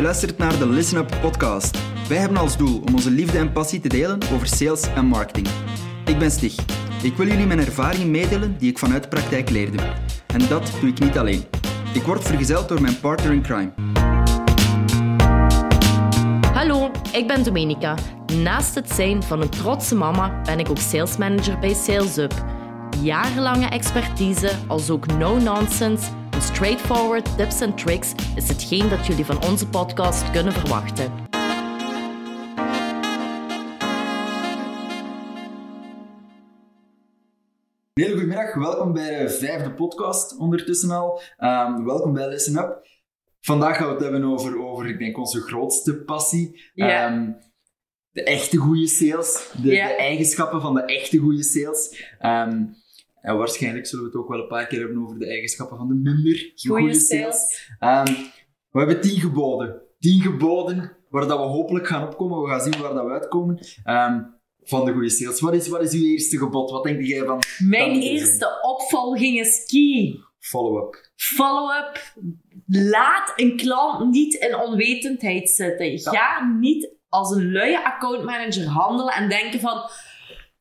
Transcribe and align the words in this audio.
Je 0.00 0.06
luistert 0.06 0.38
naar 0.38 0.58
de 0.58 0.68
Listen 0.68 0.98
Up 0.98 1.16
podcast. 1.20 1.78
Wij 2.08 2.18
hebben 2.18 2.38
als 2.38 2.56
doel 2.56 2.82
om 2.86 2.94
onze 2.94 3.10
liefde 3.10 3.38
en 3.38 3.52
passie 3.52 3.80
te 3.80 3.88
delen 3.88 4.18
over 4.34 4.46
sales 4.46 4.82
en 4.94 5.06
marketing. 5.06 5.48
Ik 6.04 6.18
ben 6.18 6.30
Stig. 6.30 6.54
Ik 7.02 7.16
wil 7.16 7.26
jullie 7.26 7.46
mijn 7.46 7.58
ervaringen 7.58 8.10
meedelen 8.10 8.56
die 8.58 8.70
ik 8.70 8.78
vanuit 8.78 9.02
de 9.02 9.08
praktijk 9.08 9.50
leerde. 9.50 9.78
En 10.26 10.48
dat 10.48 10.72
doe 10.80 10.90
ik 10.90 10.98
niet 10.98 11.18
alleen. 11.18 11.44
Ik 11.94 12.02
word 12.02 12.24
vergezeld 12.24 12.68
door 12.68 12.80
mijn 12.80 13.00
partner 13.00 13.32
in 13.32 13.42
crime. 13.42 13.72
Hallo, 16.52 16.90
ik 17.12 17.26
ben 17.26 17.44
Domenica. 17.44 17.94
Naast 18.42 18.74
het 18.74 18.90
zijn 18.90 19.22
van 19.22 19.40
een 19.40 19.50
trotse 19.50 19.94
mama 19.94 20.40
ben 20.44 20.58
ik 20.58 20.70
ook 20.70 20.78
salesmanager 20.78 21.58
bij 21.58 21.74
SalesUp. 21.74 22.44
Jarenlange 23.02 23.66
expertise 23.66 24.50
als 24.66 24.90
ook 24.90 25.06
no-nonsense 25.06 26.10
en 26.40 26.46
straightforward 26.54 27.36
tips 27.36 27.60
en 27.60 27.74
tricks 27.74 28.12
is 28.36 28.48
hetgeen 28.48 28.88
dat 28.88 29.06
jullie 29.06 29.24
van 29.24 29.44
onze 29.44 29.68
podcast 29.68 30.30
kunnen 30.30 30.52
verwachten. 30.52 31.12
Heel 37.92 38.08
goedemiddag, 38.08 38.54
welkom 38.54 38.92
bij 38.92 39.18
de 39.18 39.30
vijfde 39.30 39.72
podcast 39.72 40.38
ondertussen 40.38 40.90
al. 40.90 41.20
Ehm, 41.36 41.84
welkom 41.84 42.12
bij 42.12 42.28
Listen 42.28 42.56
Up. 42.56 42.88
Vandaag 43.40 43.76
gaan 43.76 43.86
we 43.86 43.92
het 43.92 44.02
hebben 44.02 44.24
over, 44.24 44.62
over 44.64 44.88
ik 44.88 44.98
denk, 44.98 45.18
onze 45.18 45.40
grootste 45.40 46.02
passie. 46.04 46.70
Ehm, 46.74 47.30
de 48.10 48.22
echte 48.22 48.56
goede 48.56 48.86
sales, 48.86 49.52
de 49.62 49.78
eigenschappen 49.80 50.60
van 50.60 50.74
de 50.74 50.84
echte 50.84 51.18
goede 51.18 51.42
sales. 51.42 52.04
Ehm, 52.18 52.64
en 53.22 53.36
waarschijnlijk 53.36 53.86
zullen 53.86 54.04
we 54.04 54.10
het 54.10 54.20
ook 54.20 54.28
wel 54.28 54.40
een 54.40 54.46
paar 54.46 54.66
keer 54.66 54.78
hebben 54.80 55.02
over 55.02 55.18
de 55.18 55.26
eigenschappen 55.26 55.76
van 55.76 55.88
de 55.88 55.94
minder 55.94 56.52
goede 56.56 56.94
sales. 56.94 57.68
Ehm, 57.78 58.12
we 58.70 58.78
hebben 58.78 59.00
tien 59.00 59.20
geboden. 59.20 59.82
Tien 59.98 60.20
geboden 60.20 60.96
waar 61.08 61.26
dat 61.26 61.38
we 61.38 61.44
hopelijk 61.44 61.86
gaan 61.86 62.08
opkomen. 62.08 62.42
We 62.42 62.48
gaan 62.48 62.60
zien 62.60 62.82
waar 62.82 62.94
dat 62.94 63.04
we 63.04 63.10
uitkomen. 63.10 63.58
Ehm, 63.84 64.22
van 64.62 64.84
de 64.84 64.92
goede 64.92 65.10
sales. 65.10 65.40
Wat 65.40 65.54
is, 65.54 65.68
wat 65.68 65.82
is 65.82 65.92
uw 65.92 66.04
eerste 66.04 66.38
gebod? 66.38 66.70
Wat 66.70 66.84
denk 66.84 67.04
jij 67.04 67.24
van 67.24 67.42
Mijn 67.58 67.90
er 67.90 68.02
eerste 68.02 68.58
opvolging 68.62 69.38
is 69.38 69.66
key. 69.66 70.16
follow-up? 70.38 71.10
Follow-up. 71.16 72.12
Laat 72.66 73.32
een 73.36 73.56
klant 73.56 74.10
niet 74.10 74.34
in 74.34 74.56
onwetendheid 74.56 75.50
zitten. 75.50 75.98
Ga 75.98 76.56
niet 76.58 76.94
als 77.08 77.30
een 77.30 77.52
luie 77.52 77.78
accountmanager 77.78 78.66
handelen 78.66 79.14
en 79.14 79.28
denken 79.28 79.60
van... 79.60 79.90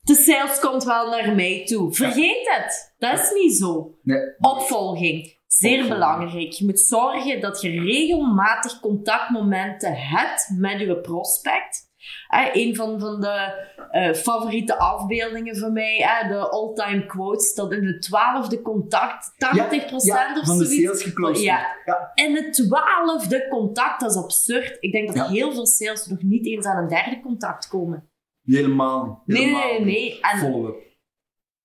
De 0.10 0.16
sales 0.16 0.60
komt 0.60 0.84
wel 0.84 1.10
naar 1.10 1.36
mij 1.36 1.66
toe. 1.66 1.94
Vergeet 1.94 2.50
het. 2.56 2.96
Dat 2.98 3.20
is 3.20 3.32
niet 3.34 3.56
zo. 3.56 3.98
Nee. 4.04 4.36
Opvolging. 4.40 5.38
Zeer 5.48 5.72
Opvolging. 5.82 5.88
belangrijk. 6.00 6.52
Je 6.52 6.66
moet 6.66 6.80
zorgen 6.80 7.42
dat 7.42 7.62
je 7.62 7.70
regelmatig 7.82 8.80
contactmomenten 8.80 9.94
hebt 9.96 10.50
met 10.58 10.80
je 10.80 11.00
prospect. 11.02 11.88
Eh, 12.28 12.48
een 12.52 12.76
van, 12.76 13.00
van 13.00 13.22
de 13.22 13.68
eh, 13.92 14.14
favoriete 14.14 14.78
afbeeldingen 14.80 15.56
van 15.56 15.74
mij, 15.74 15.98
eh, 16.02 16.30
de 16.30 16.50
all-time 16.50 17.06
quotes, 17.06 17.54
dat 17.54 17.72
in 17.72 17.86
het 17.86 18.02
twaalfde 18.02 18.62
contact 18.62 19.34
80% 19.38 20.34
Ja, 20.34 20.40
of 20.40 20.46
van 20.46 20.58
de 20.58 20.66
zoiets. 20.66 20.84
sales 20.86 21.04
geclosed 21.04 21.44
Ja. 21.44 21.76
ja. 21.86 22.12
In 22.14 22.36
het 22.36 22.54
twaalfde 22.54 23.48
contact, 23.50 24.00
dat 24.00 24.12
is 24.12 24.18
absurd. 24.18 24.78
Ik 24.80 24.92
denk 24.92 25.16
dat 25.16 25.28
heel 25.28 25.52
veel 25.52 25.68
sales 25.68 26.06
nog 26.06 26.22
niet 26.22 26.46
eens 26.46 26.66
aan 26.66 26.78
een 26.78 26.88
derde 26.90 27.20
contact 27.20 27.68
komen. 27.68 28.10
Helemaal 28.56 29.24
niet. 29.26 29.38
Nee, 29.38 29.46
Helemaal 29.48 29.68
nee, 29.72 29.86
nee. 29.86 30.20
En 30.22 30.38
Follow-up. 30.40 30.76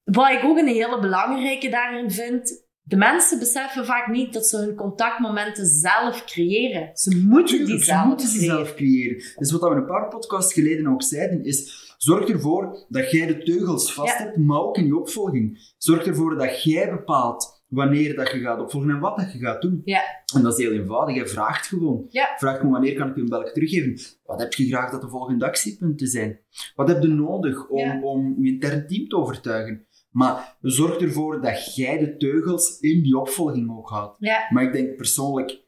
wat 0.05 0.31
ik 0.31 0.45
ook 0.45 0.59
een 0.59 0.67
hele 0.67 1.01
belangrijke 1.01 1.69
daarin 1.69 2.11
vind, 2.11 2.63
de 2.81 2.97
mensen 2.97 3.39
beseffen 3.39 3.85
vaak 3.87 4.09
niet 4.09 4.33
dat 4.33 4.47
ze 4.47 4.57
hun 4.57 4.75
contactmomenten 4.75 5.67
zelf 5.67 6.25
creëren. 6.25 6.91
Ze 6.97 7.25
moeten 7.29 7.65
die 7.67 7.79
ze 7.79 7.85
zelf 7.85 8.07
moeten 8.07 8.27
creëren. 8.29 8.47
zelf 8.57 8.75
creëren. 8.75 9.17
Dus 9.39 9.51
wat 9.53 9.61
we 9.61 9.69
een 9.69 9.87
paar 9.87 10.09
podcasts 10.09 10.53
geleden 10.53 10.87
ook 10.87 11.03
zeiden, 11.03 11.45
is 11.45 11.83
zorg 11.99 12.29
ervoor 12.29 12.85
dat 12.89 13.11
jij 13.11 13.27
de 13.27 13.43
teugels 13.43 13.93
vast 13.93 14.19
Ja. 14.19 14.25
hebt, 14.25 14.37
maar 14.37 14.59
ook 14.61 14.77
in 14.77 14.87
je 14.87 14.97
opvolging. 14.99 15.75
Zorg 15.79 16.07
ervoor 16.07 16.37
dat 16.37 16.63
jij 16.63 16.91
bepaalt 16.91 17.54
wanneer 17.75 18.17
dat 18.17 18.31
je 18.31 18.39
gaat 18.41 18.61
opvolgen 18.61 18.91
en 18.91 18.99
wat 19.01 19.17
dat 19.17 19.33
je 19.33 19.39
gaat 19.39 19.63
doen. 19.63 19.83
Ja. 19.85 20.03
En 20.35 20.43
dat 20.43 20.59
is 20.59 20.65
heel 20.65 20.73
eenvoudig. 20.75 21.15
Je 21.17 21.27
vraagt 21.27 21.67
gewoon. 21.67 22.07
Ja. 22.11 22.35
Vraag 22.37 22.63
me 22.63 22.71
wanneer 22.71 22.95
kan 22.95 23.09
ik 23.09 23.15
je 23.15 23.21
een 23.21 23.29
belk 23.29 23.49
teruggeven. 23.49 23.99
Wat 24.25 24.41
heb 24.41 24.53
je 24.55 24.67
graag 24.67 24.91
dat 24.91 25.01
de 25.01 25.09
volgende 25.09 25.45
actiepunten 25.45 26.07
zijn? 26.07 26.41
Wat 26.75 26.89
heb 26.89 27.03
je 27.03 27.09
nodig 27.09 27.69
om, 27.69 27.79
Ja. 27.79 28.01
om 28.03 28.37
je 28.45 28.53
intern 28.53 28.87
team 28.87 29.09
te 29.09 29.17
overtuigen? 29.17 29.87
Maar 30.11 30.57
zorg 30.61 30.99
ervoor 31.01 31.41
dat 31.43 31.75
jij 31.75 31.99
de 31.99 32.17
teugels 32.17 32.79
in 32.81 33.03
die 33.03 33.19
opvolging 33.19 33.71
ook 33.79 33.89
houdt. 33.89 34.21
Maar 34.51 34.63
ik 34.63 34.73
denk 34.73 34.97
persoonlijk, 34.97 35.63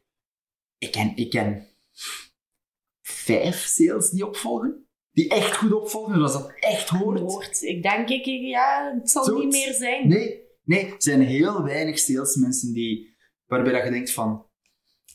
ik 0.79 0.91
ken, 0.93 1.13
ik 1.17 1.31
ken 1.31 1.67
vijf 3.03 3.57
sales 3.57 4.11
die 4.11 4.27
opvolgen. 4.27 4.85
Die 5.13 5.29
echt 5.29 5.57
goed 5.57 5.73
opvolgen, 5.73 6.15
zoals 6.15 6.33
dat 6.33 6.53
echt 6.61 6.89
hoort. 6.89 7.21
Hoort. 7.21 7.63
Ik 7.63 7.83
denk, 7.83 8.09
ik, 8.09 8.25
ja, 8.25 8.93
het 8.99 9.11
zal 9.11 9.39
niet 9.39 9.53
meer 9.53 9.73
zijn. 9.73 10.09
Nee, 10.09 10.41
nee, 10.67 10.87
er 10.87 10.95
zijn 10.99 11.21
heel 11.21 11.63
weinig 11.63 11.99
salesmensen 11.99 12.73
die, 12.73 13.17
waarbij 13.47 13.73
dat 13.73 13.85
je 13.85 13.91
denkt 13.91 14.13
van, 14.13 14.45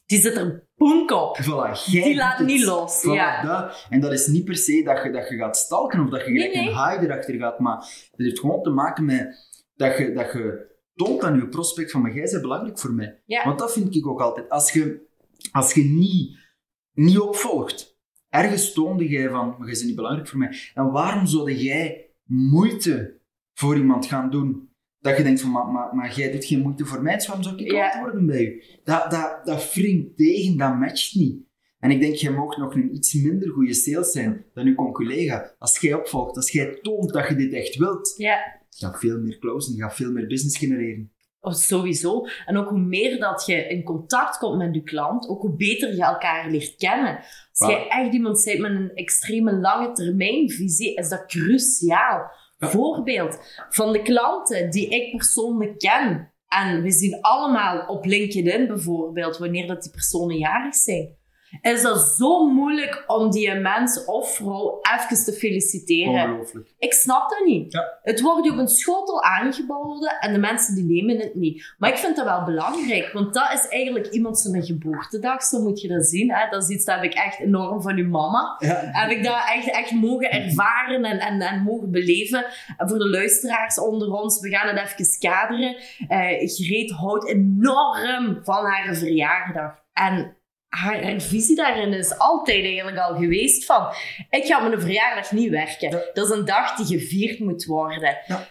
Die 0.06 0.20
zit 0.20 0.36
er 0.36 0.68
bonk 0.76 1.12
op. 1.12 1.38
voilà, 1.42 1.86
Die 1.92 2.16
laat 2.16 2.38
het. 2.38 2.48
niet 2.48 2.64
los, 2.64 3.02
Voilà, 3.06 3.12
ja. 3.14 3.42
dat. 3.44 3.86
En 3.90 4.00
dat 4.02 4.12
is 4.12 4.28
niet 4.28 4.46
per 4.46 4.56
se 4.56 4.84
dat 4.84 5.04
je, 5.04 5.12
dat 5.12 5.30
je 5.30 5.36
gaat 5.38 5.58
stalken 5.58 6.00
of 6.04 6.10
dat 6.10 6.20
je 6.26 6.32
gelijk 6.32 6.54
nee. 6.54 6.68
een 6.68 6.74
high 6.90 7.04
erachter 7.04 7.36
gaat, 7.38 7.60
maar 7.60 7.78
het 8.12 8.20
heeft 8.26 8.40
gewoon 8.40 8.64
te 8.64 8.70
maken 8.70 9.06
met 9.06 9.50
dat 9.76 9.98
je, 9.98 10.14
dat 10.14 10.32
je 10.32 10.70
toont 10.96 11.24
aan 11.24 11.36
je 11.36 11.48
prospect 11.48 11.92
van, 11.92 12.02
maar 12.02 12.14
jij 12.14 12.30
bent 12.30 12.42
belangrijk 12.42 12.80
voor 12.80 12.94
mij. 12.94 13.22
Ja. 13.26 13.44
Want 13.46 13.60
dat 13.60 13.74
vind 13.74 13.96
ik 13.96 14.08
ook 14.08 14.22
altijd. 14.22 14.50
Als 14.50 14.72
je, 14.72 15.02
als 15.52 15.74
je 15.74 15.84
niet, 15.84 16.38
niet 16.94 17.20
opvolgt, 17.20 18.00
ergens 18.30 18.74
toonde 18.74 19.08
jij 19.08 19.30
van, 19.30 19.48
maar 19.48 19.58
jij 19.68 19.68
bent 19.74 19.84
niet 19.86 19.96
belangrijk 19.96 20.28
voor 20.28 20.40
mij. 20.40 20.58
En 20.74 20.92
waarom 20.92 21.26
zou 21.26 21.52
jij 21.52 22.10
moeite 22.26 23.20
voor 23.54 23.76
iemand 23.78 24.06
gaan 24.06 24.30
doen? 24.30 24.71
Dat 25.02 25.18
je 25.18 25.24
denkt 25.24 25.42
van, 25.42 25.52
maar, 25.52 25.66
maar, 25.68 25.96
maar 25.96 26.14
jij 26.16 26.32
doet 26.32 26.46
geen 26.46 26.62
moeite 26.62 26.86
voor 26.86 27.02
mij, 27.02 27.16
dus 27.16 27.28
waarom 27.28 27.44
zou 27.46 27.58
ik 27.58 27.72
Ja. 27.72 28.00
worden 28.00 28.26
bij 28.26 28.42
u? 28.46 28.64
Dat, 28.84 29.12
dat, 29.12 29.40
dat 29.46 29.74
wringt 29.74 30.18
tegen, 30.18 30.58
dat 30.58 30.76
matcht 30.76 31.16
niet. 31.16 31.50
En 31.80 31.92
ik 31.92 32.00
denk, 32.00 32.16
jij 32.16 32.32
mag 32.32 32.58
nog 32.58 32.76
een 32.76 32.96
iets 32.96 33.14
minder 33.14 33.50
goede 33.50 33.74
sales 33.74 34.12
zijn 34.12 34.46
dan 34.54 34.66
uw 34.66 34.92
collega. 34.92 35.56
Als 35.60 35.80
jij 35.80 35.94
opvolgt, 35.94 36.36
als 36.36 36.52
jij 36.52 36.80
toont 36.82 37.14
dat 37.14 37.28
je 37.28 37.36
dit 37.36 37.54
echt 37.54 37.76
wilt, 37.76 38.14
Ja. 38.18 38.38
je 38.70 38.86
gaat 38.86 39.00
veel 39.00 39.20
meer 39.20 39.40
closen, 39.40 39.76
je 39.76 39.82
gaat 39.82 39.96
veel 39.96 40.12
meer 40.12 40.28
business 40.28 40.58
genereren. 40.58 41.12
Of 41.40 41.54
sowieso. 41.56 42.26
En 42.46 42.58
ook 42.58 42.70
hoe 42.70 42.80
meer 42.80 43.20
dat 43.20 43.46
je 43.46 43.68
in 43.68 43.84
contact 43.84 44.38
komt 44.38 44.58
met 44.58 44.76
je 44.76 44.84
klant, 44.84 45.28
ook 45.28 45.42
hoe 45.42 45.56
beter 45.56 45.96
je 45.96 46.04
elkaar 46.04 46.50
leert 46.52 46.76
kennen. 46.76 47.16
Als 47.54 47.70
jij 47.70 47.88
echt 47.88 48.14
iemand 48.14 48.44
bent 48.46 48.60
met 48.60 48.72
een 48.72 48.92
extreme 48.94 49.54
lange 49.54 49.92
termijnvisie, 49.92 50.94
is 50.96 51.10
dat 51.10 51.26
cruciaal. 51.26 52.32
Voorbeeld 52.70 53.40
van 53.70 53.92
de 53.92 54.02
klanten 54.02 54.70
die 54.70 54.90
ik 54.90 55.12
persoonlijk 55.18 55.80
ken. 55.80 56.34
En 56.48 56.82
we 56.82 56.92
zien 56.92 57.22
allemaal 57.22 57.86
op 57.88 58.06
LinkedIn 58.06 58.68
bijvoorbeeld, 58.68 59.38
wanneer 59.38 59.68
dat 59.68 59.82
die 59.82 59.92
personen 59.92 60.38
jarig 60.38 60.76
zijn. 60.76 61.16
Is 61.62 61.82
dat 61.82 62.00
zo 62.00 62.46
moeilijk 62.46 63.04
om 63.08 63.32
die 63.32 63.54
mens 63.54 64.06
of 64.06 64.36
vrouw 64.36 64.80
even 64.96 65.26
te 65.26 65.34
feliciteren? 65.34 66.14
Ongelooflijk. 66.14 66.74
Ik 66.78 66.94
snap 66.94 67.30
dat 67.30 67.46
niet. 67.46 67.74
Ja. 67.74 68.00
Het 68.04 68.22
wordt 68.22 68.46
je 68.46 68.52
op 68.52 68.58
een 68.58 68.68
schotel 68.68 69.24
aangeboden 69.24 70.20
en 70.20 70.34
de 70.34 70.40
mensen 70.40 70.76
die 70.76 70.84
nemen 70.84 71.18
het 71.18 71.36
niet. 71.36 71.74
Maar 71.78 71.90
ik 71.90 71.98
vind 71.98 72.16
dat 72.16 72.26
wel 72.26 72.44
belangrijk, 72.44 73.12
want 73.12 73.34
dat 73.34 73.52
is 73.54 73.68
eigenlijk 73.68 74.08
iemand 74.08 74.40
zijn 74.40 74.64
geboortedag, 74.64 75.44
zo 75.44 75.60
moet 75.60 75.82
je 75.82 75.88
dat 75.88 76.06
zien. 76.06 76.34
Hè? 76.34 76.50
Dat 76.50 76.64
is 76.64 76.70
iets 76.70 76.86
dat 76.86 76.96
heb 76.96 77.04
ik 77.04 77.14
echt 77.14 77.40
enorm 77.40 77.82
van 77.82 77.98
uw 77.98 78.10
mama. 78.10 78.56
Ja. 78.60 78.80
Heb 78.92 79.10
ik 79.10 79.24
dat 79.24 79.44
echt, 79.56 79.72
echt 79.72 79.92
mogen 79.92 80.32
ervaren 80.32 81.04
en, 81.04 81.20
en, 81.20 81.42
en 81.42 81.64
mogen 81.64 81.92
beleven. 81.92 82.46
En 82.78 82.90
voor 82.90 82.98
de 82.98 83.10
luisteraars 83.10 83.80
onder 83.80 84.12
ons, 84.12 84.40
we 84.40 84.50
gaan 84.50 84.76
het 84.76 84.78
even 84.78 85.20
kaderen. 85.20 85.76
Eh 86.08 86.50
Greet 86.50 86.92
houdt 86.92 87.28
enorm 87.28 88.40
van 88.44 88.66
haar 88.66 88.96
verjaardag. 88.96 89.80
En 89.94 90.36
haar, 90.76 91.04
haar 91.04 91.22
visie 91.22 91.56
daarin 91.56 91.94
is 91.94 92.18
altijd 92.18 92.64
eigenlijk 92.64 92.98
al 92.98 93.16
geweest 93.16 93.66
van... 93.66 93.94
Ik 94.30 94.46
ga 94.46 94.60
mijn 94.60 94.82
verjaardag 94.82 95.32
niet 95.32 95.50
werken. 95.50 95.90
Ja. 95.90 96.04
Dat 96.14 96.26
is 96.30 96.38
een 96.38 96.46
dag 96.46 96.76
die 96.76 97.00
gevierd 97.00 97.40
moet 97.40 97.66
worden. 97.66 98.18
Ja. 98.28 98.48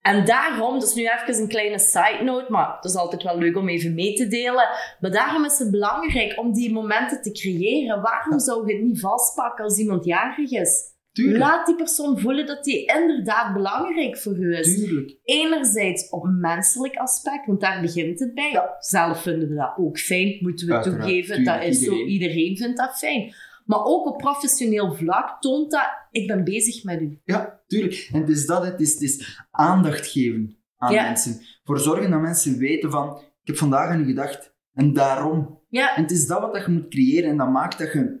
En 0.00 0.24
daarom, 0.24 0.76
is 0.76 0.94
nu 0.94 1.02
even 1.02 1.42
een 1.42 1.48
kleine 1.48 1.78
side 1.78 2.20
note, 2.22 2.52
maar 2.52 2.74
het 2.74 2.84
is 2.84 2.96
altijd 2.96 3.22
wel 3.22 3.38
leuk 3.38 3.56
om 3.56 3.68
even 3.68 3.94
mee 3.94 4.14
te 4.14 4.28
delen. 4.28 4.68
Maar 5.00 5.10
daarom 5.10 5.44
is 5.44 5.58
het 5.58 5.70
belangrijk 5.70 6.38
om 6.38 6.52
die 6.52 6.72
momenten 6.72 7.22
te 7.22 7.32
creëren. 7.32 8.02
Waarom 8.02 8.38
zou 8.38 8.66
je 8.66 8.74
het 8.74 8.82
niet 8.82 9.00
vastpakken 9.00 9.64
als 9.64 9.78
iemand 9.78 10.04
jarig 10.04 10.50
is? 10.50 10.91
Tuurlijk. 11.12 11.38
Laat 11.38 11.66
die 11.66 11.76
persoon 11.76 12.18
voelen 12.18 12.46
dat 12.46 12.64
die 12.64 12.84
inderdaad 13.00 13.52
belangrijk 13.54 14.18
voor 14.18 14.36
u 14.36 14.56
is. 14.56 14.74
Tuurlijk. 14.76 15.18
Enerzijds 15.22 16.08
op 16.10 16.24
menselijk 16.40 16.96
aspect, 16.96 17.46
want 17.46 17.60
daar 17.60 17.80
begint 17.80 18.20
het 18.20 18.34
bij. 18.34 18.50
Ja. 18.52 18.76
Zelf 18.78 19.22
vinden 19.22 19.48
we 19.48 19.54
dat 19.54 19.74
ook 19.76 19.98
fijn, 19.98 20.36
moeten 20.40 20.66
we 20.66 20.72
Uiteraard, 20.74 21.02
toegeven. 21.02 21.44
Dat 21.44 21.62
is 21.62 21.78
zo, 21.78 21.90
iedereen. 21.90 22.08
iedereen 22.08 22.56
vindt 22.56 22.76
dat 22.76 22.98
fijn. 22.98 23.34
Maar 23.64 23.84
ook 23.84 24.06
op 24.06 24.18
professioneel 24.18 24.94
vlak 24.94 25.40
toont 25.40 25.70
dat, 25.70 25.88
ik 26.10 26.26
ben 26.26 26.44
bezig 26.44 26.84
met 26.84 27.00
u. 27.00 27.20
Ja, 27.24 27.60
tuurlijk. 27.66 28.08
En 28.12 28.20
het 28.20 28.28
is 28.28 28.46
dat, 28.46 28.64
het 28.64 28.80
is, 28.80 28.92
het 28.92 29.02
is 29.02 29.40
aandacht 29.50 30.06
geven 30.06 30.56
aan 30.76 30.92
Ja. 30.92 31.02
mensen. 31.02 31.40
Voor 31.64 31.78
zorgen 31.78 32.10
dat 32.10 32.20
mensen 32.20 32.58
weten 32.58 32.90
van, 32.90 33.16
ik 33.18 33.46
heb 33.46 33.56
vandaag 33.56 33.88
aan 33.88 34.00
u 34.00 34.04
gedacht. 34.04 34.54
En 34.74 34.92
daarom. 34.92 35.60
Ja. 35.68 35.96
En 35.96 36.02
het 36.02 36.10
is 36.10 36.26
dat 36.26 36.40
wat 36.40 36.54
dat 36.54 36.64
je 36.64 36.70
moet 36.70 36.88
creëren 36.88 37.30
en 37.30 37.36
dat 37.36 37.50
maakt 37.50 37.78
dat 37.78 37.92
je... 37.92 38.20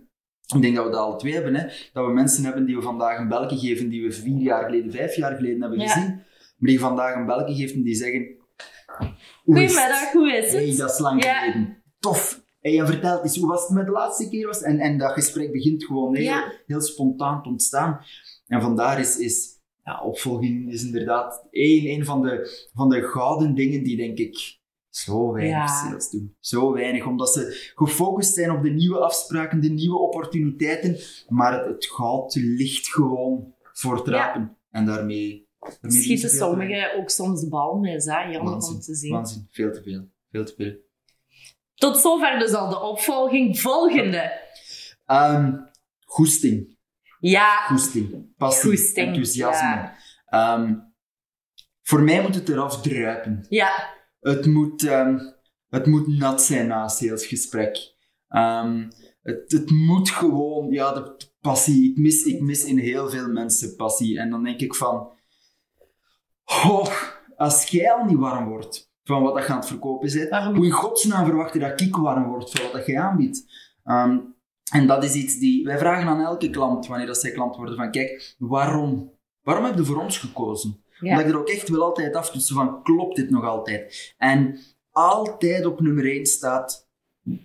Ik 0.54 0.62
denk 0.62 0.76
dat 0.76 0.84
we 0.84 0.90
dat 0.90 1.00
alle 1.00 1.16
twee 1.16 1.32
hebben, 1.32 1.54
hè. 1.54 1.66
Dat 1.92 2.06
we 2.06 2.12
mensen 2.12 2.44
hebben 2.44 2.64
die 2.66 2.76
we 2.76 2.82
vandaag 2.82 3.18
een 3.18 3.28
belke 3.28 3.58
geven 3.58 3.88
die 3.88 4.02
we 4.02 4.12
vier 4.12 4.40
jaar 4.40 4.64
geleden, 4.64 4.92
vijf 4.92 5.16
jaar 5.16 5.36
geleden 5.36 5.60
hebben 5.60 5.78
Ja. 5.80 5.86
gezien. 5.88 6.08
Maar 6.56 6.70
die 6.70 6.80
vandaag 6.80 7.14
een 7.14 7.26
belke 7.26 7.54
geeft 7.54 7.74
en 7.74 7.82
die 7.82 7.94
zeggen... 7.94 8.26
"Hoe 9.44 9.62
is 9.62 9.74
het? 9.74 9.80
Goedemiddag, 9.82 10.12
hoe 10.12 10.32
is 10.36 10.52
Hey, 10.52 10.66
het? 10.66 10.76
dat 10.76 10.90
is 10.90 10.98
lang 10.98 11.24
Ja. 11.24 11.38
geleden. 11.40 11.82
Tof. 11.98 12.40
Hey, 12.60 12.78
en 12.80 12.86
vertel 12.86 13.22
eens, 13.22 13.36
hoe 13.38 13.48
was 13.48 13.62
het 13.62 13.70
met 13.76 13.86
de 13.86 13.92
laatste 13.92 14.28
keer? 14.28 14.46
Was? 14.46 14.62
En, 14.62 14.78
en 14.78 14.98
dat 14.98 15.12
gesprek 15.12 15.52
begint 15.52 15.84
gewoon 15.84 16.14
heel, 16.16 16.24
Ja. 16.24 16.52
heel 16.66 16.80
spontaan 16.80 17.42
te 17.42 17.48
ontstaan. 17.48 18.00
En 18.46 18.60
vandaar 18.62 19.00
is, 19.00 19.18
is 19.18 19.48
ja, 19.84 20.02
opvolging 20.02 20.72
is 20.72 20.84
inderdaad 20.84 21.46
één, 21.50 21.86
één 21.86 22.04
van, 22.04 22.22
de, 22.22 22.66
van 22.74 22.88
de 22.88 23.02
gouden 23.02 23.54
dingen 23.54 23.82
die, 23.82 23.96
denk 23.96 24.18
ik, 24.18 24.60
zo 24.92 25.32
weinig 25.32 25.56
Ja. 25.56 25.66
sales 25.66 26.10
doen. 26.10 26.36
Zo 26.40 26.72
weinig, 26.72 27.06
omdat 27.06 27.32
ze 27.32 27.72
gefocust 27.74 28.34
zijn 28.34 28.50
op 28.50 28.62
de 28.62 28.70
nieuwe 28.70 28.98
afspraken, 28.98 29.60
de 29.60 29.68
nieuwe 29.68 29.98
opportuniteiten. 29.98 30.96
Maar 31.28 31.52
het, 31.52 31.66
het 31.66 31.86
goud 31.86 32.34
ligt 32.34 32.88
gewoon 32.88 33.54
voor 33.72 34.10
Ja. 34.10 34.16
rapen. 34.16 34.56
En 34.70 34.86
daarmee... 34.86 35.48
daarmee 35.80 36.02
Schieten 36.02 36.28
sommigen 36.30 36.94
ook 36.98 37.10
soms 37.10 37.40
de 37.40 37.48
bal 37.48 37.74
mis, 37.78 38.04
hè? 38.04 38.18
Jammer 38.22 38.52
om 38.54 38.80
te 38.80 38.94
zien. 38.94 39.12
Waanzin, 39.12 39.46
veel 39.50 39.72
te 39.72 39.82
veel. 39.82 40.08
Veel 40.30 40.44
te 40.44 40.54
veel. 40.56 40.74
Tot 41.74 41.96
zover 41.98 42.38
dus 42.38 42.52
al 42.52 42.68
de 42.68 42.80
opvolging. 42.80 43.60
Volgende. 43.60 44.40
Ehm, 45.06 45.54
goesting. 46.04 46.76
Ja, 47.20 47.56
Goesting. 47.66 48.34
Passie. 48.36 48.70
Goesting, 48.70 49.06
enthousiasme. 49.06 49.66
ja. 49.68 49.96
Ehm, 50.26 50.74
voor 51.82 52.02
mij 52.02 52.22
moet 52.22 52.34
het 52.34 52.48
eraf 52.48 52.80
druipen. 52.82 53.46
ja, 53.48 53.94
Het 54.22 54.46
moet, 54.46 54.84
ehm, 54.84 55.18
het 55.68 55.86
moet 55.86 56.06
nat 56.06 56.42
zijn 56.42 56.66
na 56.66 56.82
een 56.82 56.90
salesgesprek. 56.90 57.94
Ehm, 58.28 58.90
het, 59.22 59.52
het 59.52 59.70
moet 59.70 60.10
gewoon, 60.10 60.70
ja, 60.70 60.92
de 60.92 61.16
passie. 61.40 61.90
Ik 61.90 61.98
mis, 61.98 62.24
ik 62.24 62.40
mis 62.40 62.64
in 62.64 62.78
heel 62.78 63.10
veel 63.10 63.28
mensen 63.28 63.76
passie. 63.76 64.18
En 64.18 64.30
dan 64.30 64.44
denk 64.44 64.60
ik 64.60 64.74
van, 64.74 65.12
oh, 66.44 66.86
als 67.36 67.66
jij 67.68 67.92
al 67.92 68.04
niet 68.04 68.18
warm 68.18 68.48
wordt 68.48 68.90
van 69.04 69.22
wat 69.22 69.34
dat 69.34 69.46
het 69.46 69.66
verkopen 69.66 70.28
Waarom? 70.30 70.56
hoe 70.56 70.64
in 70.64 70.70
godsnaam 70.70 71.24
verwachten 71.24 71.60
dat 71.60 71.80
ik 71.80 71.96
warm 71.96 72.28
word 72.28 72.50
van 72.50 72.62
wat 72.62 72.72
dat 72.72 72.86
jij 72.86 73.00
aanbiedt? 73.00 73.44
Ehm, 73.84 74.18
en 74.72 74.86
dat 74.86 75.04
is 75.04 75.14
iets 75.14 75.38
die, 75.38 75.64
wij 75.64 75.78
vragen 75.78 76.08
aan 76.08 76.20
elke 76.20 76.50
klant, 76.50 76.86
wanneer 76.86 77.06
dat 77.06 77.18
zij 77.18 77.30
klant 77.30 77.56
worden, 77.56 77.76
van 77.76 77.90
kijk, 77.90 78.34
waarom? 78.38 79.12
Waarom 79.42 79.64
heb 79.64 79.76
je 79.76 79.84
voor 79.84 80.02
ons 80.02 80.18
gekozen? 80.18 80.81
Ja. 81.02 81.10
Omdat 81.10 81.26
ik 81.26 81.32
er 81.32 81.38
ook 81.38 81.48
echt 81.48 81.68
wel 81.68 81.82
altijd 81.82 82.14
aftoetsen 82.14 82.54
van, 82.54 82.82
klopt 82.82 83.16
dit 83.16 83.30
nog 83.30 83.44
altijd? 83.44 84.14
En 84.18 84.58
altijd 84.90 85.66
op 85.66 85.80
nummer 85.80 86.04
1 86.04 86.26
staat 86.26 86.90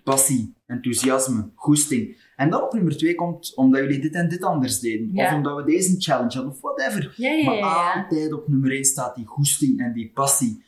passie, 0.03 0.55
enthousiasme, 0.65 1.51
goesting. 1.55 2.25
En 2.35 2.49
dan 2.49 2.63
op 2.63 2.73
nummer 2.73 2.97
2 2.97 3.15
komt 3.15 3.55
omdat 3.55 3.81
jullie 3.81 3.99
dit 3.99 4.13
en 4.13 4.29
dit 4.29 4.43
anders 4.43 4.79
deden. 4.79 5.13
Ja. 5.13 5.27
Of 5.27 5.33
omdat 5.33 5.55
we 5.55 5.63
deze 5.63 5.95
challenge 5.99 6.33
hadden, 6.33 6.53
of 6.53 6.61
whatever. 6.61 7.13
Ja, 7.15 7.43
Maar 7.43 7.95
altijd 7.95 8.33
op 8.33 8.47
nummer 8.47 8.71
1 8.71 8.85
staat 8.85 9.15
die 9.15 9.25
goesting 9.25 9.79
en 9.79 9.93
die 9.93 10.11
passie. 10.13 10.65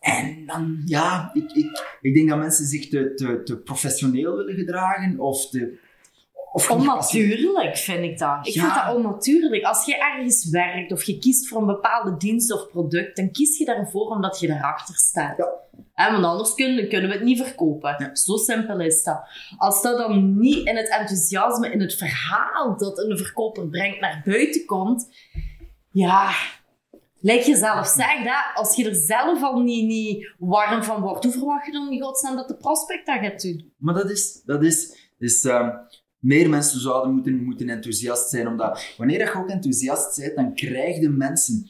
En 0.00 0.46
dan, 0.46 0.82
ja, 0.84 1.30
ik, 1.34 1.52
ik, 1.52 1.98
ik 2.00 2.14
denk 2.14 2.28
dat 2.28 2.38
mensen 2.38 2.66
zich 2.66 2.88
te, 2.88 3.14
te, 3.14 3.42
te 3.42 3.56
professioneel 3.56 4.36
willen 4.36 4.54
gedragen 4.54 5.18
of 5.18 5.50
te... 5.50 5.78
Of 6.52 6.70
Onnatuurlijk 6.70 7.76
vind 7.76 8.02
ik 8.02 8.18
dat. 8.18 8.46
Ik 8.46 8.52
Ja. 8.54 8.62
vind 8.62 8.74
dat 8.74 8.94
onnatuurlijk. 8.96 9.64
Als 9.64 9.84
je 9.84 9.96
ergens 9.96 10.50
werkt 10.50 10.92
of 10.92 11.02
je 11.02 11.18
kiest 11.18 11.48
voor 11.48 11.60
een 11.60 11.66
bepaalde 11.66 12.16
dienst 12.16 12.52
of 12.52 12.68
product, 12.70 13.16
dan 13.16 13.30
kies 13.30 13.58
je 13.58 13.64
daarvoor 13.64 14.06
omdat 14.10 14.40
je 14.40 14.48
erachter 14.48 14.94
staat. 14.94 15.36
Ja. 15.36 16.12
Want 16.12 16.24
anders 16.24 16.54
kunnen, 16.54 16.88
kunnen 16.88 17.08
we 17.08 17.14
het 17.16 17.24
niet 17.24 17.42
verkopen. 17.42 17.94
Ja. 17.98 18.14
Zo 18.14 18.36
simpel 18.36 18.80
is 18.80 19.02
dat. 19.02 19.20
Als 19.56 19.82
dat 19.82 19.98
dan 19.98 20.38
niet 20.38 20.66
in 20.66 20.76
het 20.76 20.88
enthousiasme, 20.88 21.70
in 21.70 21.80
het 21.80 21.94
verhaal 21.94 22.76
dat 22.76 22.98
een 22.98 23.18
verkoper 23.18 23.68
brengt 23.68 24.00
naar 24.00 24.22
buiten 24.24 24.64
komt, 24.64 25.08
ja, 25.90 26.30
lijkt 27.20 27.46
je 27.46 27.56
zelf 27.56 27.86
zegt, 27.86 28.18
hè, 28.24 28.54
als 28.54 28.76
je 28.76 28.88
er 28.88 28.94
zelf 28.94 29.42
al 29.42 29.60
niet, 29.60 29.86
niet 29.86 30.34
warm 30.38 30.82
van 30.82 31.00
wordt, 31.00 31.24
hoe 31.24 31.32
verwacht 31.32 31.66
je 31.66 31.72
dan 31.72 31.92
in 31.92 32.00
godsnaam 32.02 32.36
dat 32.36 32.48
de 32.48 32.56
prospect 32.56 33.06
dat 33.06 33.18
gaat 33.20 33.42
doen? 33.42 33.72
Maar 33.78 33.94
dat 33.94 34.10
is, 34.10 34.42
dat 34.44 34.62
is, 34.62 34.96
dus, 35.18 35.44
ehm, 35.44 35.70
meer 36.18 36.48
mensen 36.48 36.80
zouden 36.80 37.14
moeten, 37.14 37.44
moeten 37.44 37.68
enthousiast 37.68 38.30
zijn, 38.30 38.48
omdat 38.48 38.94
wanneer 38.96 39.18
je 39.18 39.34
ook 39.34 39.48
enthousiast 39.48 40.18
bent, 40.20 40.36
dan 40.36 40.54
krijg 40.54 41.00
je 41.00 41.08
mensen 41.08 41.68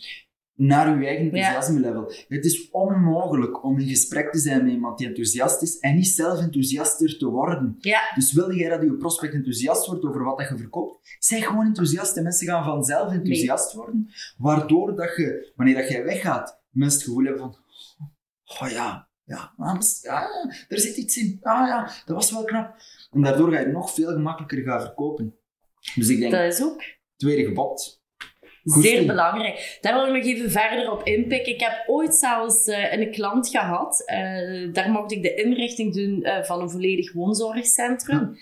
naar 0.59 1.01
je 1.01 1.07
eigen 1.07 1.25
enthousiasme 1.25 1.81
level. 1.81 2.13
Het 2.29 2.45
is 2.45 2.71
onmogelijk 2.71 3.65
om 3.65 3.79
in 3.79 3.89
gesprek 3.89 4.33
te 4.33 4.39
zijn 4.39 4.65
met 4.65 4.73
iemand 4.73 4.99
die 4.99 5.07
enthousiast 5.07 5.63
is 5.63 5.79
en 5.79 5.95
niet 5.95 6.07
zelf 6.07 6.41
enthousiaster 6.41 7.19
te 7.19 7.27
worden. 7.27 7.77
Ja, 7.79 8.01
Dus 8.15 8.33
wil 8.33 8.55
jij 8.55 8.69
dat 8.69 8.83
je 8.83 8.97
prospect 8.97 9.35
enthousiast 9.35 9.87
wordt 9.87 10.05
over 10.05 10.25
wat 10.25 10.39
dat 10.39 10.49
je 10.49 10.57
verkoopt, 10.57 11.17
zeg 11.19 11.47
gewoon 11.47 11.67
enthousiast 11.67 12.17
en 12.17 12.23
mensen 12.23 12.47
gaan 12.47 12.65
vanzelf 12.65 13.13
enthousiast 13.13 13.73
worden, 13.73 14.11
waardoor 14.37 14.97
dat 14.97 15.17
je, 15.17 15.53
wanneer 15.57 15.75
dat 15.75 15.89
jij 15.89 16.05
weggaat, 16.05 16.61
mensen 16.71 16.99
het 16.99 17.09
gevoel 17.09 17.25
hebben 17.25 17.43
van, 17.43 17.57
oh 18.47 18.71
ja, 18.71 19.09
ja, 19.25 19.53
ja, 20.03 20.29
er 20.69 20.81
zit 20.81 20.97
iets 20.97 21.17
in, 21.17 21.39
ah 21.43 21.69
ja, 21.69 21.91
dat 22.05 22.17
was 22.17 22.33
wel 22.33 22.45
knap. 22.45 22.77
En 23.11 23.23
daardoor 23.23 23.53
ga 23.53 23.61
je 23.61 23.67
nog 23.67 23.95
veel 23.95 24.13
gemakkelijker 24.13 24.63
gaan 24.63 24.81
verkopen. 24.81 25.39
Dus 25.95 26.09
ik 26.09 26.19
denk, 26.19 26.33
dat 26.33 26.53
is 26.53 26.63
ook 26.63 26.83
tweede 27.17 27.45
gebod. 27.45 27.97
Zeer 28.63 29.07
belangrijk. 29.07 29.79
Daar 29.81 29.95
wil 29.95 30.07
ik 30.07 30.13
nog 30.13 30.33
even 30.35 30.51
verder 30.51 30.93
op 30.93 31.03
inpikken. 31.03 31.53
Ik 31.53 31.61
heb 31.61 31.85
ooit 31.87 32.15
zelfs 32.15 32.67
eh, 32.67 32.93
een 32.93 33.11
klant 33.11 33.49
gehad. 33.49 34.03
eh, 34.07 34.73
daar 34.73 34.91
mocht 34.91 35.13
ik 35.13 35.23
de 35.23 35.35
inrichting 35.35 35.95
doen 35.95 36.23
eh, 36.23 36.43
van 36.45 36.61
een 36.61 36.71
volledig 36.71 37.13
woonzorgcentrum. 37.13 38.37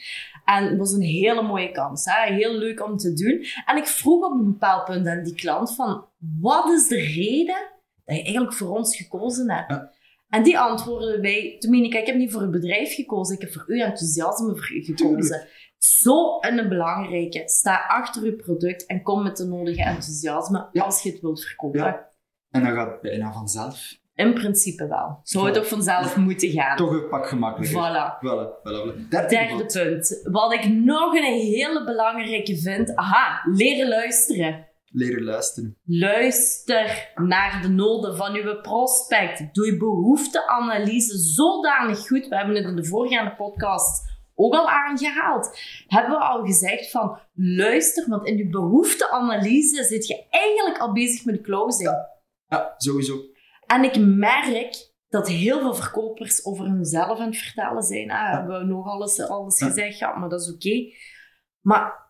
En 0.45 0.65
het 0.65 0.79
was 0.79 0.93
een 0.93 1.03
hele 1.03 1.43
mooie 1.43 1.71
kans. 1.71 2.05
Hè? 2.05 2.35
Heel 2.35 2.53
leuk 2.53 2.85
om 2.85 2.97
te 2.97 3.13
doen. 3.13 3.45
En 3.67 3.77
ik 3.77 3.87
vroeg 3.87 4.25
op 4.25 4.33
een 4.33 4.45
bepaald 4.53 4.85
punt 4.85 5.07
aan 5.07 5.23
die 5.23 5.35
klant 5.35 5.75
van... 5.75 6.05
Wat 6.41 6.71
is 6.71 6.89
de 6.89 7.01
reden 7.01 7.71
dat 8.05 8.17
je 8.17 8.23
eigenlijk 8.23 8.53
voor 8.55 8.69
ons 8.77 8.97
gekozen 8.97 9.51
hebt? 9.51 9.71
Ja. 9.71 9.93
En 10.29 10.43
die 10.43 10.59
antwoordde 10.59 11.21
bij... 11.21 11.57
Dominica, 11.59 11.99
ik 11.99 12.07
heb 12.07 12.17
niet 12.17 12.33
voor 12.33 12.43
een 12.43 12.51
bedrijf 12.51 12.95
gekozen. 12.95 13.35
Ik 13.35 13.41
heb 13.41 13.53
voor 13.53 13.65
uw 13.67 13.81
enthousiasme 13.83 14.57
voor 14.57 14.73
u 14.73 14.83
gekozen. 14.85 15.47
Zo 15.79 16.37
een 16.41 16.69
belangrijke. 16.69 17.43
Sta 17.45 17.85
achter 17.89 18.23
uw 18.23 18.37
product 18.37 18.87
en 18.87 19.03
kom 19.03 19.23
met 19.23 19.37
de 19.37 19.45
nodige 19.45 19.83
enthousiasme 19.83 20.69
Ja. 20.73 20.83
als 20.85 21.03
je 21.03 21.11
het 21.11 21.21
wilt 21.21 21.45
verkopen. 21.45 21.81
Ja. 21.81 22.09
En 22.51 22.63
dan 22.65 22.75
gaat 22.75 22.91
het 22.91 23.01
bijna 23.01 23.33
vanzelf. 23.33 23.95
In 24.15 24.35
principe 24.35 24.87
wel. 24.87 25.21
Zou 25.23 25.47
het 25.47 25.59
ook 25.59 25.65
vanzelf 25.65 26.17
moeten 26.17 26.51
gaan. 26.51 26.77
Toch 26.77 26.91
een 26.91 27.09
pak 27.09 27.29
gemakkelijker. 27.29 27.77
Voilà. 27.79 28.25
Voilà, 28.27 28.49
voilà. 28.63 29.09
Derde 29.09 29.29
Derde 29.29 29.49
gebod. 29.49 29.73
punt. 29.73 30.21
Wat 30.23 30.53
ik 30.53 30.69
nog 30.69 31.15
een 31.15 31.23
hele 31.23 31.85
belangrijke 31.85 32.57
vind. 32.57 32.95
Aha, 32.95 33.41
leren 33.53 33.89
luisteren. 33.89 34.67
Leren 34.97 35.25
luisteren. 35.25 35.77
Luister 35.85 37.13
naar 37.15 37.63
de 37.63 37.69
noden 37.69 38.17
van 38.17 38.35
uw 38.35 38.61
prospect. 38.61 39.55
Doe 39.55 39.67
je 39.67 39.77
behoefteanalyse 39.77 41.19
zodanig 41.19 42.07
goed. 42.07 42.29
We 42.29 42.37
hebben 42.37 42.55
het 42.57 42.65
in 42.65 42.77
de 42.77 42.85
voorgaande 42.85 43.35
podcast 43.35 44.15
ook 44.35 44.55
al 44.55 44.69
aangehaald. 44.71 45.59
Hebben 45.87 46.11
we 46.19 46.25
al 46.25 46.45
gezegd 46.45 46.91
van 46.91 47.19
luister, 47.35 48.09
want 48.09 48.27
in 48.27 48.37
je 48.37 48.49
behoefteanalyse 48.49 49.85
zit 49.85 50.07
je 50.07 50.27
eigenlijk 50.31 50.79
al 50.79 50.93
bezig 50.93 51.25
met 51.25 51.35
de 51.35 51.41
closing. 51.41 51.91
Ja, 52.49 52.75
sowieso. 52.77 53.15
En 53.67 53.85
ik 53.85 53.97
merk 53.99 54.91
dat 55.09 55.29
heel 55.29 55.59
veel 55.61 55.75
verkopers 55.75 56.45
over 56.45 56.65
hunzelf 56.65 57.19
aan 57.19 57.27
het 57.27 57.37
vertellen 57.39 57.83
zijn. 57.83 58.11
Ah, 58.11 58.33
hebben 58.33 58.59
we 58.59 58.65
nog 58.65 58.87
alles, 58.87 59.21
alles 59.21 59.59
Ja. 59.59 59.67
gezegd, 59.67 59.99
ja, 59.99 60.19
maar 60.19 60.29
dat 60.29 60.41
is 60.41 60.53
oké. 60.55 60.93
Maar 61.61 62.06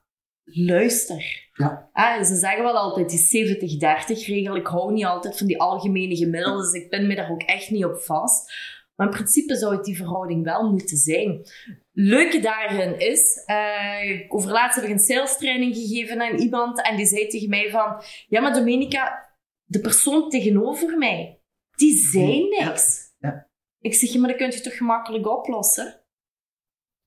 luister. 0.47 1.49
Ja. 1.53 1.89
Ah, 1.93 2.23
ze 2.25 2.35
zeggen 2.35 2.63
wel 2.63 2.77
altijd 2.77 3.11
die 3.11 3.19
70-30 3.19 4.27
regel. 4.27 4.57
Ik 4.57 4.67
hou 4.67 4.93
niet 4.93 5.05
altijd 5.05 5.39
van 5.39 5.47
die 5.47 5.61
algemene 5.61 6.17
gemiddelden, 6.17 6.63
dus 6.73 6.83
ik 6.83 6.91
ben 6.91 7.07
me 7.07 7.15
daar 7.15 7.31
ook 7.31 7.43
echt 7.43 7.71
niet 7.71 7.85
op 7.85 7.99
vast. 7.99 8.53
Maar 8.95 9.07
in 9.07 9.13
principe 9.13 9.57
zou 9.57 9.75
het 9.77 9.85
die 9.85 9.97
verhouding 9.97 10.45
wel 10.45 10.71
moeten 10.71 10.97
zijn. 10.97 11.47
Leuke 11.93 12.41
daarin 12.41 12.99
is, 12.99 13.43
eh 13.47 14.25
over 14.29 14.51
laatst 14.51 14.77
heb 14.77 14.85
ik 14.85 14.91
een 14.91 14.99
sales 14.99 15.37
training 15.37 15.75
gegeven 15.77 16.23
aan 16.23 16.37
iemand 16.39 16.83
en 16.83 16.97
die 16.97 17.07
zei 17.07 17.27
tegen 17.27 17.49
mij 17.49 17.71
van, 17.71 18.03
ja 18.29 18.41
maar 18.41 18.53
Dominica, 18.55 19.29
de 19.65 19.81
persoon 19.81 20.29
tegenover 20.31 20.99
mij, 20.99 21.41
die 21.77 21.97
zei 21.99 22.49
Ja. 22.49 22.69
niks. 22.69 23.15
Ja. 23.19 23.49
Ik 23.81 23.95
zeg, 23.95 24.13
ja, 24.13 24.19
maar 24.21 24.29
dat 24.29 24.39
kun 24.39 24.51
je 24.51 24.61
toch 24.61 24.77
gemakkelijk 24.77 25.29
oplossen? 25.29 26.05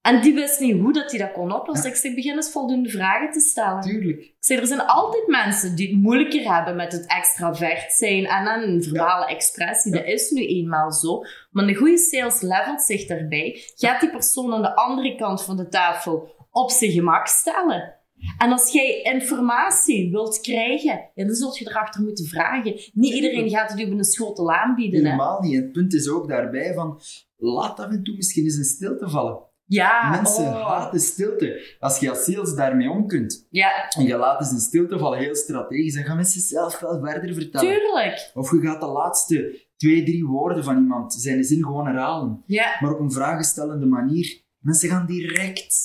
En 0.01 0.21
die 0.21 0.33
wist 0.33 0.59
niet 0.59 0.79
hoe 0.79 0.93
dat 0.93 1.11
hij 1.11 1.19
dat 1.19 1.31
kon 1.31 1.53
oplossen. 1.53 1.89
Ja. 1.89 1.95
Ik 1.95 2.01
zeg, 2.01 2.15
begin 2.15 2.35
eens 2.35 2.51
voldoende 2.51 2.89
vragen 2.89 3.31
te 3.31 3.39
stellen. 3.39 3.81
Tuurlijk. 3.81 4.19
Ik 4.19 4.35
zeg, 4.39 4.59
er 4.59 4.67
zijn 4.67 4.85
altijd 4.85 5.27
mensen 5.27 5.75
die 5.75 5.87
het 5.89 6.01
moeilijker 6.01 6.55
hebben 6.55 6.75
met 6.75 6.91
het 6.91 7.05
extravert 7.05 7.91
zijn 7.91 8.25
en 8.25 8.63
een 8.63 8.83
verbale 8.83 9.25
expressie. 9.25 9.91
Dat 9.91 10.05
is 10.05 10.29
nu 10.29 10.45
eenmaal 10.45 10.91
zo. 10.91 11.23
Maar 11.51 11.67
een 11.67 11.75
goede 11.75 11.97
sales 11.97 12.41
levelt 12.41 12.81
zich 12.81 13.05
daarbij. 13.05 13.61
Gaat 13.75 13.99
die 13.99 14.09
persoon 14.09 14.53
aan 14.53 14.61
de 14.61 14.75
andere 14.75 15.15
kant 15.15 15.43
van 15.43 15.57
de 15.57 15.67
tafel 15.67 16.47
op 16.51 16.71
zijn 16.71 16.91
gemak 16.91 17.27
stellen. 17.27 17.97
En 18.37 18.51
als 18.51 18.71
jij 18.71 19.01
informatie 19.01 20.11
wilt 20.11 20.41
krijgen, 20.41 21.09
dan 21.15 21.35
zult 21.35 21.57
je 21.57 21.69
erachter 21.69 22.01
moeten 22.01 22.25
vragen. 22.25 22.79
Niet 22.93 23.13
iedereen 23.13 23.49
gaat 23.49 23.71
het 23.71 23.79
u 23.79 23.83
op 23.83 23.91
een 23.91 24.03
schotel 24.03 24.51
aanbieden. 24.51 24.99
Hè? 24.99 25.05
Helemaal 25.05 25.41
niet. 25.41 25.55
Het 25.55 25.71
punt 25.71 25.93
is 25.93 26.09
ook 26.09 26.27
daarbij 26.27 26.73
van, 26.73 27.01
laat 27.37 27.79
af 27.79 27.91
en 27.91 28.03
toe 28.03 28.15
misschien 28.15 28.43
eens 28.43 28.57
in 28.57 28.63
stilte 28.63 29.09
vallen. 29.09 29.47
Ja, 29.71 30.09
Mensen 30.09 30.43
oh. 30.43 30.67
haten 30.67 30.99
stilte. 30.99 31.75
Als 31.79 31.99
je 31.99 32.09
als 32.09 32.23
sales 32.23 32.55
daarmee 32.55 32.89
om 32.89 33.07
kunt, 33.07 33.47
Ja, 33.49 33.89
en 33.97 34.03
je 34.03 34.17
laat 34.17 34.39
eens 34.41 34.51
in 34.51 34.59
stilte 34.59 34.97
vallen, 34.97 35.19
heel 35.19 35.35
strategisch, 35.35 35.93
dan 35.93 36.03
gaan 36.03 36.15
mensen 36.15 36.41
zelf 36.41 36.79
wel 36.79 36.99
verder 37.03 37.33
vertellen. 37.33 37.69
tuurlijk. 37.69 38.31
Of 38.33 38.51
je 38.51 38.59
gaat 38.59 38.79
de 38.79 38.87
laatste 38.87 39.65
twee, 39.77 40.03
drie 40.03 40.25
woorden 40.25 40.63
van 40.63 40.77
iemand 40.77 41.13
zijn 41.13 41.43
zin 41.43 41.63
gewoon 41.63 41.85
herhalen. 41.85 42.43
Ja, 42.45 42.77
Maar 42.79 42.93
op 42.93 42.99
een 42.99 43.11
vragenstellende 43.11 43.85
manier. 43.85 44.41
Mensen 44.59 44.89
gaan 44.89 45.05
direct 45.05 45.75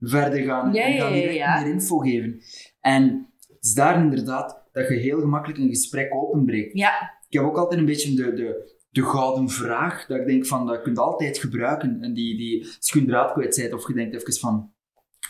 verder 0.00 0.42
gaan 0.42 0.72
Ja, 0.72 0.84
en 0.84 0.98
gaan 1.00 1.12
direct 1.12 1.62
meer 1.62 1.72
info 1.72 1.98
geven. 1.98 2.40
En 2.80 3.28
het 3.48 3.64
is 3.64 3.74
daar 3.74 3.98
inderdaad 3.98 4.62
dat 4.72 4.88
je 4.88 4.94
heel 4.94 5.20
gemakkelijk 5.20 5.58
een 5.58 5.68
gesprek 5.68 6.14
openbreekt. 6.14 6.78
ja, 6.78 7.18
Ik 7.28 7.38
heb 7.38 7.44
ook 7.48 7.56
altijd 7.56 7.80
een 7.80 7.86
beetje 7.86 8.14
de, 8.14 8.32
de, 8.34 8.77
de 9.00 9.04
gouden 9.04 9.48
vraag, 9.48 10.06
dat 10.06 10.18
ik 10.18 10.26
denk 10.26 10.46
van, 10.46 10.66
dat 10.66 10.82
kun 10.82 10.92
je 10.92 11.00
altijd 11.00 11.38
gebruiken. 11.38 11.98
En 12.02 12.14
die, 12.14 12.36
die, 12.36 12.66
een 12.94 13.06
draad 13.06 13.32
kwijt 13.32 13.56
bent, 13.56 13.72
of 13.72 13.88
je 13.88 13.94
denkt 13.94 14.14
even 14.14 14.32
van, 14.40 14.72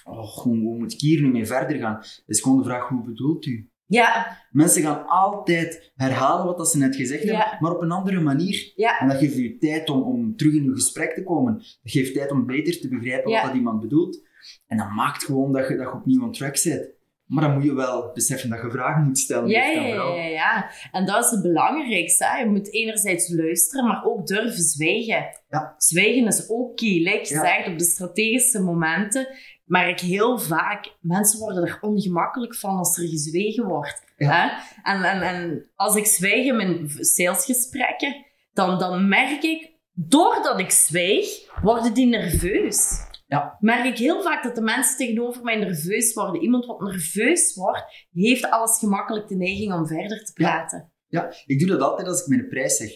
oh, 0.05 0.29
hoe, 0.29 0.59
hoe 0.59 0.79
moet 0.79 0.93
ik 0.93 1.01
hier 1.01 1.23
nu 1.23 1.29
mee 1.31 1.47
verder 1.47 1.79
gaan? 1.79 2.03
Is 2.27 2.41
gewoon 2.41 2.59
de 2.59 2.65
vraag, 2.65 2.89
hoe 2.89 3.03
bedoelt 3.05 3.47
u? 3.47 3.71
ja, 3.87 4.37
Mensen 4.51 4.83
gaan 4.83 5.07
altijd 5.07 5.93
herhalen 5.95 6.47
wat 6.47 6.57
dat 6.59 6.71
ze 6.71 6.79
net 6.79 6.97
gezegd 6.97 7.23
Ja. 7.23 7.39
hebben, 7.39 7.59
maar 7.61 7.75
op 7.75 7.83
een 7.83 7.91
andere 7.91 8.21
manier. 8.21 8.73
ja, 8.75 8.99
En 9.01 9.09
dat 9.09 9.17
geeft 9.19 9.37
je 9.37 9.57
tijd 9.59 9.91
om, 9.91 10.03
om 10.03 10.37
terug 10.37 10.55
in 10.55 10.65
je 10.65 10.71
gesprek 10.73 11.15
te 11.15 11.23
komen. 11.23 11.55
Dat 11.55 11.67
geeft 11.83 12.15
tijd 12.15 12.31
om 12.31 12.47
beter 12.47 12.81
te 12.81 12.89
begrijpen 12.89 13.31
Ja. 13.31 13.37
wat 13.41 13.47
dat 13.47 13.57
iemand 13.57 13.81
bedoelt. 13.81 14.23
En 14.67 14.77
dat 14.77 14.91
maakt 14.91 15.25
gewoon 15.25 15.53
dat 15.53 15.69
je, 15.69 15.77
dat 15.77 15.87
je 15.87 15.93
opnieuw 15.95 16.23
on 16.23 16.33
track 16.33 16.57
zit. 16.57 16.97
Maar 17.29 17.45
dan 17.45 17.55
moet 17.55 17.65
je 17.65 17.75
wel 17.75 18.11
beseffen 18.15 18.51
dat 18.51 18.63
je 18.63 18.71
vragen 18.71 19.03
moet 19.05 19.19
stellen. 19.19 19.49
ja, 19.49 19.65
ja, 19.65 19.83
ja, 20.15 20.25
ja. 20.25 20.71
En 20.93 21.07
dat 21.07 21.25
is 21.25 21.31
het 21.31 21.43
belangrijkste. 21.43 22.25
Hè. 22.25 22.39
Je 22.39 22.47
moet 22.47 22.73
enerzijds 22.73 23.29
luisteren, 23.35 23.87
maar 23.87 24.05
ook 24.05 24.27
durven 24.27 24.63
zwijgen. 24.63 25.27
Ja. 25.49 25.75
Zwijgen 25.79 26.27
is 26.27 26.49
ook 26.49 26.77
key. 26.77 26.89
Like 26.89 27.21
je 27.29 27.35
Ja. 27.35 27.41
zegt, 27.41 27.69
op 27.69 27.79
de 27.79 27.85
strategische 27.85 28.63
momenten 28.63 29.29
merk 29.65 30.01
ik 30.01 30.09
heel 30.09 30.39
vaak, 30.39 30.97
mensen 31.01 31.39
worden 31.39 31.65
er 31.67 31.79
ongemakkelijk 31.81 32.55
van 32.55 32.77
als 32.77 32.99
er 32.99 33.09
gezwegen 33.09 33.65
wordt. 33.67 34.03
Ja. 34.17 34.31
Hè? 34.31 34.49
En, 34.93 35.03
en, 35.03 35.23
en 35.23 35.71
als 35.75 35.97
ik 35.97 36.07
zwijg 36.07 36.47
in 36.47 36.57
mijn 36.57 36.89
salesgesprekken, 37.01 38.27
dan, 38.53 38.79
dan 38.79 39.09
merk 39.09 39.43
ik, 39.43 39.71
doordat 39.93 40.59
ik 40.61 40.71
zwijg, 40.71 41.29
worden 41.63 41.95
die 41.95 42.07
nerveus. 42.07 43.07
Ja. 43.29 43.57
Merk 43.61 43.85
ik 43.85 43.99
heel 43.99 44.23
vaak 44.23 44.43
dat 44.43 44.55
de 44.55 44.61
mensen 44.61 44.97
tegenover 44.97 45.43
mij 45.43 45.57
nerveus 45.57 46.15
worden. 46.15 46.43
Iemand 46.43 46.67
wat 46.67 46.81
nerveus 46.81 47.55
wordt, 47.55 48.07
heeft 48.13 48.51
alles 48.51 48.79
gemakkelijk 48.79 49.29
de 49.29 49.37
neiging 49.37 49.73
om 49.73 49.87
verder 49.87 50.25
te 50.25 50.33
praten. 50.33 50.93
Ja, 51.07 51.33
ik 51.47 51.59
doe 51.59 51.69
dat 51.69 51.81
altijd 51.81 52.09
als 52.09 52.21
ik 52.21 52.27
mijn 52.27 52.49
prijs 52.49 52.77
zeg. 52.77 52.91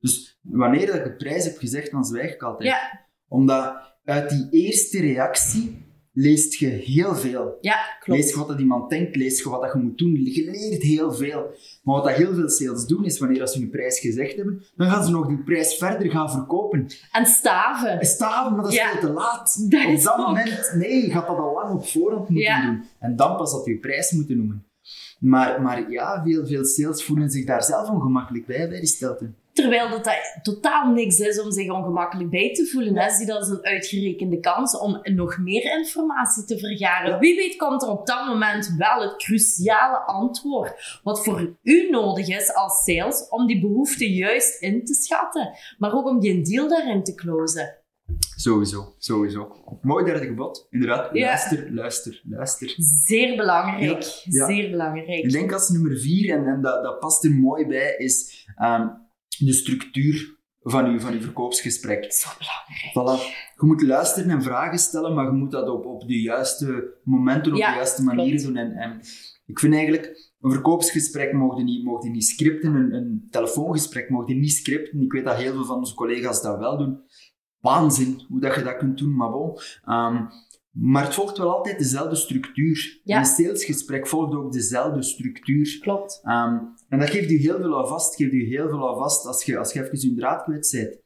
Dus 0.00 0.38
wanneer 0.40 0.86
dat 0.86 0.94
ik 0.94 1.04
de 1.04 1.16
prijs 1.16 1.44
heb 1.44 1.56
gezegd, 1.56 1.90
dan 1.90 2.04
zwijg 2.04 2.34
ik 2.34 2.42
altijd. 2.42 2.68
Ja. 2.68 3.08
Omdat 3.28 3.96
uit 4.04 4.30
die 4.30 4.46
eerste 4.50 5.00
reactie 5.00 5.85
leest 6.18 6.54
je 6.54 6.66
heel 6.66 7.14
veel. 7.14 7.58
Ja, 7.60 7.76
Lees 7.76 7.98
klopt. 8.04 8.28
je 8.30 8.36
wat 8.36 8.48
dat 8.48 8.58
iemand 8.58 8.90
denkt, 8.90 9.16
lees 9.16 9.42
je 9.42 9.48
wat 9.50 9.62
dat 9.62 9.72
je 9.72 9.78
moet 9.78 9.98
doen. 9.98 10.10
Je 10.24 10.50
leert 10.50 10.82
heel 10.82 11.12
veel. 11.12 11.54
Maar 11.82 11.94
wat 11.94 12.04
dat 12.04 12.12
heel 12.14 12.34
veel 12.34 12.48
sales 12.48 12.86
doen, 12.86 13.04
is 13.04 13.18
wanneer 13.18 13.46
ze 13.46 13.58
hun 13.58 13.70
prijs 13.70 13.98
gezegd 14.00 14.36
hebben, 14.36 14.62
dan 14.76 14.90
gaan 14.90 15.04
ze 15.04 15.10
nog 15.10 15.26
die 15.26 15.42
prijs 15.42 15.74
verder 15.74 16.10
gaan 16.10 16.30
verkopen. 16.30 16.86
En 17.12 17.26
staven. 17.26 18.06
Staven, 18.06 18.52
maar 18.54 18.62
dat 18.62 18.72
is 18.72 18.78
Ja. 18.78 18.90
veel 18.90 19.00
te 19.00 19.12
laat. 19.12 19.56
Dat 19.70 19.86
op 19.86 20.02
dat 20.02 20.16
moment, 20.16 20.72
nee, 20.74 21.02
je 21.02 21.10
gaat 21.10 21.26
dat 21.26 21.38
al 21.38 21.52
lang 21.52 21.74
op 21.74 21.86
voorhand 21.86 22.28
moeten 22.28 22.46
Ja. 22.46 22.66
doen. 22.66 22.84
En 22.98 23.16
dan 23.16 23.36
pas 23.36 23.52
dat 23.52 23.64
je 23.64 23.78
prijs 23.78 24.10
moeten 24.12 24.36
noemen. 24.36 24.64
Maar, 25.18 25.62
maar 25.62 25.90
ja, 25.90 26.22
veel, 26.24 26.46
veel 26.46 26.64
sales 26.64 27.04
voelen 27.04 27.30
zich 27.30 27.46
daar 27.46 27.62
zelf 27.62 27.88
ongemakkelijk 27.90 28.46
bij, 28.46 28.68
bij 28.68 28.78
die 28.78 28.88
stilte. 28.88 29.30
Terwijl 29.56 29.90
dat, 29.90 30.04
dat 30.04 30.14
totaal 30.42 30.92
niks 30.92 31.18
is 31.18 31.40
om 31.40 31.50
zich 31.50 31.70
ongemakkelijk 31.70 32.30
bij 32.30 32.52
te 32.54 32.66
voelen. 32.66 32.96
Hè? 32.96 33.10
Zie 33.10 33.26
dat 33.26 33.38
als 33.38 33.48
een 33.48 33.64
uitgerekende 33.64 34.40
kans 34.40 34.78
om 34.78 35.00
nog 35.02 35.38
meer 35.38 35.78
informatie 35.78 36.44
te 36.44 36.58
vergaren. 36.58 37.10
Ja. 37.10 37.18
Wie 37.18 37.36
weet 37.36 37.56
komt 37.56 37.82
er 37.82 37.88
op 37.88 38.06
dat 38.06 38.26
moment 38.26 38.74
wel 38.78 39.00
het 39.00 39.16
cruciale 39.16 39.96
antwoord. 39.98 41.00
Wat 41.02 41.24
voor 41.24 41.56
u 41.62 41.90
nodig 41.90 42.28
is 42.28 42.54
als 42.54 42.82
sales 42.84 43.28
om 43.28 43.46
die 43.46 43.60
behoefte 43.60 44.12
juist 44.14 44.62
in 44.62 44.84
te 44.84 44.94
schatten. 44.94 45.50
Maar 45.78 45.92
ook 45.94 46.06
om 46.06 46.20
die 46.20 46.30
een 46.34 46.42
deal 46.42 46.68
daarin 46.68 47.04
te 47.04 47.14
closen. 47.14 47.76
Sowieso, 48.36 48.94
sowieso. 48.98 49.56
Mooi 49.82 50.04
derde 50.04 50.26
gebod. 50.26 50.66
Inderdaad, 50.70 51.10
Ja. 51.12 51.26
luister, 51.26 51.74
luister, 51.74 52.20
luister. 52.24 52.74
Zeer 53.06 53.36
belangrijk. 53.36 54.02
Ja, 54.02 54.20
ja. 54.24 54.46
Zeer 54.46 54.70
belangrijk. 54.70 55.24
Ik 55.24 55.32
denk 55.32 55.52
als 55.52 55.68
nummer 55.68 55.98
vier, 55.98 56.36
en, 56.36 56.46
en 56.46 56.62
dat, 56.62 56.82
dat 56.82 56.98
past 56.98 57.24
er 57.24 57.30
mooi 57.30 57.66
bij, 57.66 57.94
is 57.96 58.46
ehm, 58.56 58.88
de 59.38 59.52
structuur 59.52 60.36
van 60.62 60.92
je, 60.92 61.00
van 61.00 61.12
uw 61.12 61.20
verkoopsgesprek. 61.20 62.12
Zo 62.12 62.28
belangrijk. 62.38 62.90
Voilà. 62.90 63.34
Je 63.60 63.66
moet 63.66 63.82
luisteren 63.82 64.30
en 64.30 64.42
vragen 64.42 64.78
stellen, 64.78 65.14
maar 65.14 65.24
je 65.24 65.32
moet 65.32 65.50
dat 65.50 65.68
op, 65.68 65.84
op 65.84 66.08
de 66.08 66.20
juiste 66.20 66.98
momenten, 67.04 67.52
op 67.52 67.58
Ja, 67.58 67.68
de 67.70 67.74
juiste 67.74 68.02
manier 68.02 68.42
doen. 68.42 68.56
En, 68.56 68.72
en 68.72 69.00
ik 69.46 69.58
vind 69.58 69.74
eigenlijk, 69.74 70.32
een 70.40 70.52
verkoopsgesprek 70.52 71.32
mogen 71.32 71.64
niet, 71.64 71.84
mogen 71.84 72.12
niet 72.12 72.24
scripten, 72.24 72.74
een, 72.74 72.92
een 72.92 73.26
telefoongesprek 73.30 74.10
mogen 74.10 74.40
niet 74.40 74.52
scripten. 74.52 75.00
Ik 75.00 75.12
weet 75.12 75.24
dat 75.24 75.36
heel 75.36 75.52
veel 75.52 75.64
van 75.64 75.76
onze 75.78 75.94
collega's 75.94 76.42
dat 76.42 76.58
wel 76.58 76.78
doen. 76.78 77.00
Waanzin, 77.60 78.20
hoe 78.28 78.40
dat 78.40 78.54
je 78.54 78.62
dat 78.62 78.76
kunt 78.76 78.98
doen, 78.98 79.16
maar 79.16 79.30
bon. 79.30 79.58
Ehm, 79.84 80.24
maar 80.78 81.04
het 81.04 81.14
volgt 81.14 81.38
wel 81.38 81.56
altijd 81.56 81.78
dezelfde 81.78 82.16
structuur. 82.16 83.00
Ja. 83.04 83.18
Een 83.18 83.24
salesgesprek 83.24 84.06
volgt 84.06 84.34
ook 84.34 84.52
dezelfde 84.52 85.02
structuur. 85.02 85.78
Klopt. 85.80 86.20
Ehm, 86.22 86.58
en 86.88 86.98
dat 86.98 87.10
geeft 87.10 87.30
u 87.30 87.36
heel 87.36 87.56
veel 87.56 87.74
alvast, 87.74 88.16
geeft 88.16 88.32
u 88.32 88.46
heel 88.46 88.68
veel 88.68 88.88
alvast 88.88 89.26
als 89.26 89.44
je, 89.44 89.58
als 89.58 89.72
je 89.72 89.82
even 89.82 90.00
je 90.00 90.14
draad 90.14 90.42
kwijt 90.42 90.70
bent. 90.72 91.00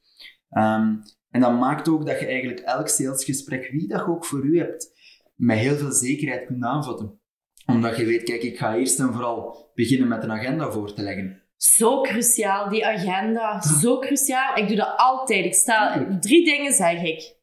Ehm, 0.48 0.94
en 1.30 1.40
dat 1.40 1.58
maakt 1.58 1.88
ook 1.88 2.06
dat 2.06 2.20
je 2.20 2.26
eigenlijk 2.26 2.60
elk 2.60 2.88
salesgesprek, 2.88 3.70
wie 3.70 3.88
dat 3.88 4.00
je 4.00 4.06
ook 4.06 4.24
voor 4.24 4.44
u 4.44 4.58
hebt, 4.58 4.92
met 5.34 5.58
heel 5.58 5.76
veel 5.76 5.92
zekerheid 5.92 6.46
kunt 6.46 6.64
aanvatten. 6.64 7.20
Omdat 7.66 7.96
je 7.96 8.04
weet, 8.04 8.22
kijk, 8.22 8.42
ik 8.42 8.58
ga 8.58 8.76
eerst 8.76 8.98
en 8.98 9.12
vooral 9.12 9.70
beginnen 9.74 10.08
met 10.08 10.22
een 10.22 10.32
agenda 10.32 10.70
voor 10.70 10.94
te 10.94 11.02
leggen. 11.02 11.42
Zo 11.56 12.00
cruciaal, 12.00 12.68
die 12.68 12.86
agenda. 12.86 13.60
Zo 13.80 13.98
cruciaal. 13.98 14.56
Ik 14.56 14.68
doe 14.68 14.76
dat 14.76 14.92
altijd. 14.96 15.44
Ik 15.44 15.54
Tuurlijk. 15.54 16.22
drie 16.22 16.44
dingen, 16.44 16.72
zeg 16.72 17.02
ik. 17.02 17.38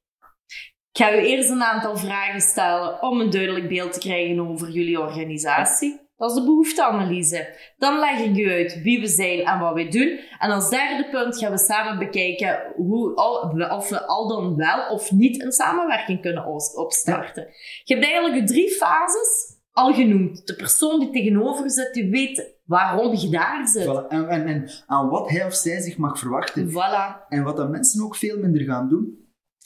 Ik 0.97 1.03
ga 1.03 1.15
u 1.15 1.25
eerst 1.25 1.49
een 1.49 1.63
aantal 1.63 1.97
vragen 1.97 2.41
stellen 2.41 3.01
om 3.01 3.19
een 3.19 3.29
duidelijk 3.29 3.67
beeld 3.67 3.93
te 3.93 3.99
krijgen 3.99 4.49
over 4.49 4.69
jullie 4.69 4.99
organisatie. 4.99 5.99
Dat 6.15 6.29
is 6.29 6.35
de 6.35 6.43
behoefteanalyse. 6.43 7.55
Dan 7.77 7.99
leg 7.99 8.19
ik 8.19 8.37
u 8.37 8.51
uit 8.51 8.81
wie 8.81 8.99
we 8.99 9.07
zijn 9.07 9.39
en 9.39 9.59
wat 9.59 9.73
we 9.73 9.87
doen. 9.87 10.19
En 10.39 10.51
als 10.51 10.69
derde 10.69 11.09
punt 11.09 11.37
gaan 11.37 11.51
we 11.51 11.57
samen 11.57 11.99
bekijken 11.99 12.73
hoe, 12.75 13.15
of 13.69 13.89
we 13.89 14.05
al 14.05 14.27
dan 14.27 14.55
wel 14.55 14.89
of 14.89 15.11
niet 15.11 15.43
een 15.43 15.51
samenwerking 15.51 16.21
kunnen 16.21 16.45
opstarten. 16.75 17.47
Je 17.83 17.93
hebt 17.93 18.05
eigenlijk 18.05 18.47
drie 18.47 18.69
fases 18.69 19.57
al 19.71 19.93
genoemd. 19.93 20.47
De 20.47 20.55
persoon 20.55 20.99
die 20.99 21.09
tegenover 21.09 21.71
zit, 21.71 21.93
die 21.93 22.09
weet 22.09 22.55
waarom 22.65 23.15
je 23.15 23.29
daar 23.29 23.67
zit. 23.67 23.85
Voilà. 23.85 24.07
En, 24.07 24.29
en, 24.29 24.47
en 24.47 24.69
aan 24.85 25.09
wat 25.09 25.29
hij 25.29 25.45
of 25.45 25.53
zij 25.53 25.81
zich 25.81 25.97
mag 25.97 26.19
verwachten. 26.19 26.69
Voilà. 26.69 27.27
En 27.29 27.43
wat 27.43 27.57
dat 27.57 27.69
mensen 27.69 28.03
ook 28.03 28.15
veel 28.15 28.37
minder 28.39 28.61
gaan 28.61 28.89
doen, 28.89 29.25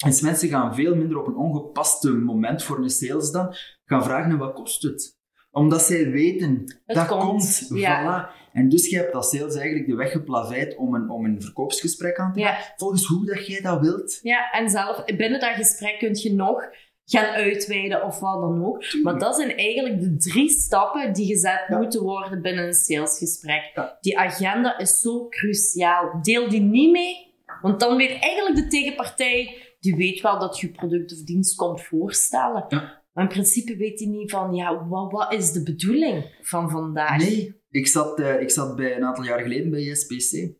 is 0.10 0.22
mensen 0.22 0.50
gaan 0.50 0.76
veel 0.76 0.96
minder 0.96 1.20
op 1.20 1.28
een 1.28 1.36
ongepaste 1.36 2.12
moment 2.14 2.64
voor 2.64 2.78
een 2.78 2.90
sales 2.90 3.32
dan 3.32 3.56
gaan 3.86 4.04
vragen 4.04 4.32
en 4.32 4.38
wat 4.38 4.54
kost 4.54 4.82
het? 4.82 5.20
Omdat 5.52 5.82
zij 5.82 6.10
weten, 6.10 6.80
Het 6.86 6.96
dat 6.96 7.08
komt, 7.08 7.22
komt. 7.22 7.68
ja. 7.74 8.28
Voilà. 8.30 8.40
En 8.54 8.70
dus 8.70 8.90
je 8.90 8.98
hebt 8.98 9.14
als 9.14 9.30
sales 9.30 9.56
eigenlijk 9.56 9.88
de 9.88 9.96
weg 9.96 10.12
geplaveid 10.12 10.76
om 10.78 10.96
een, 10.96 11.10
om 11.10 11.26
een 11.26 11.42
verkoopsgesprek 11.42 12.18
aan 12.18 12.34
te 12.34 12.42
gaan. 12.42 12.54
Ja. 12.54 12.74
Volgens 12.76 13.06
hoe 13.06 13.26
dat 13.26 13.48
jij 13.48 13.62
dat 13.62 13.80
wilt. 13.82 14.20
Ja, 14.22 14.52
en 14.52 14.70
zelf 14.70 15.06
binnen 15.06 15.40
dat 15.40 15.54
gesprek 15.56 16.00
kun 16.00 16.16
je 16.22 16.34
nog 16.34 16.64
gaan 17.06 17.26
uitweiden 17.26 18.04
of 18.04 18.20
wat 18.20 18.42
dan 18.42 18.66
ook. 18.66 18.84
Maar 19.04 19.20
dat 19.20 19.36
zijn 19.36 19.56
eigenlijk 19.58 20.02
de 20.02 20.16
drie 20.18 20.50
stappen 20.50 21.14
die 21.14 21.28
gezet 21.28 21.66
Ja. 21.68 21.78
moeten 21.78 22.02
worden 22.02 22.42
binnen 22.42 22.66
een 22.66 22.74
salesgesprek. 22.74 23.72
Ja. 23.76 23.98
Die 24.02 24.18
agenda 24.20 24.78
is 24.78 25.00
zo 25.00 25.28
cruciaal. 25.28 26.20
Deel 26.22 26.50
die 26.50 26.62
niet 26.62 26.92
mee, 26.92 27.34
want 27.62 27.80
dan 27.80 27.98
weet 27.98 28.20
eigenlijk 28.22 28.56
de 28.56 28.68
tegenpartij, 28.68 29.58
die 29.82 29.96
weet 29.96 30.22
wel 30.22 30.40
dat 30.40 30.60
je 30.60 30.72
product 30.72 31.14
of 31.14 31.24
dienst 31.24 31.56
komt 31.56 31.82
voorstellen. 31.82 32.66
Ja. 32.68 33.04
Maar 33.14 33.24
in 33.24 33.30
principe 33.30 33.76
weet 33.76 34.00
hij 34.00 34.08
niet 34.08 34.32
van, 34.32 34.54
ja, 34.54 34.88
wat, 34.88 35.12
wat 35.12 35.34
is 35.34 35.52
de 35.52 35.64
bedoeling 35.64 36.38
van 36.42 36.70
vandaag? 36.70 37.18
Nee, 37.18 37.62
ik 37.70 37.88
zat, 37.88 38.20
eh, 38.20 38.42
ik 38.42 38.50
zat 38.50 38.76
bij, 38.76 38.96
een 38.96 39.04
aantal 39.04 39.24
jaar 39.24 39.40
geleden 39.40 39.72
bij 39.72 39.96
SPC. 39.96 40.54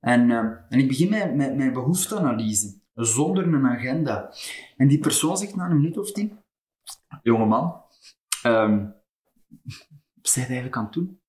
En, 0.00 0.30
eh, 0.30 0.38
en 0.68 0.78
ik 0.78 0.88
begin 0.88 1.10
met, 1.10 1.34
met 1.34 1.56
mijn 1.56 1.72
behoefteanalyse, 1.72 2.80
zonder 2.94 3.44
een 3.46 3.66
agenda. 3.66 4.34
En 4.76 4.88
die 4.88 4.98
persoon 4.98 5.36
zegt 5.36 5.56
na 5.56 5.64
een 5.64 5.76
minuut 5.76 5.98
of 5.98 6.12
tien, 6.12 6.38
jongeman, 7.22 7.82
ehm 8.42 8.86
wat 10.14 10.30
zijn 10.30 10.44
eigenlijk 10.46 10.76
aan 10.76 10.84
het 10.84 10.92
doen? 10.92 11.20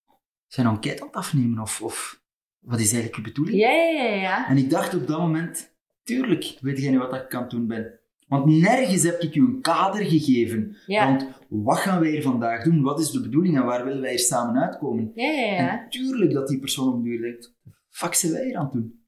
Zijn 0.47 0.67
enquête 0.67 1.01
aan 1.01 1.07
het 1.07 1.15
afnemen? 1.15 1.61
Of, 1.61 1.81
of 1.81 2.21
wat 2.59 2.79
is 2.79 2.93
eigenlijk 2.93 3.15
je 3.15 3.21
bedoeling? 3.21 3.57
Ja, 3.57 3.71
ja, 3.71 4.03
ja. 4.03 4.49
En 4.49 4.57
ik 4.57 4.69
dacht 4.69 4.95
op 4.95 5.07
dat 5.07 5.19
moment, 5.19 5.70
tuurlijk 6.03 6.57
weet 6.61 6.79
jij 6.79 6.89
niet 6.89 6.99
wat 6.99 7.13
ik 7.13 7.35
aan 7.35 7.41
het 7.41 7.51
doen 7.51 7.67
ben. 7.67 7.99
Want 8.27 8.45
nergens 8.45 9.03
heb 9.03 9.19
ik 9.19 9.35
u 9.35 9.41
een 9.41 9.61
kader 9.61 10.05
gegeven. 10.05 10.75
Ja. 10.85 11.05
Want 11.05 11.27
wat 11.49 11.77
gaan 11.77 11.99
wij 11.99 12.09
hier 12.09 12.21
vandaag 12.21 12.63
doen? 12.63 12.81
Wat 12.81 12.99
is 12.99 13.11
de 13.11 13.21
bedoeling 13.21 13.57
en 13.57 13.65
waar 13.65 13.83
willen 13.83 14.01
wij 14.01 14.09
hier 14.09 14.19
samen 14.19 14.61
uitkomen? 14.61 15.11
Ja, 15.15 15.31
ja, 15.31 15.45
ja. 15.45 15.81
En 15.81 15.89
tuurlijk 15.89 16.31
dat 16.33 16.47
die 16.47 16.59
persoon 16.59 16.93
op 16.93 17.03
de 17.03 17.09
duur 17.09 17.21
denkt, 17.21 17.55
fuck 17.89 18.13
zijn 18.13 18.31
wij 18.31 18.45
hier 18.45 18.55
aan 18.55 18.63
het 18.63 18.73
doen? 18.73 19.03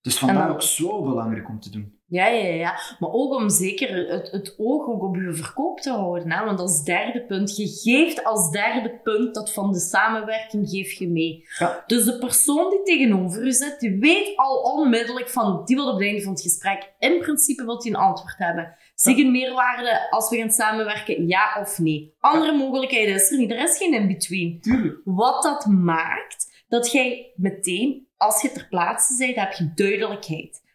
Dus 0.00 0.18
vandaar 0.18 0.50
ook 0.50 0.62
zo 0.62 1.02
belangrijk 1.02 1.48
om 1.48 1.60
te 1.60 1.70
doen. 1.70 1.99
Ja, 2.10 2.26
ja, 2.26 2.54
ja. 2.54 2.80
Maar 2.98 3.10
ook 3.10 3.34
om 3.34 3.50
zeker 3.50 4.08
het, 4.08 4.30
het 4.30 4.54
oog 4.58 4.86
ook 4.86 5.02
op 5.02 5.16
je 5.16 5.32
verkoop 5.34 5.80
te 5.80 5.90
houden. 5.90 6.30
Hè? 6.30 6.44
Want 6.44 6.60
als 6.60 6.82
derde 6.82 7.24
punt, 7.24 7.56
je 7.56 7.66
geeft 7.66 8.24
als 8.24 8.50
derde 8.50 9.00
punt 9.02 9.34
dat 9.34 9.52
van 9.52 9.72
de 9.72 9.78
samenwerking 9.78 10.68
geef 10.68 10.92
je 10.92 11.08
mee. 11.08 11.44
Ja. 11.58 11.84
Dus 11.86 12.04
de 12.04 12.18
persoon 12.18 12.70
die 12.70 12.82
tegenover 12.82 13.44
je 13.44 13.52
zit, 13.52 13.80
die 13.80 13.98
weet 13.98 14.36
al 14.36 14.56
onmiddellijk 14.56 15.28
van, 15.28 15.62
die 15.64 15.76
wil 15.76 15.86
op 15.86 15.94
het 15.94 16.02
einde 16.02 16.22
van 16.22 16.32
het 16.32 16.42
gesprek, 16.42 16.92
in 16.98 17.18
principe 17.18 17.64
wil 17.64 17.82
hij 17.82 17.90
een 17.90 17.96
antwoord 17.96 18.38
hebben. 18.38 18.76
Zie 18.94 19.16
je 19.16 19.24
een 19.24 19.30
meerwaarde 19.30 20.10
als 20.10 20.30
we 20.30 20.36
gaan 20.36 20.50
samenwerken, 20.50 21.26
ja 21.26 21.56
of 21.60 21.78
nee? 21.78 22.14
Andere 22.20 22.52
mogelijkheden 22.52 23.14
is 23.14 23.30
er 23.30 23.38
niet. 23.38 23.50
Er 23.50 23.62
is 23.62 23.76
geen 23.76 23.94
in-between. 23.94 24.60
Tuurlijk. 24.60 25.00
Wat 25.04 25.42
dat 25.42 25.66
maakt, 25.66 26.64
dat 26.68 26.92
jij 26.92 27.32
meteen, 27.36 28.08
als 28.16 28.42
je 28.42 28.52
ter 28.52 28.66
plaatse 28.68 29.16
bent, 29.16 29.36
heb 29.36 29.52
je 29.52 29.72
duidelijkheid. 29.74 30.68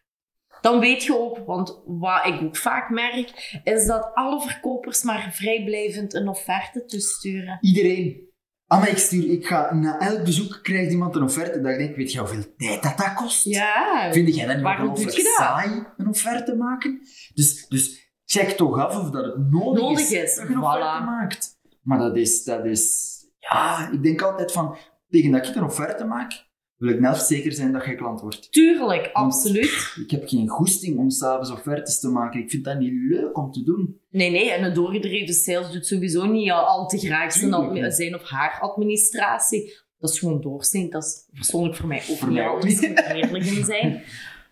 Dan 0.66 0.80
weet 0.80 1.04
je 1.04 1.20
ook, 1.20 1.38
want 1.46 1.82
wat 1.86 2.26
ik 2.26 2.42
ook 2.42 2.58
vaak 2.58 2.90
merk, 2.90 3.60
is 3.64 3.86
dat 3.86 4.12
alle 4.14 4.42
verkopers 4.42 5.04
maar 5.04 5.30
vrijblijvend 5.34 6.14
een 6.14 6.28
offerte 6.28 6.86
toesturen. 6.86 7.58
Iedereen. 7.62 8.30
Ah, 8.68 8.80
maar 8.80 8.90
ik 8.90 8.98
stuur, 8.98 9.32
ik 9.32 9.46
ga, 9.48 9.74
na 9.74 10.00
elk 10.00 10.24
bezoek 10.24 10.60
krijgt 10.62 10.92
iemand 10.92 11.16
een 11.16 11.24
offerte. 11.24 11.62
Dat 11.62 11.72
ik 11.72 11.78
denk, 11.78 11.96
weet 11.96 12.12
je 12.12 12.20
hoeveel 12.20 12.56
tijd 12.58 12.84
dat 12.84 12.98
dat 12.98 13.14
kost? 13.14 13.44
Ja, 13.44 14.10
Vind 14.12 14.36
jij 14.36 14.46
dat 14.46 14.56
niet 14.56 14.64
Waarom 14.64 14.96
doe 14.96 15.04
je 15.04 15.24
dat? 15.24 15.36
saai, 15.36 15.86
een 15.98 16.08
offerte 16.08 16.56
maken? 16.56 17.00
Dus, 17.34 17.68
dus 17.68 18.12
check 18.26 18.50
toch 18.50 18.80
af 18.80 18.98
of 19.00 19.10
dat 19.10 19.26
het 19.26 19.52
nodig, 19.52 19.82
Nodig 19.82 20.00
is, 20.00 20.36
dat 20.36 20.48
je 20.48 20.54
een 20.54 20.64
offerte 20.64 21.02
voilà. 21.02 21.06
maakt. 21.06 21.60
Maar 21.82 21.98
dat 21.98 22.18
is, 22.18 22.44
dat 22.44 22.66
is... 22.66 23.14
Ja, 23.38 23.90
ik 23.92 24.04
denk 24.04 24.22
altijd 24.22 24.52
van, 24.52 24.78
tegen 25.10 25.32
dat 25.32 25.48
ik 25.48 25.56
een 25.56 25.64
offerte 25.64 26.06
maak, 26.06 26.48
wil 26.78 26.90
ik 26.90 27.00
zelf 27.02 27.20
zeker 27.20 27.52
zijn 27.52 27.72
dat 27.72 27.86
jij 27.86 27.96
klant 27.96 28.22
wordt. 28.22 28.52
tuurlijk, 28.52 29.10
absoluut. 29.14 29.96
Ik 30.04 30.12
heb 30.12 30.28
geen 30.28 30.48
goesting 30.48 30.98
om 30.98 31.10
s'avonds 31.10 31.52
offertes 31.52 32.00
te 32.00 32.10
maken. 32.10 32.40
Ik 32.40 32.50
vind 32.50 32.64
dat 32.64 32.80
niet 32.80 32.94
leuk 32.94 33.38
om 33.38 33.52
te 33.52 33.64
doen. 33.64 34.00
Nee, 34.10 34.32
nee, 34.32 34.52
en 34.52 34.64
een 34.64 34.74
doorgedreven 34.74 35.34
sales 35.34 35.72
doet 35.72 35.86
sowieso 35.86 36.26
niet 36.26 36.52
al, 36.52 36.88
te 36.88 36.98
graag 36.98 37.34
zijn, 37.34 37.92
zijn 37.92 38.16
of 38.16 38.30
haar 38.30 38.60
administratie. 38.60 39.84
Dat 40.00 40.10
is 40.10 40.20
gewoon 40.20 40.42
doorsnee. 40.42 40.90
Dat 40.90 41.04
is 41.04 41.30
persoonlijk 41.34 41.76
voor 41.76 41.88
mij 41.88 42.04
ook 42.10 42.18
Voor 42.18 42.30
niet 42.30 42.84
ik 42.84 43.00
eerlijk 43.00 43.46
in 43.46 43.66
zijn. 43.66 44.04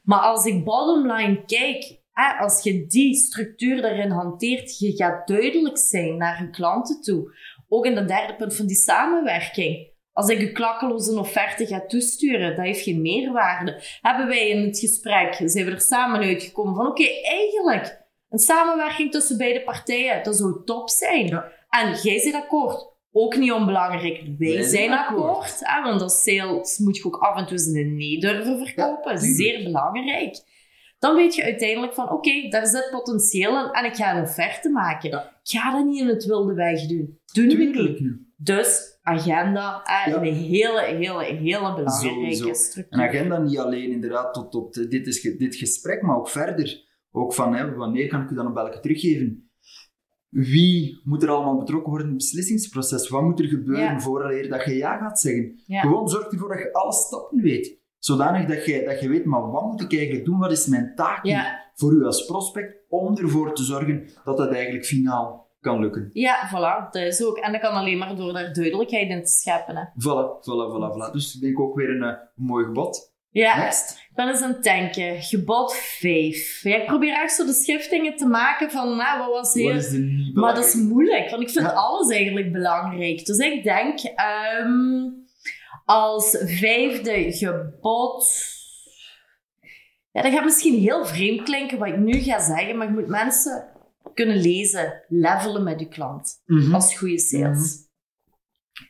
Maar 0.04 0.20
als 0.20 0.46
ik 0.46 0.64
bottomline 0.64 1.44
kijk, 1.46 2.00
hè, 2.12 2.38
als 2.38 2.64
je 2.64 2.86
die 2.86 3.16
structuur 3.16 3.82
daarin 3.82 4.10
hanteert, 4.10 4.80
je 4.80 4.96
gaat 4.96 5.28
duidelijk 5.28 5.78
zijn 5.78 6.18
naar 6.18 6.44
je 6.44 6.50
klanten 6.50 7.02
toe. 7.02 7.36
Ook 7.68 7.86
in 7.86 7.96
de 7.96 8.06
derde 8.06 8.36
punt 8.36 8.56
van 8.56 8.66
die 8.66 8.76
samenwerking. 8.76 9.92
Als 10.14 10.30
ik 10.30 10.58
een 10.58 11.18
offerte 11.18 11.66
ga 11.66 11.86
toesturen, 11.86 12.56
dat 12.56 12.66
heeft 12.66 12.82
geen 12.82 13.02
meerwaarde. 13.02 13.82
Hebben 14.02 14.28
wij 14.28 14.50
in 14.50 14.66
het 14.66 14.80
gesprek, 14.80 15.34
zijn 15.46 15.66
we 15.66 15.72
er 15.72 15.82
samen 15.82 16.20
uitgekomen 16.20 16.76
van, 16.76 16.88
oké, 16.88 17.06
eigenlijk, 17.24 18.02
een 18.30 18.40
samenwerking 18.40 19.12
tussen 19.12 19.38
beide 19.38 19.62
partijen, 19.62 20.24
dat 20.24 20.36
zou 20.36 20.62
top 20.66 20.90
zijn. 20.90 21.28
Ja. 21.28 21.52
En 21.70 21.94
jij 22.02 22.20
zit 22.20 22.34
akkoord. 22.34 22.92
Ook 23.12 23.38
niet 23.38 23.52
onbelangrijk. 23.52 24.22
Wij, 24.38 24.54
Wij 24.54 24.64
zijn 24.64 24.92
akkoord. 24.92 25.30
akkoord. 25.30 25.60
hè, 25.60 25.82
want 25.82 26.02
als 26.02 26.24
sales 26.24 26.78
moet 26.78 26.98
je 26.98 27.06
ook 27.06 27.16
af 27.16 27.38
en 27.38 27.44
toe 27.46 27.58
eens 27.58 27.66
een 27.66 27.96
nee 27.96 28.20
durven 28.20 28.58
verkopen. 28.58 29.12
Ja. 29.12 29.18
Zeer 29.18 29.64
belangrijk. 29.64 30.42
Dan 31.00 31.16
weet 31.16 31.36
je 31.36 31.44
uiteindelijk 31.44 31.94
van, 31.94 32.10
oké, 32.10 32.48
daar 32.50 32.66
zit 32.66 32.90
potentieel 32.92 33.66
in 33.66 33.72
en 33.72 33.86
ik 33.86 33.96
ga 33.96 34.16
een 34.16 34.24
offerte 34.24 34.70
maken. 34.70 35.10
Ja. 35.10 35.40
Ik 35.44 35.60
ga 35.60 35.72
dat 35.72 35.86
niet 35.86 36.00
in 36.00 36.08
het 36.08 36.26
wilde 36.26 36.54
weg 36.54 36.86
doen. 36.86 37.20
We 37.34 37.42
niet. 38.00 38.18
Dus 38.38 38.93
agenda, 39.04 39.84
eh, 39.84 40.12
Ja. 40.14 40.18
een 40.22 40.34
hele, 40.34 40.82
hele, 40.82 41.24
hele 41.24 41.74
belangrijke 41.74 41.92
Sowieso. 42.10 42.54
structuur. 42.54 43.00
Een 43.00 43.08
agenda 43.08 43.38
niet 43.38 43.58
alleen 43.58 43.92
inderdaad 43.92 44.34
tot 44.34 44.56
op 44.56 44.74
de- 44.74 44.88
dit, 44.88 45.08
is 45.08 45.22
dit 45.22 45.56
gesprek, 45.56 46.02
maar 46.02 46.18
ook 46.18 46.30
verder. 46.30 46.92
Ook 47.12 47.34
van, 47.34 47.56
hè, 47.56 47.76
wanneer 47.76 48.08
kan 48.08 48.22
ik 48.22 48.30
u 48.30 48.36
dan 48.36 48.46
een 48.46 48.54
belletje 48.54 48.80
teruggeven? 48.80 49.52
Wie 50.30 51.02
moet 51.04 51.24
er 51.24 51.30
allemaal 51.30 51.58
betrokken 51.58 51.90
worden 51.90 52.08
in 52.08 52.14
het 52.14 52.24
beslissingsproces? 52.24 53.10
Wat 53.10 53.22
moet 53.22 53.40
er 53.40 53.46
gebeuren 53.48 53.84
Ja. 53.84 54.00
vooraleer 54.00 54.50
dat 54.50 54.64
je 54.66 54.76
ja 54.76 54.98
gaat 54.98 55.20
zeggen? 55.20 55.60
Ja. 55.66 55.82
Gewoon 55.82 56.10
zorg 56.10 56.32
ervoor 56.32 56.50
dat 56.50 56.60
je 56.60 56.74
alle 56.74 56.94
stappen 56.94 57.42
weet. 57.42 57.82
Zodanig 58.00 58.48
dat 58.48 58.66
je, 58.66 58.84
dat 58.86 59.02
je 59.02 59.10
weet, 59.10 59.26
maar 59.26 59.52
wat 59.52 59.66
moet 59.66 59.82
ik 59.82 59.94
eigenlijk 59.94 60.26
doen? 60.26 60.40
Wat 60.40 60.52
is 60.52 60.68
mijn 60.68 60.92
taak 60.96 61.24
hier 61.24 61.32
Ja. 61.32 61.72
voor 61.76 61.94
u 61.94 62.04
als 62.06 62.26
prospect? 62.26 62.76
Om 62.90 63.18
ervoor 63.18 63.54
te 63.56 63.64
zorgen 63.64 64.10
dat 64.24 64.38
dat 64.38 64.52
eigenlijk 64.52 64.86
finaal 64.86 65.43
kan 65.64 65.80
lukken. 65.80 66.10
Ja, 66.14 66.50
voilà, 66.50 66.92
dat 66.92 67.04
is 67.04 67.24
ook. 67.24 67.38
En 67.38 67.52
dat 67.52 67.62
kan 67.62 67.72
alleen 67.74 67.98
maar 67.98 68.16
door 68.16 68.34
daar 68.34 68.54
duidelijkheid 68.54 69.10
in 69.10 69.24
te 69.24 69.32
scheppen. 69.32 69.76
Hè. 69.76 69.84
Voilà, 69.84 70.28
voilà, 70.42 70.74
voilà, 70.74 70.94
voilà. 71.10 71.12
Dus 71.12 71.36
ik 71.36 71.42
denk 71.42 71.60
ook 71.60 71.76
weer 71.76 71.90
een 71.90 72.04
eh, 72.04 72.16
mooi 72.36 72.66
gebod. 72.66 73.12
Ja, 73.30 73.58
Next. 73.58 73.92
ik 74.10 74.16
ben 74.16 74.28
eens 74.28 74.42
aan 74.42 74.52
het 74.54 74.64
denken. 74.64 75.22
Gebod 75.22 75.74
5. 75.76 76.64
Ja, 76.64 76.76
ik 76.76 76.86
probeer 76.86 77.14
echt 77.14 77.34
zo 77.34 77.46
de 77.46 77.54
schiftingen 77.54 78.16
te 78.16 78.26
maken 78.26 78.72
van, 78.72 78.96
nou, 78.96 79.20
wat 79.20 79.30
was 79.30 79.54
heel... 79.54 79.74
Wat 79.74 79.84
is 79.84 80.00
Maar 80.34 80.56
dat 80.56 80.66
is 80.66 80.74
moeilijk, 80.76 81.30
want 81.30 81.42
ik 81.42 81.50
vind 81.50 81.66
Ja. 81.66 81.72
alles 81.72 82.10
eigenlijk 82.10 82.52
belangrijk. 82.52 83.26
Dus 83.26 83.38
ik 83.38 83.64
denk, 83.64 84.00
ehm, 84.00 85.10
als 85.86 86.38
vijfde 86.46 87.32
gebod... 87.32 88.52
Ja, 90.12 90.22
dat 90.22 90.32
gaat 90.32 90.44
misschien 90.44 90.80
heel 90.80 91.06
vreemd 91.06 91.44
klinken 91.44 91.78
wat 91.78 91.88
ik 91.88 91.98
nu 91.98 92.14
ga 92.20 92.40
zeggen, 92.40 92.78
maar 92.78 92.88
je 92.88 92.94
moet 92.94 93.08
mensen 93.08 93.72
kunnen 94.14 94.38
lezen, 94.38 95.04
levelen 95.08 95.64
met 95.64 95.80
je 95.80 95.88
klant. 95.88 96.42
Mhm. 96.46 96.74
Als 96.74 96.98
goede 96.98 97.20
sales. 97.20 97.92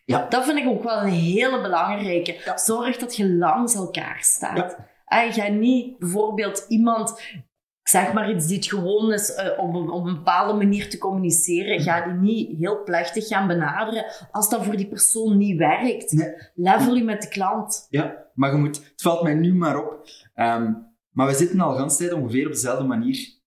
Ja. 0.06 0.28
Dat 0.30 0.46
vind 0.46 0.58
ik 0.58 0.68
ook 0.68 0.84
wel 0.84 1.02
een 1.02 1.10
hele 1.10 1.62
belangrijke. 1.62 2.52
Zorg 2.56 2.98
dat 2.98 3.16
je 3.16 3.30
langs 3.30 3.76
elkaar 3.76 4.18
staat. 4.22 4.58
Ja. 4.58 4.92
En 5.06 5.34
ga 5.34 5.48
niet 5.48 6.00
bijvoorbeeld 6.00 6.66
iemand, 6.68 7.22
zeg 7.84 8.14
maar 8.14 8.32
iets 8.32 8.48
die 8.48 8.56
het 8.56 8.68
gewoon 8.68 9.14
is 9.14 9.34
eh, 9.34 9.60
om 9.60 9.90
op 9.90 10.06
een 10.06 10.16
bepaalde 10.16 10.54
manier 10.54 10.90
te 10.90 10.98
communiceren, 10.98 11.82
ga 11.82 12.06
die 12.06 12.14
niet 12.14 12.58
heel 12.58 12.84
plechtig 12.84 13.28
gaan 13.28 13.48
benaderen 13.48 14.06
als 14.32 14.50
dat 14.50 14.66
voor 14.66 14.76
die 14.76 14.88
persoon 14.88 15.38
niet 15.38 15.58
werkt. 15.58 16.12
Nee. 16.12 16.34
Level 16.56 16.96
je 16.96 17.04
met 17.04 17.22
de 17.22 17.28
klant. 17.28 17.86
Ja, 17.90 18.28
maar 18.34 18.52
je 18.52 18.58
moet, 18.58 18.76
het 18.76 19.02
valt 19.02 19.24
mij 19.24 19.34
nu 19.34 19.54
maar 19.54 19.78
op. 19.78 20.08
Ehm, 20.34 20.74
maar 21.10 21.28
we 21.28 21.34
zitten 21.34 21.60
al 21.60 21.76
gans 21.76 21.98
tijd 21.98 22.14
ongeveer 22.14 22.46
op 22.46 22.52
dezelfde 22.52 22.84
manier. 22.84 23.42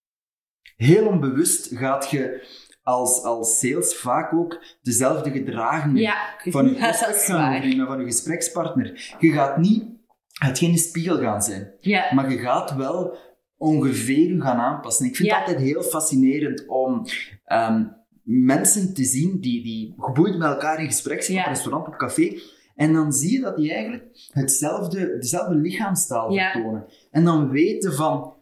Heel 0.77 1.07
onbewust 1.07 1.77
gaat 1.77 2.11
je 2.11 2.47
als, 2.83 3.23
als 3.23 3.59
sales 3.59 3.97
vaak 3.97 4.33
ook 4.33 4.65
dezelfde 4.83 5.31
gedragingen 5.31 6.03
Ja, 6.03 6.17
van 6.45 6.67
je 6.67 6.75
ja, 6.79 6.89
overnemen, 7.09 7.87
van 7.87 7.99
je 7.99 8.05
gesprekspartner. 8.05 9.17
Je 9.19 9.33
gaat 9.33 9.57
niet 9.57 9.85
het 10.33 10.59
geen 10.59 10.79
spiegel 10.79 11.19
gaan 11.19 11.43
zijn, 11.43 11.73
Ja, 11.81 12.15
maar 12.15 12.31
je 12.31 12.39
gaat 12.39 12.75
wel 12.75 13.17
ongeveer 13.57 14.29
je 14.29 14.41
gaan 14.41 14.59
aanpassen. 14.59 15.07
Ik 15.07 15.17
vind 15.17 15.31
het 15.31 15.39
altijd 15.39 15.59
heel 15.59 15.83
fascinerend 15.83 16.67
om 16.67 17.07
ehm, 17.45 17.85
mensen 18.23 18.95
te 18.95 19.05
zien 19.05 19.41
die, 19.41 19.63
die 19.63 19.95
geboeid 19.99 20.39
met 20.39 20.49
elkaar 20.49 20.81
in 20.81 20.87
gesprek 20.87 21.23
zijn, 21.23 21.39
op 21.39 21.47
restaurant, 21.47 21.87
op 21.87 21.97
café, 21.97 22.39
en 22.75 22.93
dan 22.93 23.13
zie 23.13 23.33
je 23.33 23.41
dat 23.41 23.57
die 23.57 23.73
eigenlijk 23.73 24.29
hetzelfde, 24.33 25.19
dezelfde 25.19 25.55
lichaamstaal 25.55 26.33
vertonen. 26.33 26.87
En 27.11 27.25
dan 27.25 27.51
weten 27.51 27.95
van, 27.95 28.35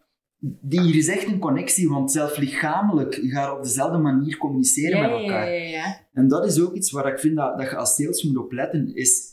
die, 0.61 0.80
hier 0.80 0.96
is 0.96 1.09
echt 1.09 1.26
een 1.26 1.38
connectie, 1.38 1.88
want 1.88 2.12
zelf 2.12 2.37
lichamelijk 2.37 3.14
ga 3.14 3.46
je 3.46 3.57
op 3.57 3.62
dezelfde 3.62 3.98
manier 3.98 4.37
communiceren 4.37 4.98
ja, 4.98 5.09
met 5.09 5.20
elkaar. 5.20 5.50
ja, 5.50 5.62
ja. 5.62 6.07
En 6.12 6.28
dat 6.28 6.44
is 6.46 6.61
ook 6.61 6.74
iets 6.74 6.90
waar 6.90 7.12
ik 7.12 7.18
vind 7.18 7.37
dat, 7.37 7.59
dat 7.59 7.70
je 7.70 7.76
als 7.76 7.94
sales 7.94 8.22
moet 8.22 8.37
opletten, 8.37 8.94
is 8.94 9.33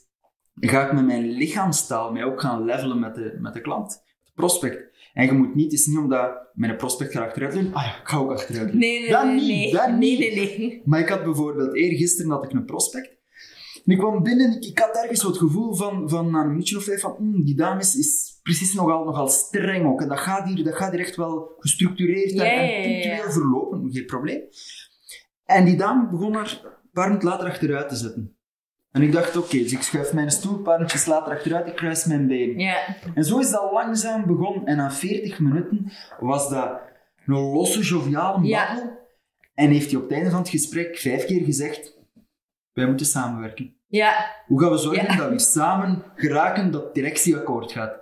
ga 0.59 0.85
ik 0.85 0.93
met 0.93 1.05
mijn 1.05 1.29
lichaamstaal 1.31 2.11
mij 2.11 2.23
ook 2.23 2.41
gaan 2.41 2.65
levelen 2.65 2.99
met 2.99 3.15
de, 3.15 3.37
met 3.39 3.53
de 3.53 3.61
klant, 3.61 4.03
de 4.25 4.31
prospect. 4.35 4.89
En 5.13 5.25
je 5.25 5.31
moet 5.31 5.55
niet, 5.55 5.71
het 5.71 5.79
is 5.79 5.85
niet 5.85 5.97
omdat 5.97 6.31
mijn 6.53 6.75
prospect 6.75 7.11
gaat 7.11 7.27
achteruit 7.27 7.53
doen, 7.53 7.73
ah 7.73 7.83
ja, 7.83 7.89
ik 8.01 8.07
ga 8.07 8.17
ook 8.17 8.31
achteruit 8.31 8.71
doen. 8.71 8.79
Nee, 8.79 8.99
nee, 8.99 9.09
Dat 9.09 9.25
nee, 9.25 9.35
niet, 9.35 9.47
nee. 9.47 9.71
dat 9.71 9.87
nee, 9.89 9.97
niet. 9.97 10.19
nee, 10.19 10.57
nee. 10.57 10.81
Maar 10.85 10.99
ik 10.99 11.09
had 11.09 11.23
bijvoorbeeld, 11.23 11.75
eergisteren 11.75 12.31
had 12.31 12.43
ik 12.43 12.51
een 12.51 12.65
prospect. 12.65 13.19
En 13.85 13.91
ik 13.91 13.97
kwam 13.97 14.23
binnen 14.23 14.51
en 14.51 14.61
ik 14.61 14.79
had 14.79 14.95
ergens 14.95 15.21
het 15.21 15.37
gevoel 15.37 15.75
van, 15.75 16.09
van 16.09 16.31
na 16.31 16.41
een 16.41 16.47
minuutje 16.47 16.77
of 16.77 16.83
vijf 16.83 17.01
van, 17.01 17.15
"Hmm, 17.17 17.43
die 17.43 17.55
dame 17.55 17.79
is, 17.79 17.95
is 17.95 18.39
precies 18.43 18.73
nogal, 18.73 19.03
nogal 19.03 19.27
streng 19.27 19.85
ook. 19.85 20.01
En 20.01 20.07
dat 20.07 20.19
gaat, 20.19 20.47
hier, 20.47 20.63
dat 20.63 20.75
gaat 20.75 20.91
hier 20.91 20.99
echt 20.99 21.15
wel 21.15 21.53
gestructureerd 21.57 22.31
en, 22.31 22.65
ja. 22.65 22.81
punctueel 22.81 23.31
verlopen, 23.31 23.91
geen 23.91 24.05
probleem. 24.05 24.41
En 25.45 25.65
die 25.65 25.77
dame 25.77 26.09
begon 26.09 26.33
haar 26.33 26.61
een 26.63 26.89
paar 26.91 27.07
minuten 27.07 27.29
later 27.29 27.47
achteruit 27.47 27.89
te 27.89 27.95
zetten. 27.95 28.35
En 28.91 29.01
ik 29.01 29.11
dacht, 29.11 29.37
oké, 29.37 29.57
dus 29.57 29.71
ik 29.71 29.81
schuif 29.81 30.13
mijn 30.13 30.31
stoel 30.31 30.57
een 30.57 30.63
paar 30.63 30.75
minuutjes 30.77 31.05
later 31.05 31.33
achteruit, 31.33 31.67
ik 31.67 31.75
kruis 31.75 32.05
mijn 32.05 32.27
been. 32.27 32.59
Ja, 32.59 32.97
En 33.15 33.23
zo 33.23 33.39
is 33.39 33.51
dat 33.51 33.71
langzaam 33.71 34.25
begonnen. 34.25 34.65
En 34.65 34.77
na 34.77 34.91
40 34.91 35.39
minuten 35.39 35.91
was 36.19 36.49
dat 36.49 36.79
een 37.25 37.35
losse, 37.35 37.79
joviale 37.81 38.49
babbel. 38.49 38.99
En 39.53 39.69
heeft 39.69 39.91
hij 39.91 39.95
op 39.95 40.03
het 40.03 40.11
einde 40.11 40.29
van 40.29 40.39
het 40.39 40.49
gesprek 40.49 40.97
vijf 40.97 41.25
keer 41.25 41.43
gezegd, 41.43 41.97
wij 42.81 42.89
moeten 42.89 43.05
samenwerken. 43.05 43.75
ja, 43.87 44.25
Hoe 44.47 44.61
gaan 44.61 44.71
we 44.71 44.77
zorgen 44.77 45.03
Ja. 45.03 45.15
dat 45.17 45.29
we 45.29 45.39
samen 45.39 46.03
geraken 46.15 46.71
dat 46.71 46.83
het 46.83 46.93
directieakkoord 46.93 47.71
gaat? 47.71 47.99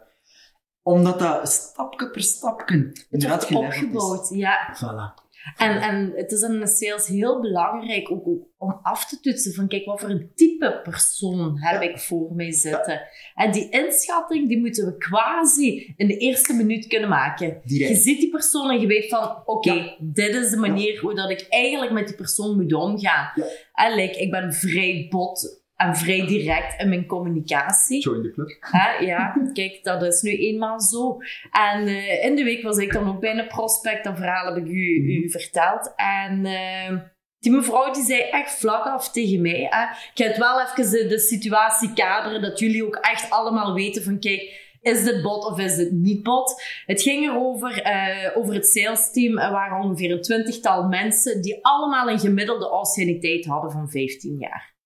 Omdat 0.81 1.19
dat 1.19 1.49
stapje 1.51 2.09
per 2.09 2.21
stapje 2.23 2.77
Het 2.77 3.07
inderdaad 3.09 3.49
wordt 3.49 3.73
geleveld 3.73 4.03
opgebouwd, 4.03 4.29
ja. 4.39 4.71
is. 4.71 4.83
Voilà. 4.83 5.27
En, 5.57 5.81
en 5.81 6.11
het 6.15 6.31
is 6.31 6.41
in 6.41 6.59
de 6.59 6.67
sales 6.67 7.07
heel 7.07 7.41
belangrijk 7.41 8.11
ook, 8.11 8.27
ook 8.27 8.47
om 8.57 8.79
af 8.81 9.05
te 9.05 9.19
toetsen 9.19 9.53
van 9.53 9.67
kijk, 9.67 9.85
wat 9.85 9.99
voor 9.99 10.09
een 10.09 10.31
type 10.35 10.79
persoon 10.83 11.59
heb 11.61 11.81
ik 11.81 11.99
voor 11.99 12.35
mij 12.35 12.51
zitten. 12.51 13.01
En 13.35 13.51
die 13.51 13.69
inschatting, 13.69 14.47
die 14.47 14.59
moeten 14.59 14.85
we 14.85 14.97
quasi 14.97 15.93
in 15.97 16.07
de 16.07 16.17
eerste 16.17 16.53
minuut 16.53 16.87
kunnen 16.87 17.09
maken. 17.09 17.61
Direct. 17.63 17.89
Je 17.89 17.95
ziet 17.95 18.19
die 18.19 18.29
persoon 18.29 18.69
en 18.69 18.79
je 18.79 18.87
weet 18.87 19.09
van, 19.09 19.41
oké, 19.45 19.71
Ja. 19.73 19.95
dit 19.99 20.35
is 20.35 20.49
de 20.49 20.57
manier 20.57 20.99
hoe 20.99 21.15
dat 21.15 21.29
ik 21.29 21.45
eigenlijk 21.49 21.91
met 21.91 22.07
die 22.07 22.15
persoon 22.15 22.55
moet 22.55 22.73
omgaan. 22.73 23.31
Ja. 23.79 23.85
En 23.85 23.95
like, 23.95 24.19
ik 24.19 24.31
ben 24.31 24.53
vrij 24.53 25.07
bot 25.09 25.59
en 25.75 25.95
vrij 25.95 26.25
direct 26.25 26.81
in 26.81 26.89
mijn 26.89 27.05
communicatie. 27.05 28.01
Join 28.01 28.21
the 28.21 28.31
club. 28.31 28.57
Hè, 28.59 29.05
ja, 29.05 29.49
kijk, 29.53 29.79
dat 29.83 30.03
is 30.03 30.21
nu 30.21 30.31
eenmaal 30.31 30.79
zo. 30.79 31.17
En 31.51 31.87
eh, 31.87 32.25
in 32.25 32.35
de 32.35 32.43
week 32.43 32.63
was 32.63 32.77
ik 32.77 32.93
dan 32.93 33.07
ook 33.07 33.19
bij 33.19 33.37
een 33.37 33.47
prospect, 33.47 34.03
dat 34.03 34.17
verhaal 34.17 34.53
heb 34.53 34.63
ik 34.65 34.71
u, 34.71 35.23
u 35.23 35.29
verteld. 35.29 35.93
En 35.95 36.45
eh, 36.45 36.97
die 37.39 37.51
mevrouw 37.51 37.91
die 37.91 38.03
zei 38.03 38.21
echt 38.21 38.59
vlak 38.59 38.85
af 38.85 39.11
tegen 39.11 39.41
mij. 39.41 39.67
Hè, 39.69 39.83
ik 39.83 40.11
ga 40.13 40.25
het 40.25 40.37
wel 40.37 40.61
even 40.61 40.91
de, 40.91 41.07
de 41.07 41.19
situatie 41.19 41.93
kaderen, 41.93 42.41
dat 42.41 42.59
jullie 42.59 42.85
ook 42.85 42.95
echt 42.95 43.29
allemaal 43.29 43.73
weten 43.73 44.03
van 44.03 44.19
kijk, 44.19 44.68
is 44.81 45.03
dit 45.03 45.21
bot 45.21 45.45
of 45.45 45.59
is 45.59 45.75
dit 45.75 45.91
niet 45.91 46.23
bot? 46.23 46.63
Het 46.85 47.01
ging 47.01 47.25
erover, 47.25 47.81
eh 47.81 48.37
over 48.37 48.53
het 48.53 48.67
sales 48.67 49.11
team. 49.11 49.37
Er 49.37 49.51
waren 49.51 49.83
ongeveer 49.83 50.11
een 50.11 50.21
twintigtal 50.21 50.87
mensen 50.87 51.41
die 51.41 51.65
allemaal 51.65 52.09
een 52.09 52.19
gemiddelde 52.19 52.67
anciëniteit 52.67 53.45
hadden 53.45 53.71
van 53.71 53.89
15 53.89 54.37
jaar. 54.37 54.77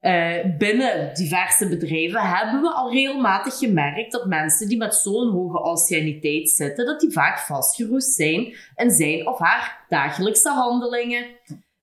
Eh, 0.00 0.56
binnen 0.58 1.14
diverse 1.14 1.68
bedrijven 1.68 2.20
hebben 2.20 2.60
we 2.60 2.72
al 2.72 2.92
regelmatig 2.92 3.58
gemerkt 3.58 4.12
dat 4.12 4.26
mensen 4.26 4.68
die 4.68 4.76
met 4.76 4.94
zo'n 4.94 5.30
hoge 5.30 5.58
anciëniteit 5.58 6.50
zitten, 6.50 6.86
dat 6.86 7.00
die 7.00 7.12
vaak 7.12 7.38
vastgeroest 7.38 8.14
zijn 8.14 8.56
in 8.76 8.90
zijn 8.90 9.28
of 9.28 9.38
haar 9.38 9.84
dagelijkse 9.88 10.50
handelingen. 10.50 11.26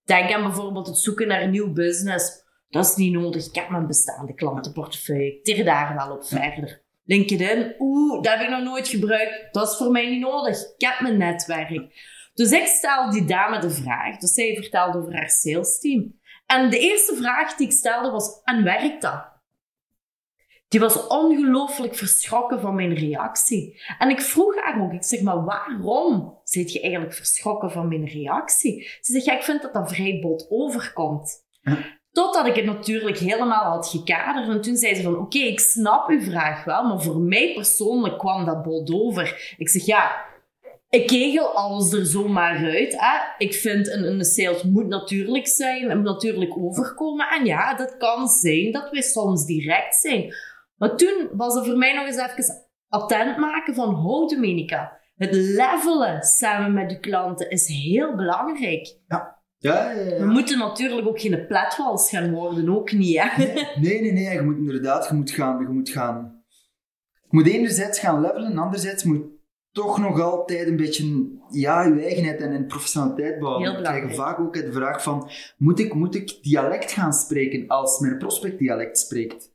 Denk 0.03 0.31
aan 0.31 0.43
bijvoorbeeld 0.43 0.87
het 0.87 0.97
zoeken 0.97 1.27
naar 1.27 1.41
een 1.41 1.49
nieuw 1.49 1.73
business. 1.73 2.43
Dat 2.69 2.85
is 2.85 2.95
niet 2.95 3.13
nodig. 3.13 3.45
Ik 3.45 3.55
heb 3.55 3.69
mijn 3.69 3.87
bestaande 3.87 4.33
klantenportefeuille. 4.33 5.33
Ik 5.33 5.43
tir 5.43 5.65
daar 5.65 5.95
wel 5.95 6.15
op 6.15 6.25
verder. 6.25 6.81
LinkedIn, 7.11 7.75
oeh, 7.79 8.21
dat 8.21 8.33
heb 8.33 8.41
ik 8.41 8.49
nog 8.49 8.63
nooit 8.63 8.87
gebruikt. 8.87 9.53
Dat 9.53 9.71
is 9.71 9.77
voor 9.77 9.91
mij 9.91 10.09
niet 10.09 10.19
nodig. 10.19 10.57
Ik 10.77 10.85
heb 10.87 10.99
mijn 10.99 11.17
netwerk. 11.17 11.93
Dus 12.33 12.51
ik 12.51 12.65
stel 12.65 13.09
die 13.09 13.25
dame 13.25 13.59
de 13.59 13.69
vraag. 13.69 14.17
Dus 14.17 14.33
zij 14.33 14.55
vertelde 14.55 14.97
over 14.97 15.13
haar 15.13 15.29
sales 15.29 15.79
team. 15.79 16.19
En 16.45 16.69
de 16.69 16.79
eerste 16.79 17.15
vraag 17.15 17.55
die 17.55 17.67
ik 17.67 17.73
stelde 17.73 18.09
was, 18.09 18.41
en 18.43 18.63
werkt 18.63 19.01
dat? 19.01 19.29
Die 20.67 20.79
was 20.79 21.07
ongelooflijk 21.07 21.95
verschrokken 21.95 22.61
van 22.61 22.75
mijn 22.75 22.93
reactie. 22.93 23.81
En 23.99 24.09
ik 24.09 24.21
vroeg 24.21 24.55
haar 24.55 24.81
ook, 24.81 24.91
ik 24.91 25.03
zeg, 25.03 25.21
maar 25.21 25.43
waarom 25.43 26.39
zit 26.43 26.73
je 26.73 26.81
eigenlijk 26.81 27.13
verschrokken 27.13 27.71
van 27.71 27.87
mijn 27.87 28.05
reactie? 28.05 28.89
Ze 29.01 29.19
zegt, 29.19 29.37
ik 29.37 29.43
vind 29.43 29.61
dat 29.61 29.73
dat 29.73 29.93
vrij 29.93 30.19
bot 30.21 30.45
overkomt. 30.49 31.45
Totdat 32.11 32.47
ik 32.47 32.55
het 32.55 32.65
natuurlijk 32.65 33.17
helemaal 33.17 33.71
had 33.71 33.87
gekaderd. 33.87 34.47
En 34.47 34.61
toen 34.61 34.75
zei 34.75 34.95
ze 34.95 35.01
van, 35.01 35.17
oké, 35.17 35.37
ik 35.37 35.59
snap 35.59 36.09
uw 36.09 36.21
vraag 36.21 36.63
wel, 36.63 36.83
maar 36.83 37.01
voor 37.01 37.19
mij 37.19 37.53
persoonlijk 37.53 38.17
kwam 38.17 38.45
dat 38.45 38.63
bot 38.63 38.93
over. 38.93 39.55
Ik 39.57 39.69
zeg, 39.69 39.85
ja, 39.85 40.25
ik 40.89 41.07
kegel 41.07 41.47
alles 41.47 41.91
er 41.91 42.05
zomaar 42.05 42.57
uit. 42.57 42.95
Hè. 42.97 43.17
Ik 43.37 43.53
vind 43.53 43.87
een, 43.87 44.03
een 44.03 44.25
sales 44.25 44.63
moet 44.63 44.87
natuurlijk 44.87 45.47
zijn, 45.47 45.89
en 45.89 46.01
natuurlijk 46.01 46.57
overkomen. 46.57 47.27
En 47.29 47.45
ja, 47.45 47.75
dat 47.75 47.97
kan 47.97 48.27
zijn 48.27 48.71
dat 48.71 48.89
we 48.89 49.01
soms 49.01 49.45
direct 49.45 49.95
zijn. 49.95 50.33
Maar 50.75 50.95
toen 50.95 51.29
was 51.31 51.55
er 51.55 51.65
voor 51.65 51.77
mij 51.77 51.93
nog 51.93 52.05
eens 52.05 52.17
even 52.17 52.67
attent 52.89 53.37
maken 53.37 53.75
van, 53.75 53.93
ho 53.93 54.27
Dominica, 54.27 54.99
het 55.15 55.33
levelen 55.33 56.23
samen 56.23 56.73
met 56.73 56.89
de 56.89 56.99
klanten 56.99 57.49
is 57.49 57.67
heel 57.67 58.15
belangrijk. 58.15 58.95
Ja, 59.07 59.40
ja, 59.61 59.91
ja. 59.91 60.17
We 60.19 60.25
moeten 60.25 60.57
natuurlijk 60.57 61.07
ook 61.07 61.19
geen 61.19 61.45
pletwals 61.47 62.09
gaan 62.09 62.31
worden, 62.31 62.69
ook 62.69 62.91
niet. 62.91 63.19
Hè? 63.21 63.45
Nee, 63.81 64.01
nee, 64.01 64.11
nee. 64.11 64.33
Je 64.33 64.41
moet 64.41 64.57
inderdaad, 64.57 65.07
je 65.07 65.13
moet 65.13 65.31
gaan, 65.31 65.59
je 65.59 65.67
moet 65.67 65.89
gaan... 65.89 66.43
Je 67.29 67.37
moet 67.37 67.47
enerzijds 67.47 67.99
gaan 67.99 68.21
levelen, 68.21 68.57
anderzijds 68.57 69.03
moet 69.03 69.25
toch 69.71 69.99
nog 69.99 70.21
altijd 70.21 70.67
een 70.67 70.75
beetje, 70.75 71.29
ja, 71.49 71.83
je 71.83 72.01
eigenheid 72.01 72.41
en, 72.41 72.51
en 72.51 72.65
professionaliteit 72.65 73.39
bouwen. 73.39 73.63
Heel 73.67 73.75
We 73.77 73.83
krijgen 73.83 74.15
vaak 74.15 74.39
ook 74.39 74.53
de 74.53 74.71
vraag 74.71 75.03
van, 75.03 75.29
moet 75.57 75.79
ik, 75.79 75.93
moet 75.93 76.15
ik 76.15 76.37
dialect 76.41 76.91
gaan 76.91 77.13
spreken 77.13 77.67
als 77.67 77.99
mijn 77.99 78.17
prospect 78.17 78.57
dialect 78.59 78.97
spreekt? 78.97 79.51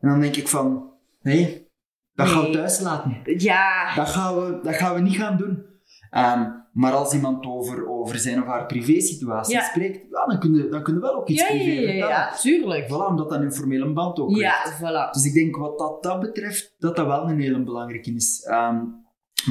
En 0.00 0.08
dan 0.08 0.20
denk 0.20 0.36
ik 0.36 0.48
van, 0.48 0.90
nee, 1.22 1.68
dat 2.14 2.28
gaan 2.28 2.40
we 2.40 2.46
Nee. 2.46 2.56
thuis 2.56 2.80
laten. 2.80 3.20
Ja, 3.36 3.94
Dat 3.94 4.08
gaan 4.08 4.34
we, 4.34 4.60
dat 4.62 4.74
gaan 4.74 4.94
we 4.94 5.00
niet 5.00 5.16
gaan 5.16 5.36
doen. 5.36 5.64
Ehm, 6.10 6.50
maar 6.76 6.92
als 6.92 7.12
iemand 7.14 7.46
over, 7.46 7.88
over 7.88 8.18
zijn 8.18 8.40
of 8.42 8.46
haar 8.46 8.66
privésituatie 8.66 9.54
Ja. 9.54 9.62
spreekt, 9.62 10.06
ja, 10.10 10.26
dan 10.26 10.38
kun 10.38 10.54
je, 10.54 10.68
dan 10.68 10.82
kun 10.82 10.94
je 10.94 11.00
wel 11.00 11.14
ook 11.14 11.28
iets 11.28 11.40
ja, 11.42 11.48
ja, 11.48 11.52
privé 11.64 11.80
ja, 11.80 11.92
ja, 11.92 12.08
ja, 12.08 12.34
tuurlijk. 12.40 12.84
Voilà, 12.86 13.08
omdat 13.08 13.28
dat 13.30 13.40
een 13.40 13.52
formele 13.52 13.92
band 13.92 14.18
ook 14.18 14.30
Ja, 14.36 14.54
heeft. 14.62 14.76
voilà. 14.78 15.10
Dus 15.10 15.24
ik 15.24 15.34
denk 15.34 15.56
wat 15.56 15.78
dat, 15.78 16.02
dat 16.02 16.20
betreft, 16.20 16.74
dat 16.78 16.96
dat 16.96 17.06
wel 17.06 17.28
een 17.30 17.40
hele 17.40 17.62
belangrijke 17.62 18.14
is. 18.14 18.42
Ehm, 18.42 18.76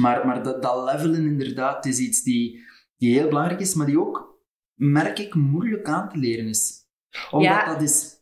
maar 0.00 0.26
maar 0.26 0.42
dat, 0.42 0.62
dat 0.62 0.84
levelen 0.84 1.26
inderdaad 1.26 1.86
is 1.86 1.98
iets 1.98 2.22
die, 2.22 2.60
die 2.96 3.18
heel 3.18 3.28
belangrijk 3.28 3.60
is, 3.60 3.74
maar 3.74 3.86
die 3.86 4.00
ook, 4.00 4.38
merk 4.74 5.18
ik, 5.18 5.34
moeilijk 5.34 5.88
aan 5.88 6.08
te 6.08 6.18
leren 6.18 6.46
is. 6.48 6.84
Omdat 7.30 7.66
dat 7.66 7.82
is 7.82 8.15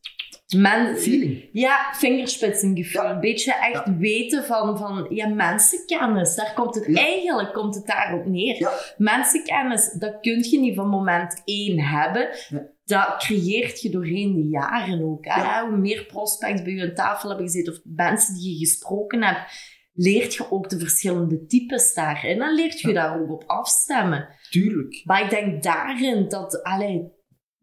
Men, 0.57 0.97
feeling. 0.97 1.49
Ja, 1.53 1.93
vingerspitsengevoel. 1.93 3.03
Ja. 3.03 3.11
Een 3.11 3.21
beetje 3.21 3.55
echt 3.55 3.97
weten 3.99 4.45
van, 4.45 4.79
van 4.79 5.07
ja, 5.09 5.29
mensenkennis. 5.29 6.35
Daar 6.35 6.53
komt 6.55 6.75
het, 6.75 6.87
Ja. 6.87 7.01
Eigenlijk 7.01 7.53
komt 7.53 7.75
het 7.75 7.87
daarop 7.87 8.27
neer. 8.27 8.69
Mensenkennis, 8.97 9.93
dat 9.99 10.21
kun 10.21 10.43
je 10.43 10.59
niet 10.61 10.75
van 10.75 10.89
moment 10.89 11.43
één 11.45 11.81
hebben. 11.81 12.29
Dat 12.85 13.15
creëert 13.19 13.81
je 13.81 13.91
doorheen 13.91 14.35
de 14.35 14.49
jaren 14.49 15.03
ook. 15.03 15.25
Hè? 15.25 15.67
Hoe 15.67 15.77
meer 15.77 16.05
prospects 16.05 16.63
bij 16.63 16.73
je 16.73 16.83
aan 16.83 16.95
tafel 16.95 17.29
hebben 17.29 17.47
gezeten 17.47 17.73
of 17.73 17.81
mensen 17.85 18.35
die 18.35 18.53
je 18.53 18.67
gesproken 18.67 19.23
hebt, 19.23 19.53
leert 19.93 20.35
je 20.35 20.51
ook 20.51 20.69
de 20.69 20.79
verschillende 20.79 21.47
types 21.47 21.95
daarin. 21.95 22.43
En 22.43 22.55
leert 22.55 22.81
je 22.81 22.93
daar 22.93 23.21
ook 23.21 23.31
op 23.31 23.45
afstemmen. 23.47 24.29
Tuurlijk. 24.51 25.03
Maar 25.05 25.23
ik 25.23 25.31
denk 25.31 25.63
daarin 25.63 26.29
dat, 26.29 26.63
allee, 26.63 27.13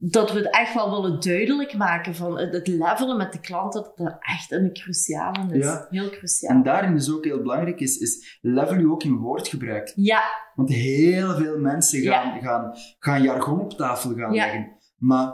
dat 0.04 0.32
we 0.32 0.38
het 0.40 0.50
echt 0.56 0.74
wel 0.74 1.02
willen 1.02 1.20
duidelijk 1.20 1.78
maken 1.78 2.16
van 2.16 2.38
het, 2.38 2.54
het 2.54 2.68
levelen 2.68 3.18
met 3.18 3.32
de 3.34 3.40
klant, 3.40 3.74
dat 3.74 3.92
dat 3.96 4.16
echt 4.20 4.52
een 4.52 4.74
cruciale 4.74 5.58
is. 5.58 5.66
Ja. 5.66 5.88
Heel 5.90 6.10
cruciaal. 6.10 6.56
En 6.56 6.64
daarin 6.64 6.96
is 6.96 7.12
ook 7.12 7.26
heel 7.26 7.42
belangrijk, 7.42 7.80
is, 7.80 7.98
is 7.98 8.38
level 8.42 8.80
je 8.80 8.92
ook 8.92 9.04
in 9.04 9.16
woordgebruik. 9.18 9.92
Ja, 9.96 10.22
Want 10.56 10.70
heel 10.70 11.36
veel 11.36 11.58
mensen 11.60 12.02
Ja. 12.02 12.22
gaan, 12.22 12.42
gaan, 12.42 12.74
gaan 13.00 13.24
jargon 13.24 13.60
op 13.60 13.74
tafel 13.74 14.14
gaan 14.16 14.34
Ja. 14.34 14.44
leggen. 14.46 14.72
Maar 14.98 15.34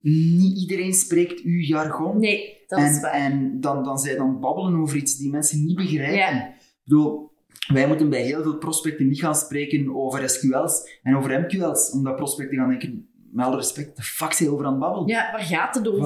niet 0.00 0.58
iedereen 0.58 0.92
spreekt 0.92 1.40
uw 1.40 1.60
jargon. 1.60 2.18
nee, 2.20 2.64
dat 2.66 2.78
is 2.78 2.96
en, 2.96 3.00
waar. 3.02 3.12
en 3.12 3.60
dan, 3.60 3.84
dan 3.84 3.98
zij 3.98 4.16
dan 4.16 4.40
babbelen 4.40 4.80
over 4.80 4.96
iets 4.96 5.16
die 5.16 5.30
mensen 5.30 5.64
niet 5.64 5.76
begrijpen. 5.76 6.38
Ik 6.48 6.54
bedoel, 6.84 7.30
wij 7.72 7.86
moeten 7.88 8.10
bij 8.10 8.22
heel 8.22 8.42
veel 8.42 8.58
prospecten 8.58 9.08
niet 9.08 9.20
gaan 9.20 9.34
spreken 9.34 9.94
over 9.96 10.28
SQL's 10.30 10.98
en 11.02 11.16
over 11.16 11.40
MQL's, 11.40 11.90
omdat 11.92 12.16
prospecten 12.16 12.58
gaan 12.58 12.68
denken, 12.68 13.11
met 13.32 13.46
alle 13.46 13.56
respect, 13.56 13.96
de 13.96 14.02
fuck 14.02 14.32
zijn 14.32 14.50
over 14.50 14.64
aan 14.64 14.70
het 14.72 14.80
babbelen. 14.80 15.08
ja, 15.08 15.32
waar 15.32 15.40
gaat 15.40 15.74
het 15.74 15.88
over? 15.88 16.02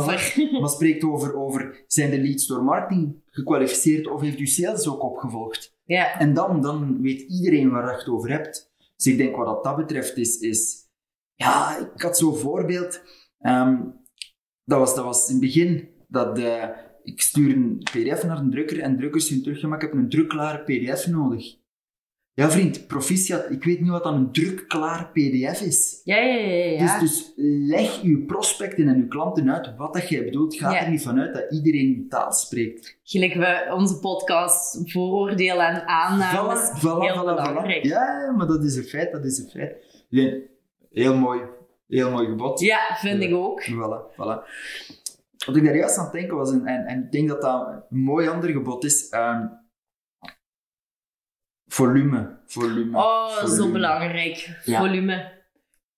Maar 0.61 0.69
spreekt 0.69 1.05
over, 1.05 1.37
over, 1.37 1.85
zijn 1.87 2.11
de 2.11 2.21
leads 2.21 2.47
door 2.47 2.65
marketing 2.65 3.23
gekwalificeerd 3.27 4.07
of 4.07 4.21
heeft 4.21 4.41
u 4.41 4.47
sales 4.47 4.89
ook 4.89 5.03
opgevolgd? 5.03 5.77
ja, 5.85 6.19
En 6.19 6.35
dan, 6.35 6.61
dan 6.61 7.03
weet 7.03 7.21
iedereen 7.21 7.71
waar 7.71 7.91
je 7.91 7.99
het 7.99 8.09
over 8.09 8.31
hebt. 8.31 8.75
Dus 8.97 9.07
ik 9.07 9.17
denk 9.17 9.37
wat 9.37 9.47
dat, 9.47 9.65
dat 9.65 9.77
betreft 9.77 10.17
is, 10.17 10.39
is... 10.39 10.85
Ja, 11.35 11.77
ik 11.95 12.03
had 12.03 12.19
zo'n 12.19 12.37
voorbeeld. 12.37 13.03
Ehm, 13.39 13.77
dat, 14.65 14.79
was, 14.79 14.95
dat 14.95 15.05
was 15.05 15.29
in 15.29 15.35
het 15.35 15.45
begin 15.45 15.89
dat 16.09 16.39
eh, 16.39 16.69
ik 17.03 17.21
stuur 17.21 17.57
een 17.57 17.79
pdf 17.79 18.25
naar 18.25 18.39
een 18.39 18.51
drukker 18.51 18.81
en 18.81 18.93
de 18.93 18.99
drukker 18.99 19.21
stuurt 19.21 19.43
terug, 19.43 19.63
maar 19.63 19.83
ik 19.83 19.89
heb 19.89 19.93
een 19.93 20.09
drukklare 20.09 20.63
pdf 20.63 21.07
nodig. 21.07 21.57
Ja 22.39 22.51
vriend, 22.51 22.87
proficiat, 22.87 23.51
ik 23.51 23.65
weet 23.65 23.81
niet 23.81 23.91
wat 23.91 24.03
dan 24.05 24.15
een 24.15 24.33
drukklare 24.33 25.05
pdf 25.07 25.61
is. 25.61 26.01
ja, 26.05 26.17
ja, 26.17 26.35
ja. 26.35 26.65
ja. 26.71 26.99
Dus, 26.99 27.01
dus 27.01 27.33
leg 27.69 28.03
uw 28.03 28.25
prospecten 28.27 28.89
en 28.89 28.97
uw 28.97 29.09
klanten 29.09 29.53
uit 29.53 29.77
wat 29.77 29.93
dat 29.95 30.09
jij 30.09 30.25
bedoelt. 30.25 30.55
Ga 30.57 30.71
Ja. 30.71 30.85
er 30.85 30.91
niet 30.91 31.03
vanuit 31.03 31.35
dat 31.35 31.53
iedereen 31.53 31.95
uw 31.97 32.09
taal 32.09 32.33
spreekt. 32.33 32.99
Gelijk 33.03 33.35
we 33.35 33.73
onze 33.75 33.99
podcast 33.99 34.93
vooroordelen 34.93 35.67
en 35.67 35.87
aannames. 35.87 36.71
Voilà, 36.71 36.79
voilà, 36.81 36.99
heel 36.99 37.15
voilà, 37.23 37.35
belangrijk. 37.35 37.85
voilà. 37.85 37.89
Ja, 37.89 38.33
maar 38.37 38.47
dat 38.47 38.65
is 38.65 38.77
een 38.77 38.85
feit, 38.85 39.13
dat 39.13 39.25
is 39.25 39.39
een 39.39 39.49
feit. 39.51 40.05
Nee, 40.11 40.43
heel 40.93 41.17
mooi, 41.17 41.41
heel 41.89 42.11
mooi 42.11 42.27
gebod. 42.27 42.61
Ja, 42.61 42.79
vind 42.99 43.23
ik 43.23 43.35
ook. 43.35 43.63
Voilà, 43.71 44.13
voilà. 44.15 44.49
Wat 45.47 45.57
ik 45.57 45.65
daar 45.65 45.77
juist 45.77 45.99
aan 45.99 46.05
het 46.05 46.13
denken 46.13 46.37
was, 46.37 46.53
en, 46.53 46.67
en, 46.67 46.87
en 46.87 47.03
ik 47.05 47.13
denk 47.13 47.29
dat 47.29 47.43
dat 47.43 47.69
een 47.91 47.99
mooi 47.99 48.29
ander 48.29 48.51
gebod 48.51 48.85
is, 48.85 49.09
ehm, 49.09 49.47
volume, 51.77 52.39
volume. 52.47 52.97
Oh, 52.99 53.45
zo 53.45 53.71
belangrijk. 53.73 54.61
Ja. 54.65 54.79
Volume. 54.81 55.35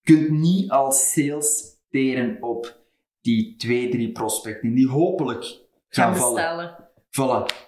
Je 0.01 0.15
kunt 0.15 0.31
niet 0.31 0.71
als 0.71 1.13
sales 1.13 1.77
teren 1.91 2.37
op 2.41 2.77
die 3.21 3.57
twee, 3.57 3.89
drie 3.89 4.13
prospecten 4.13 4.75
die 4.75 4.89
hopelijk 4.89 5.45
gaan 5.89 6.17
Gaan 6.17 6.17
vallen. 6.17 6.77
Voilà. 6.91 7.67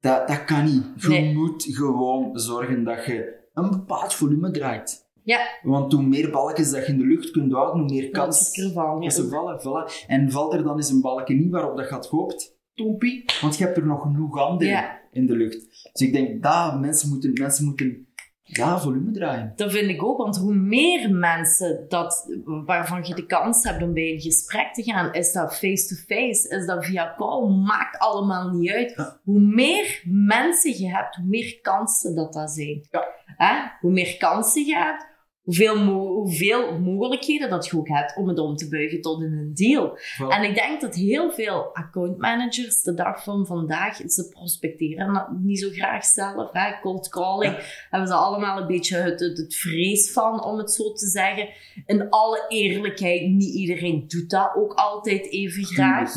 Dat, 0.00 0.28
dat 0.28 0.44
kan 0.44 0.64
niet. 0.64 0.84
Je 1.02 1.08
Nee. 1.08 1.34
moet 1.34 1.64
gewoon 1.70 2.38
zorgen 2.38 2.84
dat 2.84 3.04
je 3.04 3.34
een 3.52 3.70
bepaald 3.70 4.14
volume 4.14 4.50
draait. 4.50 5.04
Ja. 5.22 5.40
Want 5.62 5.92
hoe 5.92 6.02
meer 6.02 6.30
balkjes 6.30 6.70
dat 6.70 6.86
je 6.86 6.92
in 6.92 6.98
de 6.98 7.06
lucht 7.06 7.30
kunt 7.30 7.52
houden, 7.52 7.80
hoe 7.80 7.90
meer 7.90 8.10
kans 8.10 8.38
dat 8.54 9.12
ze 9.12 9.28
vallen. 9.28 9.60
Voilà. 9.60 10.06
En 10.06 10.30
valt 10.30 10.52
er 10.54 10.62
dan 10.62 10.76
eens 10.76 10.90
een 10.90 11.00
balkje 11.00 11.34
niet 11.34 11.50
waarop 11.50 11.76
dat 11.76 11.88
je 11.88 11.94
had 11.94 12.06
gehoopt, 12.06 12.58
tompie. 12.74 13.24
Want 13.40 13.56
je 13.56 13.64
hebt 13.64 13.76
er 13.76 13.86
nog 13.86 14.02
genoeg 14.02 14.38
anderen 14.38 14.72
Ja. 14.72 15.00
in 15.12 15.26
de 15.26 15.36
lucht. 15.36 15.65
Dus 15.96 16.06
ik 16.06 16.12
denk 16.12 16.42
dat 16.42 16.80
mensen 16.80 17.08
moeten, 17.08 17.32
mensen 17.32 17.64
moeten 17.64 18.06
ja, 18.42 18.80
volume 18.80 19.10
draaien. 19.10 19.52
Dat 19.56 19.72
vind 19.72 19.90
ik 19.90 20.04
ook, 20.04 20.18
want 20.18 20.36
hoe 20.36 20.54
meer 20.54 21.10
mensen 21.10 21.84
dat, 21.88 22.38
waarvan 22.44 23.04
je 23.04 23.14
de 23.14 23.26
kans 23.26 23.64
hebt 23.64 23.82
om 23.82 23.92
bij 23.92 24.12
een 24.12 24.20
gesprek 24.20 24.74
te 24.74 24.82
gaan, 24.82 25.12
is 25.12 25.32
dat 25.32 25.56
face-to-face, 25.56 26.48
is 26.48 26.66
dat 26.66 26.84
via 26.84 27.14
call, 27.16 27.48
maakt 27.48 27.98
allemaal 27.98 28.50
niet 28.50 28.70
uit. 28.70 28.92
Ja. 28.96 29.20
Hoe 29.24 29.40
meer 29.40 30.02
mensen 30.04 30.78
je 30.78 30.90
hebt, 30.90 31.16
hoe 31.16 31.26
meer 31.26 31.58
kansen 31.62 32.14
dat 32.14 32.32
dat 32.32 32.50
zijn. 32.50 32.86
Ja. 32.90 33.06
Hè? 33.24 33.54
Hoe 33.80 33.92
meer 33.92 34.16
kansen 34.16 34.64
je 34.64 34.76
hebt, 34.76 35.06
hoeveel, 35.46 35.84
mo- 35.84 36.14
hoeveel 36.14 36.78
mogelijkheden 36.78 37.50
dat 37.50 37.66
je 37.66 37.76
ook 37.76 37.88
hebt 37.88 38.16
om 38.16 38.28
het 38.28 38.38
om 38.38 38.56
te 38.56 38.68
buigen 38.68 39.00
tot 39.00 39.22
in 39.22 39.32
een 39.32 39.54
deal. 39.54 39.98
En 40.28 40.42
ik 40.42 40.54
denk 40.54 40.80
dat 40.80 40.94
heel 40.94 41.32
veel 41.32 41.74
accountmanagers 41.74 42.82
de 42.82 42.94
dag 42.94 43.22
van 43.24 43.46
vandaag, 43.46 43.96
ze 43.96 44.28
prospecteren 44.28 45.12
dat 45.14 45.28
niet 45.42 45.58
zo 45.60 45.68
graag 45.70 46.04
zelf. 46.04 46.52
Hè? 46.52 46.80
Cold 46.80 47.08
calling, 47.08 47.84
hebben 47.90 48.08
ze 48.08 48.14
allemaal 48.14 48.60
een 48.60 48.66
beetje 48.66 48.96
het, 48.96 49.20
het, 49.20 49.38
het 49.38 49.54
vrees 49.56 50.12
van, 50.12 50.44
om 50.44 50.58
het 50.58 50.70
zo 50.72 50.92
te 50.92 51.06
zeggen. 51.06 51.48
In 51.86 52.08
alle 52.10 52.44
eerlijkheid, 52.48 53.22
niet 53.30 53.54
iedereen 53.54 54.04
doet 54.08 54.30
dat 54.30 54.52
ook 54.56 54.72
altijd 54.72 55.30
even 55.30 55.64
graag. 55.64 56.12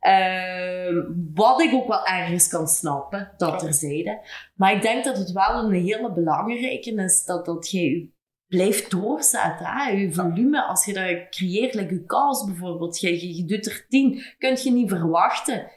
Ehm, 0.00 1.02
wat 1.34 1.60
ik 1.60 1.74
ook 1.74 1.88
wel 1.88 2.04
ergens 2.06 2.48
kan 2.48 2.66
snappen, 2.68 3.32
dat 3.36 3.50
Ja. 3.50 3.56
terzijde. 3.56 4.20
Maar 4.54 4.72
ik 4.74 4.82
denk 4.82 5.04
dat 5.04 5.18
het 5.18 5.32
wel 5.32 5.64
een 5.64 5.72
hele 5.72 6.12
belangrijke 6.12 6.92
is 6.94 7.24
dat, 7.24 7.46
dat 7.46 7.70
je 7.70 7.80
je 7.80 8.14
blijft 8.48 8.90
doorzetten. 8.90 9.66
Hè? 9.66 9.90
Je 9.90 10.12
volume, 10.12 10.62
als 10.62 10.84
je 10.84 10.92
dat 10.92 11.28
creëert, 11.30 11.74
like 11.74 11.94
je 11.94 12.04
calls 12.04 12.44
bijvoorbeeld, 12.44 13.00
je, 13.00 13.36
je, 13.36 13.44
doet 13.44 13.66
er 13.66 13.86
tien, 13.88 14.22
kun 14.38 14.56
je 14.62 14.70
niet 14.70 14.88
verwachten 14.88 15.70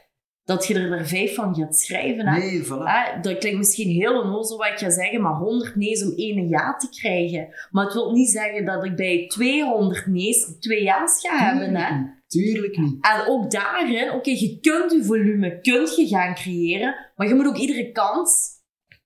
dat 0.44 0.66
je 0.66 0.74
er, 0.74 0.92
er 0.92 1.06
vijf 1.06 1.34
van 1.34 1.54
gaat 1.54 1.76
schrijven. 1.76 2.26
Hè? 2.26 2.38
Nee, 2.38 2.64
voilà. 2.64 2.84
Hè, 2.84 3.20
dat 3.20 3.38
klinkt 3.38 3.58
misschien 3.58 3.90
heel 3.90 4.20
onnozel 4.20 4.56
wat 4.58 4.66
ik 4.66 4.78
ga 4.78 4.90
zeggen, 4.90 5.20
maar 5.20 5.34
100 5.34 5.76
nee's 5.76 6.02
om 6.02 6.12
één 6.16 6.48
ja 6.48 6.76
te 6.76 6.88
krijgen. 6.88 7.48
Maar 7.70 7.84
het 7.84 7.94
wil 7.94 8.12
niet 8.12 8.30
zeggen 8.30 8.64
dat 8.64 8.84
ik 8.84 8.96
bij 8.96 9.24
200 9.28 10.06
nee's 10.06 10.56
twee 10.60 10.82
ja's 10.82 11.20
ga 11.20 11.38
hebben. 11.38 11.76
Hè? 11.76 12.18
Tuurlijk 12.26 12.76
niet. 12.76 13.04
En 13.04 13.26
ook 13.26 13.50
daarin, 13.50 14.10
oké, 14.10 14.30
je 14.30 14.58
kunt 14.60 14.92
je 14.92 15.04
volume 15.04 15.60
kunt 15.60 15.96
je 15.96 16.06
gaan 16.06 16.34
creëren, 16.34 16.94
maar 17.16 17.28
je 17.28 17.34
moet 17.34 17.46
ook 17.46 17.56
iedere 17.56 17.92
kans 17.92 18.48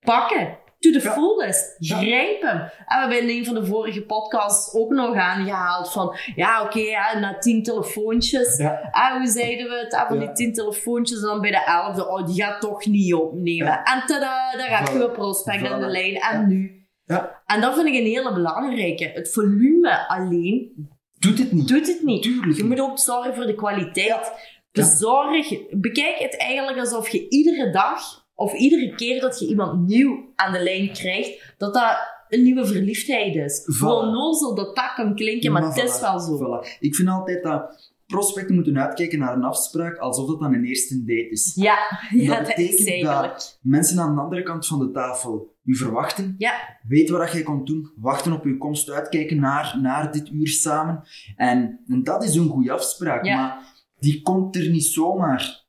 pakken. 0.00 0.58
To 0.84 0.90
the 0.90 1.00
Ja. 1.02 1.12
fullest. 1.12 1.76
Grijp 1.78 2.42
hem. 2.42 2.56
En 2.60 2.68
we 2.86 2.94
hebben 3.14 3.20
in 3.20 3.28
een 3.28 3.44
van 3.44 3.54
de 3.54 3.66
vorige 3.66 4.02
podcasts 4.02 4.74
ook 4.74 4.90
nog 4.90 5.14
aangehaald 5.16 5.92
van, 5.92 6.16
ja, 6.34 6.62
oké, 6.62 6.78
ja, 6.78 7.18
na 7.18 7.38
tien 7.38 7.62
telefoontjes. 7.62 8.60
Ah, 8.90 9.16
hoe 9.16 9.26
zeiden 9.26 9.68
we 9.68 9.74
het? 9.78 9.94
Ah, 9.94 10.08
van 10.08 10.18
die 10.18 10.32
tien 10.32 10.52
telefoontjes 10.52 11.18
en 11.20 11.26
dan 11.26 11.40
bij 11.40 11.50
de 11.50 11.64
elfde, 11.64 12.08
oh, 12.08 12.26
die 12.26 12.42
gaat 12.42 12.60
toch 12.60 12.86
niet 12.86 13.14
opnemen. 13.14 13.80
En 13.84 14.02
tada, 14.06 14.56
daar 14.56 14.78
heb 14.78 14.88
je 14.88 15.04
een 15.04 15.12
prospect 15.12 15.66
aan 15.66 15.80
de 15.80 15.86
lijn. 15.86 16.14
En 16.16 16.48
nu? 16.48 16.86
Ja. 17.04 17.42
En 17.46 17.60
dat 17.60 17.74
vind 17.74 17.86
ik 17.86 17.94
een 17.94 18.06
hele 18.06 18.32
belangrijke. 18.32 19.10
Het 19.14 19.32
volume 19.32 20.08
alleen 20.08 20.88
Doet 21.18 21.38
het 21.38 21.52
niet. 21.52 21.68
doet 21.68 21.86
het 21.86 22.02
niet. 22.02 22.22
Tuurlijk 22.22 22.56
Je 22.56 22.64
moet 22.64 22.80
ook 22.80 22.98
zorgen 22.98 23.34
voor 23.34 23.46
de 23.46 23.54
kwaliteit. 23.54 24.08
Ja. 24.08 24.32
Bezorg, 24.72 25.48
bekijk 25.70 26.18
het 26.18 26.36
eigenlijk 26.36 26.78
alsof 26.78 27.08
je 27.08 27.28
iedere 27.28 27.70
dag 27.70 28.23
of 28.34 28.52
iedere 28.52 28.94
keer 28.94 29.20
dat 29.20 29.38
je 29.38 29.46
iemand 29.48 29.86
nieuw 29.86 30.32
aan 30.34 30.52
de 30.52 30.62
lijn 30.62 30.92
krijgt, 30.92 31.54
dat 31.58 31.74
dat 31.74 32.12
een 32.28 32.42
nieuwe 32.42 32.66
verliefdheid 32.66 33.34
is. 33.34 33.60
Voilà. 33.62 33.78
Hoe 33.78 33.92
onnozel 33.92 34.54
dat 34.54 34.76
dat 34.76 34.92
kan 34.94 35.14
klinken, 35.14 35.52
maar, 35.52 35.62
het 35.62 35.76
is 35.76 35.96
voilà, 35.98 36.00
wel 36.00 36.18
zo. 36.20 36.36
voilà. 36.38 36.78
Ik 36.80 36.94
vind 36.94 37.08
altijd 37.08 37.42
dat 37.42 37.92
prospecten 38.06 38.54
moeten 38.54 38.78
uitkijken 38.78 39.18
naar 39.18 39.34
een 39.34 39.44
afspraak 39.44 39.96
alsof 39.98 40.26
dat 40.28 40.40
dan 40.40 40.54
een 40.54 40.64
eerste 40.64 40.98
date 40.98 41.28
is. 41.30 41.52
Ja, 41.54 41.76
ja 42.10 42.36
dat 42.36 42.46
dat, 42.46 42.58
is 42.58 42.76
betekent 42.76 43.04
dat 43.06 43.58
mensen 43.62 43.98
aan 43.98 44.14
de 44.14 44.20
andere 44.20 44.42
kant 44.42 44.66
van 44.66 44.78
de 44.78 44.90
tafel 44.90 45.52
u 45.64 45.76
verwachten, 45.76 46.34
Ja, 46.38 46.78
weten 46.88 47.18
wat 47.18 47.32
jij 47.32 47.42
komt 47.42 47.66
doen, 47.66 47.92
wachten 47.96 48.32
op 48.32 48.44
uw 48.44 48.58
komst, 48.58 48.90
uitkijken 48.90 49.40
naar, 49.40 49.78
naar 49.82 50.12
dit 50.12 50.28
uur 50.30 50.48
samen. 50.48 51.02
En, 51.36 51.80
en 51.86 52.02
dat 52.02 52.24
is 52.24 52.34
een 52.34 52.48
goede 52.48 52.72
afspraak, 52.72 53.24
Ja. 53.24 53.36
maar 53.36 53.58
die 53.98 54.22
komt 54.22 54.56
er 54.56 54.68
niet 54.70 54.84
zomaar. 54.84 55.63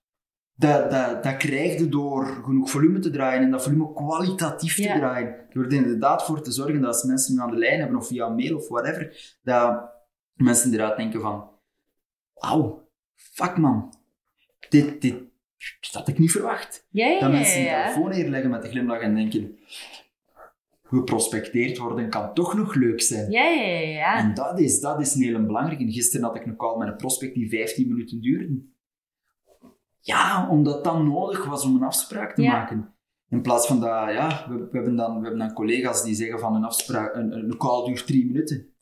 Dat, 0.57 0.91
dat, 0.91 1.23
dat 1.23 1.37
krijg 1.37 1.79
je 1.79 1.89
door 1.89 2.25
genoeg 2.25 2.69
volume 2.69 2.99
te 2.99 3.09
draaien 3.09 3.41
en 3.43 3.51
dat 3.51 3.63
volume 3.63 3.93
kwalitatief 3.93 4.75
te 4.75 4.93
draaien. 4.97 5.35
Door 5.49 5.65
er 5.65 5.73
inderdaad 5.73 6.25
voor 6.25 6.41
te 6.41 6.51
zorgen 6.51 6.81
dat 6.81 6.93
als 6.93 7.03
mensen 7.03 7.35
nu 7.35 7.41
aan 7.41 7.51
de 7.51 7.57
lijn 7.57 7.79
hebben 7.79 7.97
of 7.97 8.07
via 8.07 8.29
mail 8.29 8.57
of 8.57 8.67
whatever, 8.67 9.35
dat 9.43 9.89
mensen 10.33 10.73
eruit 10.73 10.97
denken 10.97 11.21
van 11.21 11.49
wauw, 12.33 12.87
fuck 13.15 13.57
man, 13.57 13.93
dit, 14.69 15.01
dit, 15.01 15.15
had 15.91 16.07
ik 16.07 16.19
niet 16.19 16.31
verwacht. 16.31 16.87
ja, 16.89 17.07
ja, 17.07 17.19
Dat 17.19 17.31
mensen 17.31 17.59
de 17.59 17.65
ja. 17.65 17.83
telefoon 17.83 18.09
neerleggen 18.09 18.49
met 18.49 18.63
een 18.63 18.69
glimlach 18.69 18.99
en 18.99 19.15
denken, 19.15 19.57
geprospecteerd 20.83 21.77
worden 21.77 22.09
kan 22.09 22.33
toch 22.33 22.53
nog 22.53 22.75
leuk 22.75 23.01
zijn. 23.01 23.31
Ja, 23.31 23.43
ja, 23.49 23.63
ja, 23.63 23.87
ja. 23.87 24.17
En 24.17 24.33
dat 24.33 24.59
is, 24.59 24.79
dat 24.79 24.99
is 24.99 25.15
een 25.15 25.21
hele 25.21 25.45
belangrijke. 25.45 25.91
Gisteren 25.91 26.25
had 26.25 26.35
ik 26.35 26.45
een 26.45 26.55
call 26.55 26.77
met 26.77 26.87
een 26.87 26.95
prospect 26.95 27.33
die 27.33 27.49
15 27.49 27.87
minuten 27.87 28.21
duurde. 28.21 28.73
Ja, 30.05 30.47
omdat 30.49 30.83
dat 30.83 31.03
nodig 31.03 31.45
was 31.45 31.63
om 31.65 31.75
een 31.75 31.83
afspraak 31.83 32.35
te 32.35 32.41
Ja. 32.41 32.51
maken. 32.51 32.95
In 33.29 33.41
plaats 33.41 33.67
van 33.67 33.79
dat, 33.79 34.11
ja, 34.11 34.45
we, 34.49 34.55
we, 34.57 34.67
hebben 34.71 34.95
dan, 34.95 35.15
we 35.17 35.21
hebben 35.21 35.39
dan 35.39 35.53
collega's 35.53 36.03
die 36.03 36.15
zeggen 36.15 36.39
van 36.39 36.55
een 36.55 36.63
afspraak, 36.63 37.15
een, 37.15 37.31
een 37.31 37.57
call 37.57 37.85
duurt 37.85 38.07
drie 38.07 38.25
minuten. 38.25 38.73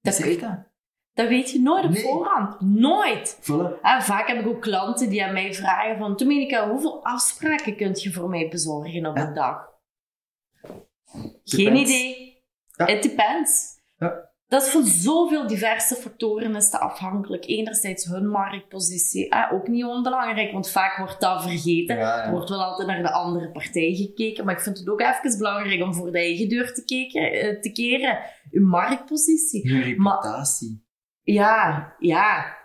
Dat- 0.00 0.14
zeg 0.14 0.38
dat. 0.38 0.70
Dat 1.14 1.28
weet 1.28 1.50
je 1.50 1.60
nooit 1.60 1.84
op 1.84 1.90
Nee. 1.90 2.02
voorhand. 2.02 2.60
Nooit. 2.60 3.38
Voilà. 3.42 3.80
En 3.82 4.02
vaak 4.02 4.26
heb 4.28 4.40
ik 4.40 4.46
ook 4.46 4.60
klanten 4.62 5.08
die 5.10 5.24
aan 5.24 5.32
mij 5.32 5.54
vragen 5.54 5.98
van... 5.98 6.16
Dominica, 6.16 6.68
hoeveel 6.68 7.04
afspraken 7.04 7.76
kunt 7.76 8.02
je 8.02 8.12
voor 8.12 8.28
mij 8.28 8.48
bezorgen 8.48 9.06
op 9.06 9.16
Ja. 9.16 9.26
een 9.26 9.34
dag? 9.34 9.70
Geen 11.44 11.76
idee. 11.76 12.42
Ja. 12.76 12.86
It 12.86 13.02
depends. 13.02 13.80
Ja. 13.96 14.30
Dat 14.52 14.62
is 14.62 14.68
van 14.68 14.84
zoveel 14.84 15.46
diverse 15.46 15.94
factoren 15.94 16.56
is 16.56 16.70
dat 16.70 16.80
afhankelijk. 16.80 17.46
Enerzijds 17.46 18.04
hun 18.04 18.28
marktpositie, 18.28 19.28
eh, 19.28 19.52
ook 19.52 19.68
niet 19.68 19.84
onbelangrijk, 19.84 20.52
want 20.52 20.70
vaak 20.70 20.96
wordt 20.96 21.20
dat 21.20 21.42
vergeten. 21.42 21.96
Ja, 21.96 22.16
ja. 22.16 22.24
Er 22.24 22.30
wordt 22.30 22.48
wel 22.48 22.62
altijd 22.62 22.88
naar 22.88 23.02
de 23.02 23.12
andere 23.12 23.50
partij 23.50 23.94
gekeken, 23.94 24.44
maar 24.44 24.54
ik 24.54 24.60
vind 24.60 24.78
het 24.78 24.88
ook 24.88 25.00
even 25.00 25.38
belangrijk 25.38 25.82
om 25.82 25.94
voor 25.94 26.12
de 26.12 26.18
eigen 26.18 26.48
deur 26.48 26.74
te, 26.74 26.84
keken, 26.84 27.32
eh, 27.32 27.60
te 27.60 27.72
keren. 27.72 28.18
Uw 28.50 28.66
marktpositie. 28.66 29.68
Je 29.68 29.82
reputatie. 29.82 30.86
Ja, 31.22 31.94
ja. 31.98 32.56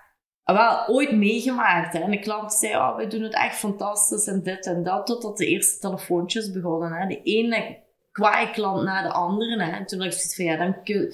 Ah, 0.44 0.56
Wel, 0.56 0.96
ooit 0.96 1.12
meegemaakt. 1.12 1.94
Hè. 1.94 2.00
En 2.00 2.12
de 2.12 2.20
klant 2.20 2.54
zei, 2.54 2.76
oh, 2.76 2.96
wij 2.96 3.08
doen 3.08 3.22
het 3.22 3.34
echt 3.34 3.56
fantastisch 3.56 4.28
en 4.28 4.44
dit 4.44 4.66
en 4.66 4.84
dat. 4.84 5.06
Totdat 5.06 5.38
de 5.38 5.48
eerste 5.48 5.80
telefoontjes 5.80 6.52
begonnen. 6.52 6.92
Hè. 6.92 7.08
De 7.08 7.22
ene 7.22 7.84
kwaai 8.12 8.52
klant 8.52 8.84
na 8.84 9.02
de 9.02 9.12
andere. 9.12 9.64
Hè. 9.64 9.72
En 9.72 9.86
toen 9.86 10.00
had 10.00 10.08
ik 10.08 10.14
zoiets 10.14 10.36
van, 10.36 10.46
ja, 10.46 10.58
dan 10.58 10.84
kun 10.84 11.14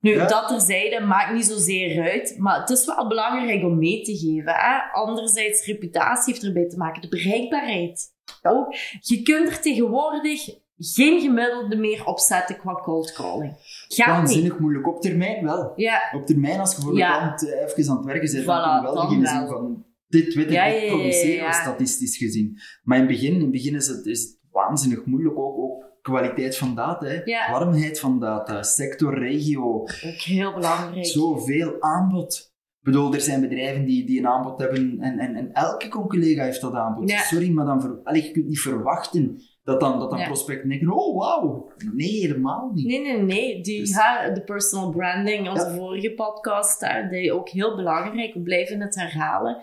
Nu, 0.00 0.14
Ja. 0.14 0.26
dat 0.26 0.48
terzijde 0.48 1.00
maakt 1.04 1.32
niet 1.34 1.44
zozeer 1.44 2.02
uit. 2.10 2.34
Maar 2.38 2.60
het 2.60 2.70
is 2.70 2.84
wel 2.86 3.08
belangrijk 3.08 3.62
om 3.64 3.78
mee 3.78 4.02
te 4.02 4.16
geven. 4.16 4.52
Hè. 4.54 4.78
Anderzijds, 4.92 5.66
reputatie 5.66 6.32
heeft 6.32 6.44
erbij 6.46 6.68
te 6.68 6.76
maken. 6.76 7.02
De 7.02 7.08
bereikbaarheid. 7.08 8.06
Ook. 8.42 8.74
Je 9.00 9.22
kunt 9.22 9.48
er 9.48 9.60
tegenwoordig 9.60 10.48
geen 10.78 11.20
gemiddelde 11.20 11.76
meer 11.76 12.04
opzetten 12.06 12.56
qua 12.56 12.74
cold 12.74 13.12
calling. 13.12 13.52
Gaat 13.88 13.88
niet. 13.88 14.06
Waanzinnig 14.06 14.58
moeilijk. 14.58 14.86
Op 14.88 15.00
termijn 15.00 15.44
wel. 15.44 15.72
Ja, 15.76 16.00
Op 16.14 16.26
termijn, 16.26 16.60
als 16.60 16.76
je 16.76 16.82
voor 16.82 16.96
Ja. 16.96 17.12
een 17.14 17.18
klant 17.36 17.48
eh, 17.52 17.62
even 17.62 17.90
aan 17.90 17.96
het 17.96 18.06
werken 18.06 18.32
bent, 18.32 18.42
Voilà, 18.44 18.46
dan 18.46 18.80
kun 18.80 18.88
je 18.88 18.94
wel 18.94 19.04
beginnen 19.04 19.28
zien 19.28 19.46
van 19.48 19.86
dit 20.08 20.34
weet 20.34 20.44
ik 20.46 20.52
Ja, 20.52 20.64
ja, 20.64 20.80
ja, 20.82 20.88
produceren, 20.90 21.34
ja, 21.36 21.44
ja. 21.44 21.52
statistisch 21.52 22.16
gezien. 22.16 22.58
Maar 22.82 22.98
in 22.98 23.02
het 23.06 23.12
begin, 23.12 23.34
in 23.34 23.40
het 23.40 23.50
begin 23.50 23.74
is, 23.74 23.86
het, 23.86 24.06
is 24.06 24.20
het 24.22 24.38
waanzinnig 24.50 25.04
moeilijk. 25.04 25.38
Ook, 25.38 25.58
ook 25.58 25.84
kwaliteit 26.12 26.56
van 26.56 26.74
data. 26.74 27.20
Ja. 27.24 27.50
warmheid 27.50 28.00
van 28.00 28.20
data, 28.20 28.62
sector, 28.62 29.18
regio, 29.18 29.72
ook 29.80 29.90
heel 30.20 30.54
belangrijk. 30.54 31.06
zoveel 31.06 31.76
aanbod. 31.80 32.52
Ik 32.78 32.84
bedoel, 32.94 33.14
er 33.14 33.20
zijn 33.20 33.40
bedrijven 33.40 33.84
die, 33.84 34.06
die 34.06 34.18
een 34.18 34.26
aanbod 34.26 34.58
hebben 34.58 34.96
en, 35.00 35.18
en, 35.18 35.34
en 35.34 35.52
elke 35.52 35.88
collega 35.88 36.42
heeft 36.44 36.60
dat 36.60 36.74
aanbod. 36.74 37.10
Ja. 37.10 37.18
Sorry, 37.18 37.50
maar 37.50 37.66
dan 37.66 37.80
ver, 37.80 38.00
allee, 38.04 38.22
je 38.24 38.30
kunt 38.30 38.46
niet 38.46 38.60
verwachten 38.60 39.40
dat 39.62 39.80
dan, 39.80 39.98
dat 39.98 40.10
dan 40.10 40.18
Ja. 40.18 40.24
prospecten 40.26 40.68
denken, 40.68 40.92
oh 40.92 41.18
wauw. 41.18 41.70
Nee, 41.94 42.20
helemaal 42.20 42.70
niet. 42.74 42.86
Nee, 42.86 43.00
nee, 43.00 43.22
nee. 43.22 43.60
Die, 43.60 43.80
Dus- 43.80 43.92
de 44.34 44.42
personal 44.44 44.90
branding, 44.90 45.48
onze 45.50 45.74
vorige 45.76 46.12
podcast, 46.14 46.86
die 47.10 47.32
ook 47.32 47.48
heel 47.48 47.76
belangrijk. 47.76 48.34
We 48.34 48.40
blijven 48.40 48.80
het 48.80 48.94
herhalen. 48.94 49.56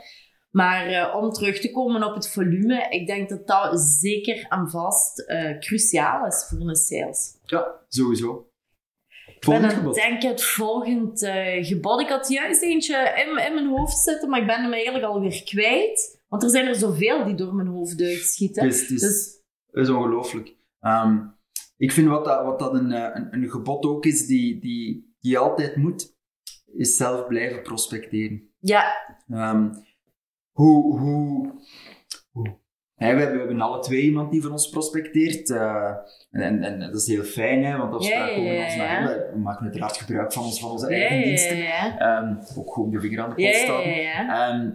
Maar 0.55 0.87
eh, 0.87 1.15
om 1.15 1.31
terug 1.31 1.59
te 1.59 1.71
komen 1.71 2.03
op 2.03 2.15
het 2.15 2.31
volume, 2.31 2.87
ik 2.89 3.07
denk 3.07 3.29
dat 3.29 3.47
dat 3.47 3.79
zeker 3.81 4.45
en 4.49 4.69
vast 4.69 5.19
eh, 5.19 5.59
cruciaal 5.59 6.25
is 6.25 6.45
voor 6.49 6.59
een 6.59 6.75
sales. 6.75 7.37
Ja, 7.45 7.85
sowieso. 7.87 8.49
Ik 9.25 9.45
ben 9.45 9.69
gebod. 9.69 10.01
het 10.23 10.43
volgend 10.43 11.21
eh, 11.23 11.65
gebod. 11.65 12.01
Ik 12.01 12.09
had 12.09 12.27
juist 12.27 12.61
eentje 12.61 12.95
in, 12.95 13.45
in 13.47 13.53
mijn 13.53 13.67
hoofd 13.67 13.97
zitten, 13.97 14.29
maar 14.29 14.41
ik 14.41 14.47
ben 14.47 14.61
hem 14.61 14.73
eigenlijk 14.73 15.05
alweer 15.05 15.43
kwijt. 15.43 16.21
Want 16.27 16.43
er 16.43 16.49
zijn 16.49 16.67
er 16.67 16.75
zoveel 16.75 17.25
die 17.25 17.35
door 17.35 17.55
mijn 17.55 17.67
hoofd 17.67 18.01
uitschieten. 18.01 18.63
Het 18.63 18.73
is, 18.73 18.81
het 18.81 18.89
is, 18.91 18.99
Dus 19.01 19.41
het 19.71 19.87
is 19.87 19.89
ongelooflijk. 19.89 20.55
Ehm, 20.79 21.17
ik 21.77 21.91
vind 21.91 22.07
wat 22.07 22.25
dat, 22.25 22.43
wat 22.43 22.59
dat 22.59 22.73
een, 22.73 22.91
een, 22.91 23.33
een 23.33 23.49
gebod 23.49 23.85
ook 23.85 24.05
is, 24.05 24.25
die, 24.25 24.59
die, 24.59 25.15
die 25.19 25.37
altijd 25.37 25.75
moet, 25.75 26.15
is 26.73 26.95
zelf 26.95 27.27
blijven 27.27 27.61
prospecteren. 27.61 28.49
ja, 28.59 29.03
Ehm, 29.29 29.69
hoe, 30.55 30.99
hoe, 30.99 31.53
we, 32.95 33.05
hebben, 33.05 33.31
we 33.31 33.37
hebben 33.37 33.61
alle 33.61 33.79
twee 33.79 34.01
iemand 34.01 34.31
die 34.31 34.41
voor 34.41 34.51
ons 34.51 34.69
prospecteert. 34.69 35.49
eh, 35.49 35.91
en, 36.31 36.41
en, 36.41 36.63
en 36.63 36.79
dat 36.79 36.95
is 37.01 37.07
heel 37.07 37.23
fijn, 37.23 37.63
hè, 37.63 37.77
want 37.77 37.93
als 37.93 38.07
Ja, 38.07 38.25
we 38.25 38.31
ja, 38.31 38.35
komen 38.37 38.65
agenda, 38.65 39.31
we 39.33 39.39
maken 39.39 39.63
uiteraard 39.63 39.97
gebruik 39.97 40.33
van, 40.33 40.43
ons, 40.43 40.59
van 40.59 40.71
onze 40.71 40.89
ja, 40.89 40.95
eigen 40.97 41.17
ja, 41.17 41.23
diensten. 41.23 41.57
ja. 41.57 41.97
Ehm, 41.99 42.35
ook 42.57 42.73
gewoon 42.73 42.89
de 42.91 42.99
vinger 42.99 43.21
aan 43.23 43.33
de 43.35 43.41
Ja, 43.41 43.49
post 43.51 43.61
ja, 43.65 43.71
houden. 43.71 43.95
ja, 43.95 44.01
ja. 44.01 44.49
Ehm, 44.49 44.71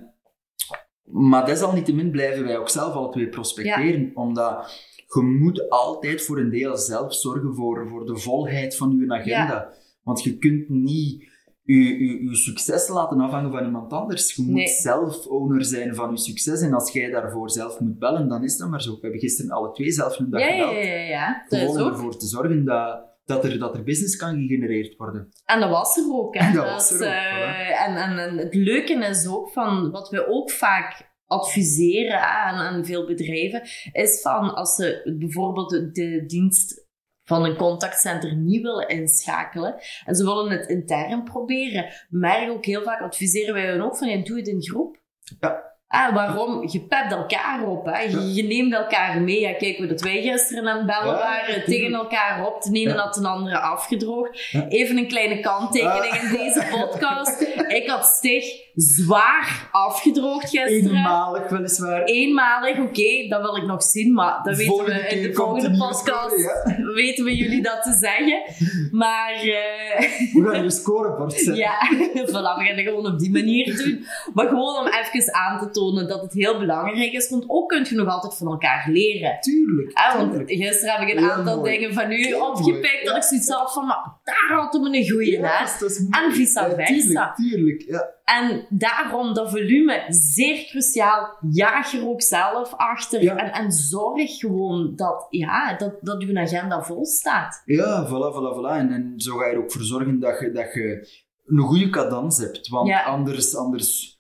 maar 1.04 1.46
desalniettemin 1.46 2.10
blijven 2.10 2.44
wij 2.44 2.58
ook 2.58 2.68
zelf 2.68 2.94
alle 2.94 3.10
twee 3.10 3.28
prospecteren, 3.28 4.10
omdat 4.14 4.70
je 5.14 5.22
moet 5.22 5.68
altijd 5.70 6.22
voor 6.22 6.38
een 6.38 6.50
deel 6.50 6.76
zelf 6.76 7.14
zorgen 7.14 7.54
voor, 7.54 7.88
voor 7.88 8.06
de 8.06 8.16
volheid 8.16 8.76
van 8.76 8.96
je 8.96 9.14
agenda. 9.14 9.72
Want 10.02 10.22
je 10.22 10.38
kunt 10.38 10.68
niet 10.68 11.28
je, 11.74 12.28
succes 12.36 12.88
laten 12.88 13.20
afhangen 13.20 13.50
van 13.52 13.64
iemand 13.64 13.92
anders. 13.92 14.34
Je 14.34 14.42
moet 14.42 14.54
Nee. 14.54 14.66
zelf 14.68 15.26
owner 15.26 15.64
zijn 15.64 15.94
van 15.94 16.10
je 16.10 16.18
succes. 16.18 16.60
En 16.60 16.72
als 16.74 16.92
jij 16.92 17.10
daarvoor 17.10 17.50
zelf 17.50 17.80
moet 17.80 17.98
bellen, 17.98 18.28
dan 18.28 18.44
is 18.44 18.56
dat 18.56 18.68
maar 18.68 18.82
zo. 18.82 18.90
We 18.92 18.98
hebben 19.00 19.20
gisteren 19.20 19.50
alle 19.50 19.72
twee 19.72 19.90
zelf 19.90 20.18
een 20.18 20.30
dag 20.30 20.40
Ja, 20.40 20.46
ja, 20.48 20.66
gebeld. 20.66 20.84
ja, 20.84 20.90
ja, 20.92 21.02
ja. 21.08 21.44
Dat 21.48 21.58
Gewoon 21.60 21.82
om 21.82 21.88
ervoor 21.88 22.16
te 22.16 22.26
zorgen 22.26 22.64
dat, 22.64 23.04
dat, 23.24 23.44
er, 23.44 23.58
dat 23.58 23.76
er 23.76 23.82
business 23.84 24.16
kan 24.16 24.34
gegenereerd 24.36 24.96
worden. 24.96 25.28
En 25.44 25.60
dat 25.60 25.70
was 25.70 25.96
er 25.96 26.04
ook. 26.12 26.34
Hè. 26.34 26.40
En 26.46 26.54
dat 26.54 26.64
Dat 26.64 26.72
was 26.74 26.90
er 26.90 26.96
ook, 27.06 27.12
eh, 27.12 27.86
en, 27.88 27.96
en, 27.96 28.18
en 28.18 28.36
het 28.38 28.54
leuke 28.54 28.92
is 28.94 29.28
ook 29.28 29.50
van 29.50 29.90
wat 29.90 30.08
we 30.08 30.26
ook 30.28 30.50
vaak 30.50 31.08
adviseren 31.26 32.20
aan, 32.20 32.54
aan 32.54 32.84
veel 32.84 33.06
bedrijven, 33.06 33.62
is 33.92 34.20
van 34.22 34.54
als 34.54 34.74
ze 34.74 35.14
bijvoorbeeld 35.18 35.70
de 35.94 36.24
dienst 36.26 36.88
van 37.30 37.44
een 37.44 37.56
contactcenter 37.56 38.36
niet 38.36 38.62
willen 38.62 38.88
inschakelen 38.88 39.74
en 40.04 40.14
ze 40.14 40.24
willen 40.24 40.50
het 40.50 40.68
intern 40.68 41.22
proberen, 41.22 41.92
merk 42.08 42.50
ook 42.50 42.64
heel 42.64 42.82
vaak, 42.82 43.00
adviseren 43.00 43.54
wij 43.54 43.66
hen 43.66 43.80
ook 43.80 43.96
van, 43.96 44.22
doe 44.22 44.36
het 44.36 44.48
in 44.48 44.62
groep. 44.62 45.00
Ja. 45.40 45.69
Ah, 45.92 46.14
waarom? 46.14 46.68
Je 46.68 46.80
pept 46.80 47.12
elkaar 47.12 47.62
op. 47.66 47.86
Hè? 47.86 48.00
Je, 48.00 48.34
je 48.34 48.42
neemt 48.42 48.72
elkaar 48.72 49.20
mee. 49.20 49.40
Ja, 49.40 49.52
kijk 49.52 49.76
hoe 49.76 49.86
dat 49.86 50.00
wij 50.00 50.22
gisteren 50.22 50.68
aan 50.68 50.76
het 50.76 50.86
bellen 50.86 51.14
waren. 51.14 51.64
Tegen 51.64 51.94
elkaar 51.94 52.46
op. 52.46 52.62
De 52.62 52.78
ene 52.78 52.92
had 52.92 53.14
de 53.14 53.28
andere 53.28 53.58
afgedroogd. 53.58 54.54
Even 54.68 54.96
een 54.96 55.08
kleine 55.08 55.40
kanttekening 55.40 56.14
in 56.14 56.30
deze 56.30 56.66
podcast. 56.70 57.40
Ik 57.68 57.88
had 57.88 58.06
Stig 58.06 58.44
zwaar 58.74 59.68
afgedroogd 59.70 60.50
gisteren. 60.50 60.96
Eenmalig 60.96 61.48
weliswaar. 61.48 62.02
Eenmalig, 62.02 62.78
oké, 62.78 63.28
dat 63.28 63.40
wil 63.40 63.56
ik 63.56 63.66
nog 63.66 63.82
zien, 63.82 64.12
maar 64.12 64.40
dat 64.42 64.56
weten 64.56 64.66
Volgende 64.66 65.02
we 65.02 65.08
in 65.08 65.22
de 65.22 65.34
volgende 65.34 65.76
podcast. 65.76 66.34
Weten 66.94 67.24
we 67.24 67.36
jullie 67.36 67.62
dat 67.62 67.82
te 67.82 67.92
zeggen. 67.92 68.42
Maar 68.90 69.32
eh, 69.32 70.00
We 70.42 70.48
gaan 70.50 70.64
een 70.64 70.70
scorebord 70.70 71.32
zetten. 71.32 71.56
ja, 71.56 71.78
voilà, 72.30 72.58
we 72.58 72.64
gaan 72.64 72.76
het 72.76 72.86
gewoon 72.86 73.06
op 73.06 73.18
die 73.18 73.30
manier 73.30 73.76
doen. 73.76 74.06
Maar 74.34 74.48
gewoon 74.48 74.76
om 74.78 74.86
even 74.86 75.34
aan 75.34 75.58
te 75.58 75.64
tonen 75.64 75.79
dat 76.06 76.22
het 76.22 76.32
heel 76.32 76.58
belangrijk 76.58 77.12
is. 77.12 77.28
Want 77.30 77.44
ook 77.46 77.68
kun 77.68 77.86
je 77.88 77.94
nog 77.94 78.08
altijd 78.08 78.36
van 78.36 78.46
elkaar 78.46 78.86
leren. 78.90 79.40
Tuurlijk. 79.40 79.90
Ah, 79.98 80.14
want 80.16 80.30
tuurlijk. 80.30 80.50
gisteren 80.50 80.94
heb 80.94 81.08
ik 81.08 81.14
een 81.14 81.22
Heel 81.22 81.32
aantal 81.32 81.56
mooi. 81.56 81.70
dingen 81.78 81.94
van 81.94 82.10
u 82.12 82.14
Heel 82.24 82.46
opgepikt. 82.48 82.82
mooi, 82.82 83.04
Dat 83.04 83.16
ik 83.16 83.22
zoiets 83.22 83.48
had 83.48 83.72
van, 83.72 83.86
maar 83.86 84.18
daar 84.24 84.58
hadden 84.58 84.82
we 84.82 84.96
een 84.96 85.10
goeie, 85.10 85.30
Ja. 85.38 85.60
En 85.60 86.32
vice 86.32 86.60
Ja, 86.60 86.74
versa. 86.74 86.84
Tuurlijk, 86.84 87.36
tuurlijk. 87.36 87.82
Ja. 87.86 88.18
En 88.24 88.66
daarom 88.68 89.34
dat 89.34 89.50
volume 89.50 90.04
zeer 90.08 90.64
cruciaal. 90.70 91.36
Jaag 91.50 91.92
er 91.92 92.08
ook 92.08 92.22
zelf 92.22 92.74
achter. 92.74 93.22
Ja. 93.22 93.36
En, 93.36 93.52
en 93.52 93.72
zorg 93.72 94.38
gewoon 94.38 94.92
dat, 94.96 95.26
ja, 95.30 95.76
dat, 95.76 95.94
dat 96.00 96.22
uw 96.22 96.38
agenda 96.38 96.82
vol 96.82 97.06
staat. 97.06 97.62
Ja, 97.64 98.06
voilà, 98.06 98.34
voilà, 98.34 98.56
voilà. 98.56 98.76
En, 98.78 98.92
en 98.92 99.12
zo 99.16 99.36
ga 99.36 99.46
je 99.46 99.52
er 99.52 99.58
ook 99.58 99.72
voor 99.72 99.82
zorgen 99.82 100.20
dat 100.20 100.40
je, 100.40 100.50
dat 100.50 100.72
je 100.74 101.08
een 101.46 101.58
goede 101.58 101.90
cadans 101.90 102.38
hebt. 102.38 102.68
Want 102.68 102.88
Ja. 102.88 103.02
anders, 103.02 103.56
anders 103.56 104.19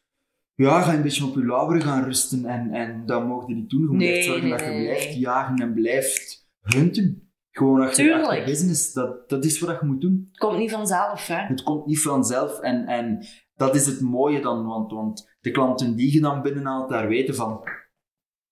ja, 0.62 0.80
ga 0.82 0.94
een 0.94 1.02
beetje 1.02 1.24
op 1.24 1.34
je 1.34 1.44
lauweren 1.44 1.82
gaan 1.82 2.04
rusten. 2.04 2.44
En, 2.44 2.72
en 2.72 3.06
dat 3.06 3.26
mocht 3.26 3.48
je 3.48 3.54
niet 3.54 3.70
doen. 3.70 3.80
Je 3.80 3.86
moet 3.86 3.96
Nee, 3.96 4.16
echt 4.16 4.24
zorgen 4.24 4.42
nee, 4.42 4.50
dat 4.50 4.60
je 4.60 4.66
blijft 4.66 5.14
jagen 5.14 5.56
en 5.56 5.74
blijft 5.74 6.48
hunten. 6.60 7.32
Gewoon 7.50 7.80
achter, 7.80 8.12
achter 8.14 8.44
business. 8.44 8.92
Dat, 8.92 9.28
dat 9.28 9.44
is 9.44 9.60
wat 9.60 9.80
je 9.80 9.86
moet 9.86 10.00
doen. 10.00 10.28
Het 10.28 10.38
komt 10.38 10.58
niet 10.58 10.70
vanzelf, 10.70 11.26
hè. 11.26 11.36
Het 11.36 11.62
komt 11.62 11.86
niet 11.86 12.02
vanzelf. 12.02 12.60
En, 12.60 12.86
en 12.86 13.26
dat 13.54 13.74
is 13.74 13.86
het 13.86 14.00
mooie 14.00 14.40
dan. 14.40 14.66
Want, 14.66 14.92
want 14.92 15.36
de 15.40 15.50
klanten 15.50 15.96
die 15.96 16.12
je 16.12 16.20
dan 16.20 16.42
binnenhaalt, 16.42 16.88
daar 16.88 17.08
weten 17.08 17.34
van... 17.34 17.68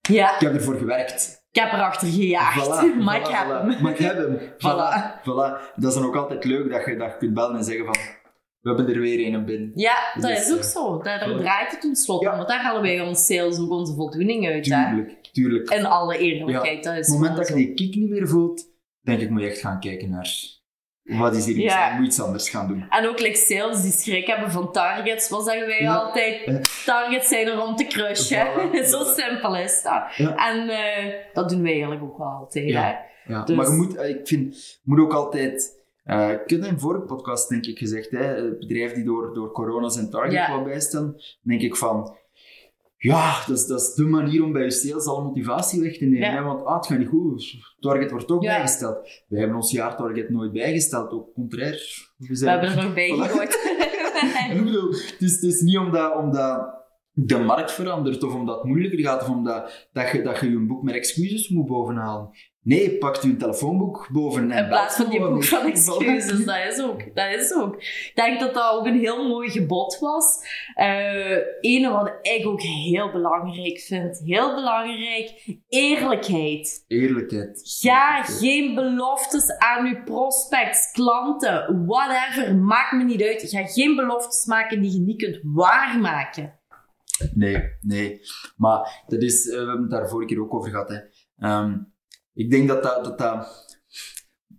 Ja, 0.00 0.34
Ik 0.34 0.40
heb 0.40 0.54
ervoor 0.54 0.76
gewerkt. 0.76 1.44
ik 1.50 1.60
heb 1.60 1.72
erachter 1.72 2.08
gejaagd. 2.08 2.66
Voilà, 2.66 2.96
maar 3.04 3.20
voilà, 3.20 3.24
ik 3.24 3.34
heb 3.34 3.46
voilà. 3.46 3.68
hem. 3.68 3.82
Maar 3.82 3.92
ik 3.92 3.98
heb 3.98 4.16
hem. 4.16 4.38
Voilà. 4.66 5.20
voilà. 5.20 5.74
Dat 5.76 5.90
is 5.90 5.94
dan 5.94 6.04
ook 6.04 6.16
altijd 6.16 6.44
leuk 6.44 6.70
dat 6.70 6.84
je, 6.84 6.96
dat 6.96 7.10
je 7.10 7.16
kunt 7.18 7.34
bellen 7.34 7.56
en 7.56 7.64
zeggen 7.64 7.84
van... 7.84 7.96
We 8.70 8.76
hebben 8.76 8.94
er 8.94 9.00
weer 9.00 9.34
een 9.34 9.44
binnen. 9.44 9.72
Ja, 9.74 9.94
dat 10.14 10.30
Dus, 10.30 10.46
is 10.46 10.52
ook 10.52 10.58
eh, 10.58 10.64
zo. 10.64 11.02
Daar, 11.02 11.36
draait 11.36 11.70
het 11.70 11.80
tenslotte 11.80 12.24
om. 12.26 12.30
Ja. 12.30 12.36
Want 12.36 12.48
daar 12.48 12.62
halen 12.62 12.82
wij 12.82 13.00
ons 13.00 13.26
sales 13.26 13.58
ook 13.58 13.70
onze 13.70 13.94
voldoening 13.94 14.46
uit. 14.48 14.66
Hè? 14.66 14.88
Tuurlijk, 14.88 15.18
tuurlijk. 15.32 15.70
In 15.70 15.86
alle 15.86 16.18
eerlijkheid. 16.18 16.84
Dat 16.84 16.92
Op 16.96 17.00
het 17.00 17.08
moment 17.08 17.36
dat 17.36 17.48
je 17.48 17.54
die 17.54 17.74
kick 17.74 17.94
niet 17.94 18.10
meer 18.10 18.28
voelt, 18.28 18.64
denk 19.00 19.20
ik 19.20 19.30
moet 19.30 19.40
je 19.40 19.48
echt 19.48 19.60
gaan 19.60 19.80
kijken 19.80 20.10
naar... 20.10 20.56
Wat 21.02 21.36
is 21.36 21.46
hier 21.46 21.54
iets? 21.56 21.74
Ja. 21.74 21.94
Moet 21.96 22.06
iets 22.06 22.20
anders 22.20 22.50
gaan 22.50 22.66
doen. 22.68 22.84
En 22.90 23.08
ook 23.08 23.20
like 23.20 23.36
sales 23.36 23.82
die 23.82 23.92
schrik 23.92 24.26
hebben 24.26 24.50
van 24.50 24.72
targets. 24.72 25.28
Wat 25.28 25.44
zeggen 25.44 25.66
wij 25.66 25.80
Ja. 25.80 25.94
altijd? 25.94 26.44
Ja. 26.44 26.60
Targets 26.84 27.28
zijn 27.28 27.46
er 27.46 27.62
om 27.62 27.76
te 27.76 27.84
crushen. 27.86 28.46
Zo 28.90 29.04
simpel 29.04 29.56
is 29.56 29.82
dat. 29.82 30.02
Ja. 30.16 30.50
En 30.50 30.68
eh, 30.68 31.14
dat 31.32 31.48
doen 31.48 31.62
wij 31.62 31.70
eigenlijk 31.70 32.02
ook 32.02 32.18
wel 32.18 32.26
altijd. 32.26 32.68
Ja. 32.68 33.04
Ja. 33.24 33.44
Dus- 33.44 33.56
Maar 33.56 33.66
je 33.66 33.72
moet, 33.72 33.96
eh, 33.96 34.08
ik 34.08 34.26
vind, 34.26 34.56
je 34.56 34.78
moet 34.84 35.00
ook 35.00 35.12
altijd... 35.14 35.77
eh 36.08 36.30
ik 36.44 36.50
heb 36.50 36.64
in 36.64 36.78
vorige 36.78 37.04
podcast 37.04 37.48
denk 37.48 37.66
ik 37.66 37.78
gezegd, 37.78 38.10
hè, 38.10 38.56
bedrijf 38.58 38.92
die 38.92 39.04
door, 39.04 39.34
door 39.34 39.52
corona 39.52 39.88
zijn 39.88 40.10
target 40.10 40.32
Ja. 40.32 40.62
bijstellen, 40.62 41.16
denk 41.42 41.60
ik 41.60 41.76
van... 41.76 42.16
Ja, 43.00 43.44
dat 43.46 43.56
is, 43.56 43.66
dat 43.66 43.80
is 43.80 43.94
de 43.94 44.04
manier 44.04 44.42
om 44.44 44.52
bij 44.52 44.62
je 44.62 44.70
sales 44.70 45.06
al 45.06 45.22
motivatie 45.24 45.80
weg 45.80 45.98
te 45.98 46.04
nemen. 46.04 46.28
Ja. 46.30 46.34
Hè? 46.34 46.42
Want 46.42 46.64
ah, 46.64 46.76
het 46.76 46.86
gaat 46.86 46.98
niet 46.98 47.08
goed, 47.08 47.56
target 47.80 48.10
wordt 48.10 48.30
ook 48.30 48.42
Ja. 48.42 48.52
bijgesteld. 48.54 49.08
Wij 49.28 49.38
hebben 49.38 49.56
ons 49.56 49.72
jaartarget 49.72 50.28
nooit 50.30 50.52
bijgesteld, 50.52 51.10
ook 51.12 51.32
contrair. 51.34 52.08
We, 52.16 52.26
We 52.28 52.36
zijn, 52.36 52.50
hebben 52.60 52.76
er 52.78 52.84
nog 52.84 52.94
bij 52.94 53.10
Voilà. 53.16 53.20
gegooid. 53.20 53.76
Ik 54.58 54.64
bedoel, 54.64 54.88
het 54.90 55.16
is, 55.18 55.32
het 55.34 55.42
is 55.42 55.60
niet 55.60 55.78
omdat, 55.78 56.16
omdat 56.16 56.77
de 57.26 57.38
markt 57.38 57.72
verandert 57.72 58.22
of 58.22 58.34
omdat 58.34 58.56
het 58.56 58.64
moeilijker 58.64 59.00
gaat 59.00 59.22
of 59.22 59.28
omdat 59.28 59.88
dat 59.92 60.10
je, 60.10 60.22
dat 60.22 60.40
je 60.40 60.50
je 60.50 60.66
boek 60.66 60.82
met 60.82 60.94
excuses 60.94 61.48
moet 61.48 61.66
bovenhalen. 61.66 62.30
Nee, 62.62 62.98
pak 62.98 63.16
je 63.16 63.36
telefoonboek 63.36 64.08
boven 64.12 64.50
en 64.50 64.62
In 64.62 64.68
plaats 64.68 64.96
van 64.96 65.10
die 65.10 65.20
boek 65.20 65.44
van 65.44 65.66
excuses, 65.72 66.44
dat 66.44 66.58
is 66.70 66.82
ook. 66.82 67.14
Dat 67.14 67.34
is 67.34 67.54
ook. 67.54 67.74
Ik 67.76 68.12
denk 68.14 68.40
dat 68.40 68.54
dat 68.54 68.72
ook 68.72 68.86
een 68.86 68.98
heel 68.98 69.28
mooi 69.28 69.50
gebod 69.50 69.98
was. 69.98 70.38
Ene 71.60 71.90
wat 71.90 72.18
ik 72.22 72.46
ook 72.46 72.62
heel 72.62 73.12
belangrijk 73.12 73.78
vind, 73.78 74.20
heel 74.24 74.54
belangrijk, 74.54 75.58
eerlijkheid. 75.68 76.84
Eerlijkheid. 76.88 77.60
Ga 77.80 78.22
geen 78.22 78.74
beloftes 78.74 79.56
aan 79.58 79.86
uw 79.86 80.02
prospects, 80.04 80.90
klanten, 80.92 81.84
whatever, 81.86 82.56
maakt 82.56 82.92
me 82.92 83.04
niet 83.04 83.22
uit. 83.22 83.42
Ga 83.48 83.66
geen 83.66 83.96
beloftes 83.96 84.44
maken 84.44 84.80
die 84.80 84.92
je 84.92 85.00
niet 85.00 85.22
kunt 85.22 85.40
waarmaken. 85.42 86.57
Nee, 87.34 87.62
nee. 87.80 88.20
Maar 88.56 89.04
dat 89.06 89.22
is, 89.22 89.48
eh, 89.48 89.52
we 89.52 89.66
hebben 89.66 89.80
het 89.80 89.90
daar 89.90 90.08
vorige 90.08 90.28
keer 90.28 90.42
ook 90.42 90.54
over 90.54 90.70
gehad. 90.70 90.88
Hè. 90.88 90.98
Ehm, 91.36 91.78
ik 92.34 92.50
denk 92.50 92.68
dat 92.68 92.82
dat, 92.82 93.04
dat, 93.04 93.18
dat 93.18 93.66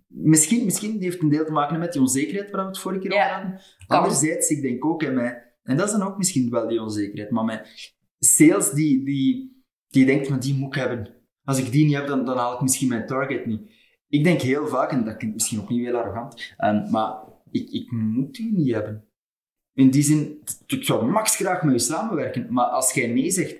misschien, 0.06 0.64
misschien 0.64 1.00
heeft 1.02 1.22
een 1.22 1.28
deel 1.28 1.44
te 1.44 1.52
maken 1.52 1.78
met 1.78 1.92
die 1.92 2.00
onzekerheid 2.00 2.50
waar 2.50 2.60
we 2.60 2.68
het 2.68 2.78
vorige 2.78 3.00
keer 3.00 3.12
over 3.12 3.32
hadden. 3.32 3.60
Anderzijds, 3.86 4.50
ik 4.50 4.62
denk 4.62 4.84
ook, 4.84 5.02
hè, 5.02 5.10
met, 5.10 5.56
en 5.62 5.76
dat 5.76 5.86
is 5.86 5.92
dan 5.92 6.02
ook 6.02 6.16
misschien 6.16 6.50
wel 6.50 6.68
die 6.68 6.82
onzekerheid, 6.82 7.30
maar 7.30 7.44
met 7.44 7.92
sales 8.18 8.70
die, 8.70 9.04
die, 9.04 9.62
die 9.88 10.06
denkt, 10.06 10.28
maar 10.28 10.40
die 10.40 10.54
moet 10.54 10.74
ik 10.74 10.80
hebben. 10.80 11.14
Als 11.44 11.58
ik 11.58 11.72
die 11.72 11.84
niet 11.84 11.94
heb, 11.94 12.06
dan, 12.06 12.24
dan 12.24 12.36
haal 12.36 12.54
ik 12.54 12.60
misschien 12.60 12.88
mijn 12.88 13.06
target 13.06 13.46
niet. 13.46 13.70
Ik 14.08 14.24
denk 14.24 14.40
heel 14.40 14.66
vaak, 14.66 14.90
en 14.90 15.04
dat 15.04 15.16
klinkt 15.16 15.36
misschien 15.36 15.60
ook 15.60 15.68
niet 15.68 15.84
heel 15.84 15.96
arrogant, 15.96 16.54
ehm, 16.56 16.90
maar 16.90 17.22
ik, 17.50 17.70
ik 17.70 17.90
moet 17.90 18.34
die 18.34 18.52
niet 18.52 18.72
hebben. 18.74 19.04
In 19.74 19.90
die 19.90 20.02
zin, 20.02 20.42
ik 20.66 20.84
zou 20.84 21.04
max 21.04 21.36
graag 21.36 21.62
met 21.62 21.72
je 21.74 21.78
samenwerken, 21.92 22.46
maar 22.50 22.64
als 22.64 22.92
jij 22.92 23.06
nee 23.06 23.30
zegt, 23.30 23.50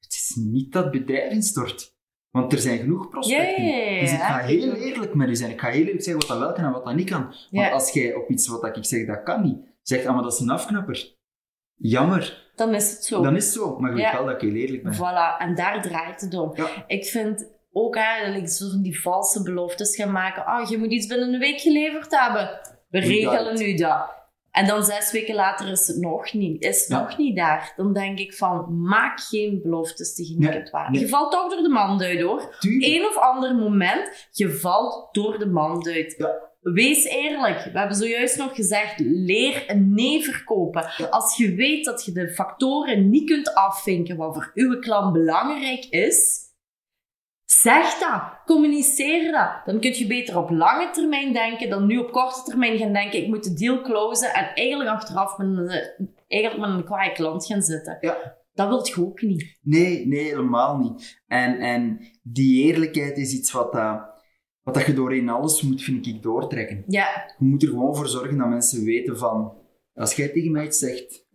het 0.00 0.12
is 0.12 0.34
niet 0.36 0.72
dat 0.72 0.82
het 0.84 0.92
bedrijf 0.92 1.32
instort. 1.32 1.92
Want 2.30 2.52
er 2.52 2.58
zijn 2.58 2.78
genoeg 2.78 3.08
prospecten. 3.08 3.64
Ja, 3.64 4.00
Dus 4.00 4.12
ik 4.12 4.18
ga 4.20 4.38
heel 4.38 4.72
eerlijk 4.74 5.14
met 5.14 5.28
u 5.28 5.36
zijn. 5.36 5.50
Ik 5.50 5.60
ga 5.60 5.68
heel 5.68 5.84
eerlijk 5.84 6.02
zeggen 6.02 6.26
wat 6.28 6.38
dat 6.38 6.46
wel 6.46 6.52
kan 6.52 6.64
en 6.64 6.72
wat 6.72 6.84
dat 6.84 6.94
niet 6.94 7.10
kan. 7.10 7.34
Want 7.50 7.72
als 7.72 7.90
jij 7.92 8.14
op 8.14 8.28
iets 8.30 8.48
wat 8.48 8.76
ik 8.76 8.84
zeg 8.84 9.06
dat 9.06 9.22
kan 9.22 9.42
niet, 9.42 9.56
zegt, 9.82 10.06
ah, 10.06 10.14
maar 10.14 10.22
dat 10.22 10.32
is 10.32 10.38
een 10.40 10.50
afknapper. 10.50 11.12
Jammer, 11.76 12.50
Dan 12.54 12.74
is 12.74 12.90
het 12.90 13.04
zo. 13.04 13.22
dan 13.22 13.36
is 13.36 13.44
het 13.44 13.54
zo. 13.54 13.78
Maar 13.78 13.90
je 13.90 13.96
weet 13.96 14.04
Ja. 14.04 14.12
wel 14.16 14.24
dat 14.26 14.34
ik 14.34 14.40
heel 14.40 14.54
eerlijk 14.60 14.82
ben. 14.82 14.94
Voilà, 14.94 15.38
en 15.38 15.54
daar 15.54 15.82
draait 15.82 16.20
het 16.20 16.34
om. 16.34 16.50
Ja. 16.56 16.84
Ik 16.86 17.04
vind 17.04 17.46
ook 17.72 17.96
eigenlijk 17.96 18.48
zo 18.48 18.64
die 18.82 19.00
valse 19.00 19.42
beloftes 19.42 19.96
gaan 19.96 20.12
maken. 20.12 20.44
Ah, 20.46 20.68
je 20.70 20.78
moet 20.78 20.90
iets 20.92 21.06
binnen 21.06 21.32
een 21.32 21.38
week 21.40 21.60
geleverd 21.60 22.10
hebben. 22.20 22.60
We 22.88 22.98
regelen 22.98 23.58
nu 23.58 23.74
dat. 23.74 24.22
En 24.54 24.66
dan 24.66 24.84
zes 24.84 25.12
weken 25.12 25.34
later 25.34 25.70
is 25.70 25.86
het 25.86 25.96
nog 25.96 26.32
niet, 26.32 26.62
is 26.62 26.86
Ja. 26.86 27.00
nog 27.00 27.18
niet 27.18 27.36
daar. 27.36 27.72
Dan 27.76 27.92
denk 27.92 28.18
ik 28.18 28.34
van, 28.34 28.80
maak 28.82 29.20
geen 29.20 29.60
beloftes 29.62 30.14
die 30.14 30.28
je 30.30 30.38
niet 30.38 30.50
kunt 30.50 30.70
waar. 30.70 30.90
nee. 30.90 31.00
Je 31.00 31.08
valt 31.08 31.32
toch 31.32 31.50
door 31.54 31.62
de 31.62 31.68
mand 31.68 32.02
uit 32.02 32.20
hoor. 32.20 32.54
Tuurlijk. 32.58 32.92
Een 32.94 33.04
of 33.06 33.16
ander 33.16 33.54
moment, 33.54 34.28
je 34.32 34.50
valt 34.50 35.08
door 35.12 35.38
de 35.38 35.46
mand 35.46 35.88
uit. 35.88 36.14
Ja. 36.18 36.52
Wees 36.60 37.04
eerlijk. 37.04 37.64
We 37.72 37.78
hebben 37.78 37.96
zojuist 37.96 38.38
nog 38.38 38.54
gezegd, 38.54 38.94
leer 38.98 39.64
een 39.66 39.94
nee 39.94 40.22
verkopen. 40.22 40.90
Ja. 40.96 41.06
Als 41.06 41.36
je 41.36 41.54
weet 41.54 41.84
dat 41.84 42.04
je 42.04 42.12
de 42.12 42.28
factoren 42.28 43.10
niet 43.10 43.28
kunt 43.30 43.54
afvinken 43.54 44.16
wat 44.16 44.34
voor 44.34 44.50
uw 44.54 44.78
klant 44.78 45.12
belangrijk 45.12 45.84
is, 45.84 46.42
zeg 47.64 47.98
dat. 47.98 48.22
Communiceer 48.44 49.32
dat. 49.32 49.50
Dan 49.64 49.80
kun 49.80 49.98
je 49.98 50.06
beter 50.06 50.38
op 50.38 50.50
lange 50.50 50.90
termijn 50.90 51.32
denken 51.32 51.70
dan 51.70 51.86
nu 51.86 51.98
op 51.98 52.12
korte 52.12 52.42
termijn 52.44 52.78
gaan 52.78 52.92
denken, 52.92 53.22
ik 53.22 53.28
moet 53.28 53.44
de 53.44 53.52
deal 53.52 53.80
closen 53.82 54.34
en 54.34 54.54
eigenlijk 54.54 54.90
achteraf 54.90 55.38
met 55.38 55.46
een, 55.46 55.70
eigenlijk 56.28 56.68
met 56.68 56.78
een 56.78 56.84
kwaaie 56.84 57.12
klant 57.12 57.46
gaan 57.46 57.62
zitten. 57.62 57.98
Ja. 58.00 58.42
Dat 58.52 58.68
wilt 58.68 58.88
je 58.88 59.06
ook 59.06 59.22
niet. 59.22 59.58
Nee, 59.62 60.06
nee, 60.06 60.24
helemaal 60.24 60.78
niet. 60.78 61.22
En, 61.26 61.58
en 61.58 62.00
die 62.22 62.64
eerlijkheid 62.64 63.18
is 63.18 63.32
iets 63.32 63.52
wat, 63.52 63.72
dat 63.72 64.12
wat 64.62 64.74
dat 64.74 64.86
je 64.86 64.94
doorheen 64.94 65.28
alles 65.28 65.62
moet, 65.62 65.82
vind 65.82 66.06
ik, 66.06 66.22
doortrekken. 66.22 66.84
Ja, 66.86 67.34
Je 67.38 67.44
moet 67.44 67.62
er 67.62 67.68
gewoon 67.68 67.96
voor 67.96 68.08
zorgen 68.08 68.38
dat 68.38 68.48
mensen 68.48 68.84
weten 68.84 69.18
van... 69.18 69.62
Als 69.94 70.14
jij 70.14 70.28
tegen 70.28 70.52
mij 70.52 70.64
iets 70.64 70.78
zegt, 70.78 71.26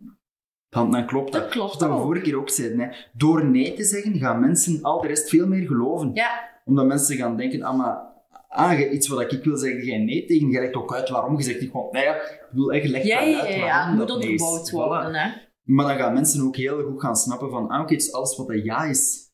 dan, 0.70 0.90
dan 0.90 1.06
klopt 1.06 1.32
dat. 1.32 1.42
Dat 1.42 1.50
klopt 1.50 1.80
Wat 1.80 1.88
we 1.88 1.94
ook. 1.94 2.02
vorige 2.02 2.22
keer 2.22 2.36
ook 2.38 2.50
zeiden. 2.50 2.78
Hè. 2.80 2.88
Door 3.12 3.44
nee 3.44 3.74
te 3.74 3.84
zeggen, 3.84 4.18
gaan 4.18 4.40
mensen 4.40 4.82
al 4.82 5.00
de 5.00 5.06
rest 5.08 5.28
veel 5.28 5.46
meer 5.46 5.66
geloven. 5.66 6.10
ja, 6.14 6.48
Omdat 6.64 6.86
mensen 6.86 7.16
gaan 7.16 7.36
denken, 7.36 7.62
ah, 7.62 7.76
maar... 7.78 8.08
Ah, 8.48 8.78
je- 8.78 8.90
iets 8.90 9.08
wat 9.08 9.32
ik 9.32 9.44
wil 9.44 9.56
zeggen, 9.56 9.84
jij 9.84 9.98
nee 9.98 10.24
tegen. 10.24 10.50
Je 10.50 10.60
legt 10.60 10.74
ook 10.74 10.94
uit 10.94 11.08
waarom. 11.08 11.36
Je 11.36 11.42
zegt 11.42 11.60
niet 11.60 11.70
gewoon, 11.70 11.88
nee, 11.90 12.04
ja, 12.04 12.14
ik 12.14 12.46
bedoel, 12.50 12.72
echt, 12.72 12.82
je 12.84 12.90
legt 12.90 13.06
ja, 13.06 13.18
uit 13.18 13.48
ja, 13.48 13.64
ja. 13.66 13.92
moet 13.92 14.10
onderbouwd 14.10 14.70
Voilà. 14.70 14.74
worden. 14.74 15.14
Hè. 15.14 15.30
Maar 15.64 15.86
dan 15.86 15.96
gaan 15.96 16.12
mensen 16.14 16.42
ook 16.44 16.56
heel 16.56 16.82
goed 16.82 17.00
gaan 17.00 17.16
snappen 17.16 17.50
van, 17.50 17.68
ah, 17.68 17.80
oké, 17.80 17.96
alles 18.10 18.36
wat 18.36 18.46
dat 18.48 18.64
ja 18.64 18.84
is. 18.84 19.28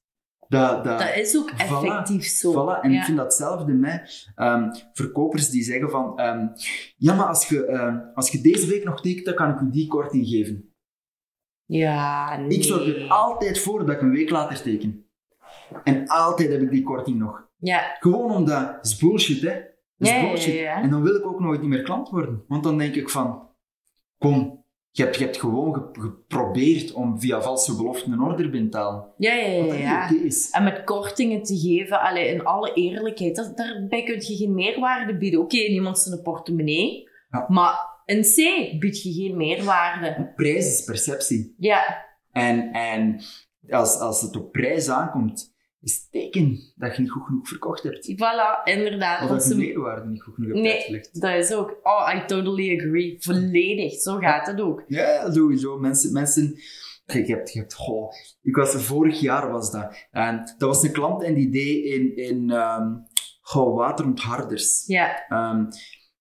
Dat, 0.49 0.85
dat, 0.85 0.99
Dat 0.99 1.15
is 1.17 1.37
ook 1.37 1.51
Voilà, 1.53 1.57
effectief 1.57 2.25
zo. 2.25 2.53
Voilà, 2.53 2.81
en 2.83 2.91
ja. 2.91 2.99
ik 2.99 3.05
vind 3.05 3.17
dat 3.17 3.27
hetzelfde 3.27 3.73
met 3.73 4.29
ehm, 4.35 4.71
verkopers 4.93 5.51
die 5.51 5.63
zeggen 5.63 5.91
van, 5.91 6.19
ehm, 6.19 6.47
ja, 6.97 7.15
maar 7.15 7.27
als 7.27 7.49
je, 7.49 7.67
ehm, 7.67 7.99
als 8.15 8.31
je 8.31 8.41
deze 8.41 8.67
week 8.67 8.85
nog 8.85 9.01
tekent, 9.01 9.25
dan 9.25 9.35
kan 9.35 9.51
ik 9.51 9.61
u 9.61 9.71
die 9.71 9.87
korting 9.89 10.27
geven. 10.27 10.66
Ja, 11.67 12.37
nee. 12.37 12.49
Ik 12.59 12.65
zorg 12.65 12.87
er 12.87 13.09
altijd 13.09 13.59
voor 13.59 13.87
dat 13.87 13.95
ik 13.95 14.01
een 14.01 14.11
week 14.13 14.31
later 14.31 14.63
teken. 14.63 15.07
En 15.85 16.07
altijd 16.09 16.51
heb 16.51 16.61
ik 16.61 16.71
die 16.71 16.83
korting 16.83 17.19
nog. 17.19 17.45
Ja, 17.59 17.97
Gewoon 17.99 18.31
omdat, 18.31 18.75
het 18.77 18.87
is 18.87 18.97
bullshit, 18.97 19.41
hè. 19.43 19.51
Is 19.99 20.09
Ja, 20.11 20.15
ja, 20.17 20.23
ja, 20.23 20.29
bullshit. 20.29 20.55
ja. 20.55 20.83
En 20.83 20.91
dan 20.91 21.03
wil 21.03 21.15
ik 21.15 21.27
ook 21.27 21.41
nooit 21.41 21.61
niet 21.61 21.71
meer 21.71 21.83
klant 21.83 22.09
worden. 22.09 22.45
Want 22.49 22.63
dan 22.65 22.79
denk 22.79 22.95
ik 22.95 23.09
van, 23.11 23.49
kom, 24.19 24.65
je 24.91 25.03
hebt, 25.03 25.17
je 25.17 25.25
hebt 25.25 25.37
gewoon 25.41 25.75
ge- 25.75 26.01
geprobeerd 26.01 26.93
om 26.93 27.21
via 27.21 27.43
valse 27.43 27.77
beloften 27.77 28.13
een 28.13 28.21
order 28.23 28.51
binnen 28.51 28.71
te 28.71 28.77
halen. 28.79 29.05
ja, 29.17 29.33
ja, 29.33 29.47
ja. 29.47 29.61
Wat 29.61 29.69
dat 29.71 29.79
ja. 29.79 30.11
is. 30.25 30.51
En 30.51 30.65
met 30.65 30.85
kortingen 30.85 31.43
te 31.43 31.57
geven, 31.59 32.01
allee, 32.01 32.29
in 32.29 32.45
alle 32.45 32.73
eerlijkheid, 32.73 33.37
dat, 33.37 33.57
daarbij 33.57 34.03
kun 34.03 34.15
je 34.15 34.37
geen 34.37 34.55
meerwaarde 34.55 35.17
bieden. 35.17 35.41
Oké, 35.41 35.57
in 35.57 35.73
iemand 35.73 35.99
zijn 35.99 36.23
portemonnee, 36.23 37.09
maar 37.49 37.95
in 38.07 38.23
C 38.23 38.35
bied 38.81 39.03
je 39.03 39.13
geen 39.13 39.37
meerwaarde. 39.37 40.33
Prijs 40.37 40.67
is 40.67 40.85
perceptie. 40.85 41.55
Ja, 41.59 42.05
En, 42.33 42.73
en 42.73 43.21
als, 43.71 43.99
als 43.99 44.21
het 44.21 44.37
op 44.37 44.53
prijs 44.53 44.89
aankomt, 44.89 45.55
is 45.83 45.95
het 45.95 46.07
teken 46.11 46.59
dat 46.77 46.97
je 46.97 47.03
niet 47.03 47.11
goed 47.11 47.25
genoeg 47.27 47.49
verkocht 47.49 47.83
hebt. 47.83 48.13
voilà, 48.13 48.63
inderdaad. 48.65 49.23
Of 49.23 49.29
dat 49.29 49.49
je 49.49 49.55
meerwaarde 49.55 50.09
niet 50.09 50.23
goed 50.23 50.35
genoeg 50.35 50.51
hebt 50.51 50.63
Nee, 50.63 50.73
uitgelegd. 50.75 51.21
dat 51.21 51.35
is 51.35 51.53
ook. 51.53 51.79
Oh, 51.83 52.13
I 52.17 52.25
totally 52.27 52.77
agree. 52.77 53.17
Volledig. 53.19 53.93
Zo 54.01 54.17
gaat 54.19 54.47
het 54.47 54.61
ook. 54.61 54.85
Ja, 54.87 55.33
sowieso. 55.33 55.79
Mensen, 55.79 56.13
mensen 56.13 56.59
je 57.07 57.25
hebt, 57.25 57.53
je 57.53 57.59
hebt, 57.59 57.75
goh, 57.75 58.13
ik 58.43 58.57
was, 58.57 58.75
vorig 58.75 59.21
jaar 59.21 59.51
was 59.51 59.71
dat. 59.71 60.07
En 60.11 60.55
dat 60.59 60.69
was 60.69 60.83
een 60.83 60.93
klant 60.93 61.23
en 61.23 61.35
die 61.35 61.51
deed 61.51 61.85
in, 61.85 62.17
in 62.17 62.51
ehm 62.51 62.95
goh, 63.41 63.77
waterontharders. 63.77 64.85
Ja, 64.87 65.25
Ehm, 65.29 65.65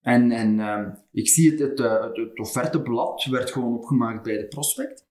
en 0.06 0.32
en 0.32 0.60
ehm, 0.60 0.89
ik 1.12 1.28
zie 1.28 1.51
het, 1.51 1.60
het, 1.60 1.80
eh, 1.80 2.03
het, 2.03 2.18
het 2.18 2.39
offerteblad 2.39 3.24
werd 3.24 3.51
gewoon 3.51 3.74
opgemaakt 3.74 4.24
bij 4.24 4.38
de 4.38 4.47
prospect. 4.47 5.06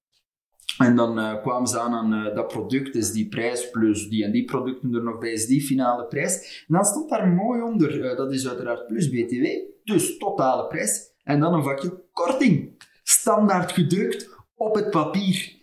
En 0.79 0.97
dan 0.97 1.19
eh, 1.19 1.43
kwamen 1.43 1.69
ze 1.69 1.79
aan 1.79 1.93
aan 1.93 2.13
eh, 2.13 2.35
dat 2.35 2.49
product, 2.49 2.95
is 2.95 3.13
die 3.13 3.29
prijs, 3.29 3.71
plus 3.71 4.09
die 4.09 4.25
en 4.25 4.33
die 4.33 4.45
producten 4.45 4.95
er 4.95 5.03
nog 5.03 5.19
bij, 5.19 5.33
is 5.33 5.47
die 5.47 5.63
finale 5.63 6.07
prijs. 6.07 6.65
En 6.69 6.75
dan 6.75 6.85
stond 6.85 7.11
daar 7.11 7.29
mooi 7.29 7.63
onder, 7.63 8.17
dat 8.17 8.33
is 8.33 8.49
uiteraard 8.49 8.87
plus 8.87 9.11
BTW, 9.11 9.47
dus 9.85 10.19
totale 10.19 10.67
prijs. 10.67 11.13
En 11.23 11.41
dan 11.41 11.55
een 11.55 11.63
vakje 11.63 12.03
korting, 12.13 12.85
standaard 13.03 13.73
gedrukt 13.73 14.37
op 14.55 14.75
het 14.75 14.91
papier. 14.91 15.57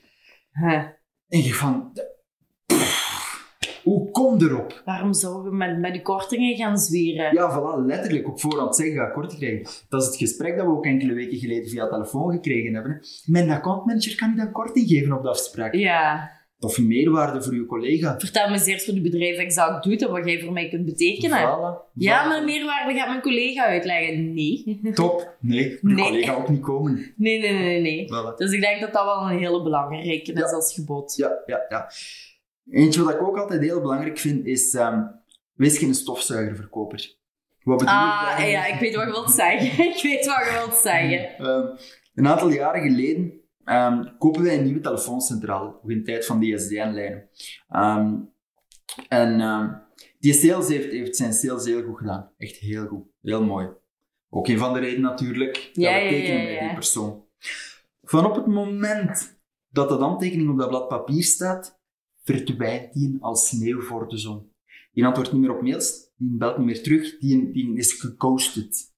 Huh. 0.52 0.84
En 1.28 1.44
je 1.44 1.54
van, 1.54 1.92
hoe 3.84 4.12
kom 4.12 4.42
erop? 4.42 4.82
waarom 4.86 5.14
zouden 5.14 5.52
we 5.52 5.58
met, 5.58 5.80
met 5.80 5.94
de 5.94 6.02
kortingen 6.02 6.56
gaan 6.56 6.78
zwieren? 6.78 7.34
Ja, 7.34 7.60
voilà, 7.60 7.86
letterlijk 7.86 8.28
op 8.28 8.40
voorhand 8.40 8.76
zeggen, 8.76 8.96
ga 8.96 9.06
korting 9.06 9.40
krijgen. 9.40 9.68
Dat 9.90 10.02
is 10.02 10.08
het 10.08 10.18
gesprek 10.18 10.58
dat 10.58 10.66
we 10.66 10.72
ook 10.72 10.86
enkele 10.86 11.14
weken 11.14 11.38
geleden 11.38 11.70
via 11.70 11.88
telefoon 11.88 12.32
gekregen 12.32 12.74
hebben. 12.74 13.00
Mijn 13.26 13.50
accountmanager 13.50 14.16
kan 14.16 14.30
je 14.30 14.36
dan 14.36 14.52
korting 14.52 14.88
geven 14.88 15.14
op 15.14 15.24
de 15.24 15.30
afspraak. 15.30 15.74
Ja. 15.76 16.32
Of 16.60 16.80
meerwaarde 16.80 17.42
voor 17.44 17.54
uw 17.54 17.66
collega. 17.66 18.20
Vertel 18.20 18.48
me 18.48 18.54
eens 18.54 18.66
eerst 18.66 18.86
wat 18.86 18.96
je 18.96 19.02
bedrijf 19.02 19.38
exact 19.38 19.84
doet 19.84 20.02
en 20.02 20.12
wat 20.12 20.26
jij 20.26 20.40
voor 20.40 20.54
mij 20.54 20.70
kunt 20.70 20.86
betekenen. 20.86 21.40
Ja, 21.94 22.28
maar 22.28 22.44
meerwaarde 22.44 22.94
gaat 22.94 23.08
mijn 23.08 23.22
collega 23.22 23.66
uitleggen. 23.66 24.34
Nee. 24.34 24.80
Top. 24.94 25.36
Nee, 25.40 25.78
uw 25.82 25.94
Nee. 25.94 26.06
collega 26.06 26.34
ook 26.34 26.50
niet 26.50 26.62
komen. 26.62 27.14
Nee, 27.16 27.40
nee, 27.40 27.54
nee, 27.54 27.82
nee. 27.82 28.06
Voilà. 28.06 28.36
Dus 28.36 28.52
ik 28.52 28.62
denk 28.62 28.82
dat 28.82 28.94
dat 28.94 29.04
wel 29.06 29.22
een 29.30 29.38
hele 29.38 29.64
belangrijke 29.64 30.32
is 30.34 30.40
Ja. 30.40 30.56
als 30.56 30.74
gebod. 30.74 31.16
Ja, 31.16 31.32
ja, 31.46 31.66
ja. 31.70 31.90
Eentje 32.70 33.04
wat 33.04 33.14
ik 33.14 33.22
ook 33.22 33.38
altijd 33.38 33.62
heel 33.62 33.82
belangrijk 33.82 34.18
vind, 34.18 34.46
is... 34.46 34.74
ehm, 34.74 35.04
wees 35.54 35.78
geen 35.78 35.94
stofzuigerverkoper. 35.94 37.20
Wat 37.64 37.78
bedoel 37.78 37.94
ik 37.94 38.00
Ah, 38.00 38.50
ja, 38.50 38.66
ik 38.66 38.80
weet 38.80 38.96
wat 38.96 39.06
je 39.06 39.12
wilt 39.12 39.32
zeggen. 39.32 39.86
ik 39.96 40.02
weet 40.02 40.26
wat 40.26 40.46
je 40.46 40.64
wilt 40.66 40.80
zeggen. 40.80 41.30
Ehm, 41.48 41.68
een 42.16 42.28
aantal 42.28 42.50
jaren 42.50 42.82
geleden 42.82 43.34
ehm, 43.64 44.18
kopen 44.18 44.44
wij 44.44 44.58
een 44.58 44.64
nieuwe 44.64 44.80
telefooncentrale, 44.80 45.66
nog 45.66 45.90
in 45.90 45.98
de 45.98 46.04
tijd 46.04 46.26
van 46.26 46.40
die 46.40 46.58
SDN-lijnen. 46.58 47.30
Ehm, 47.70 48.16
en 49.08 49.40
die 50.20 50.34
sales 50.34 50.68
heeft, 50.68 50.92
heeft 50.92 51.16
zijn 51.16 51.34
sales 51.34 51.66
heel 51.66 51.84
goed 51.84 51.98
gedaan. 51.98 52.32
Echt 52.38 52.58
heel 52.58 52.88
goed. 52.88 53.06
Heel 53.22 53.44
mooi. 53.44 53.70
Ook 54.30 54.48
een 54.48 54.58
van 54.58 54.74
de 54.74 54.80
redenen 54.80 55.02
natuurlijk 55.02 55.54
dat 55.54 55.74
we 55.74 55.82
tekenen 56.10 56.42
ja, 56.42 56.46
bij 56.46 56.60
die 56.60 56.74
persoon. 56.74 57.26
Van 58.04 58.26
op 58.26 58.36
het 58.36 58.46
moment 58.46 59.40
dat 59.70 59.90
de 59.90 59.96
handtekening 59.96 60.50
op 60.50 60.58
dat 60.58 60.70
blad 60.70 60.88
papier 60.88 61.24
staat, 61.24 61.81
verdwijnt 62.24 62.94
die 62.94 63.18
als 63.22 63.48
sneeuw 63.48 63.82
voor 63.82 64.08
de 64.08 64.18
zon. 64.18 64.50
Die 64.94 65.06
antwoordt 65.06 65.32
niet 65.32 65.42
meer 65.42 65.56
op 65.56 65.62
mails, 65.62 66.12
die 66.18 66.38
belt 66.38 66.58
niet 66.58 66.66
meer 66.66 66.84
terug, 66.84 67.18
die, 67.20 67.52
die 67.52 67.78
is 67.78 67.94
geghosted. 67.94 68.90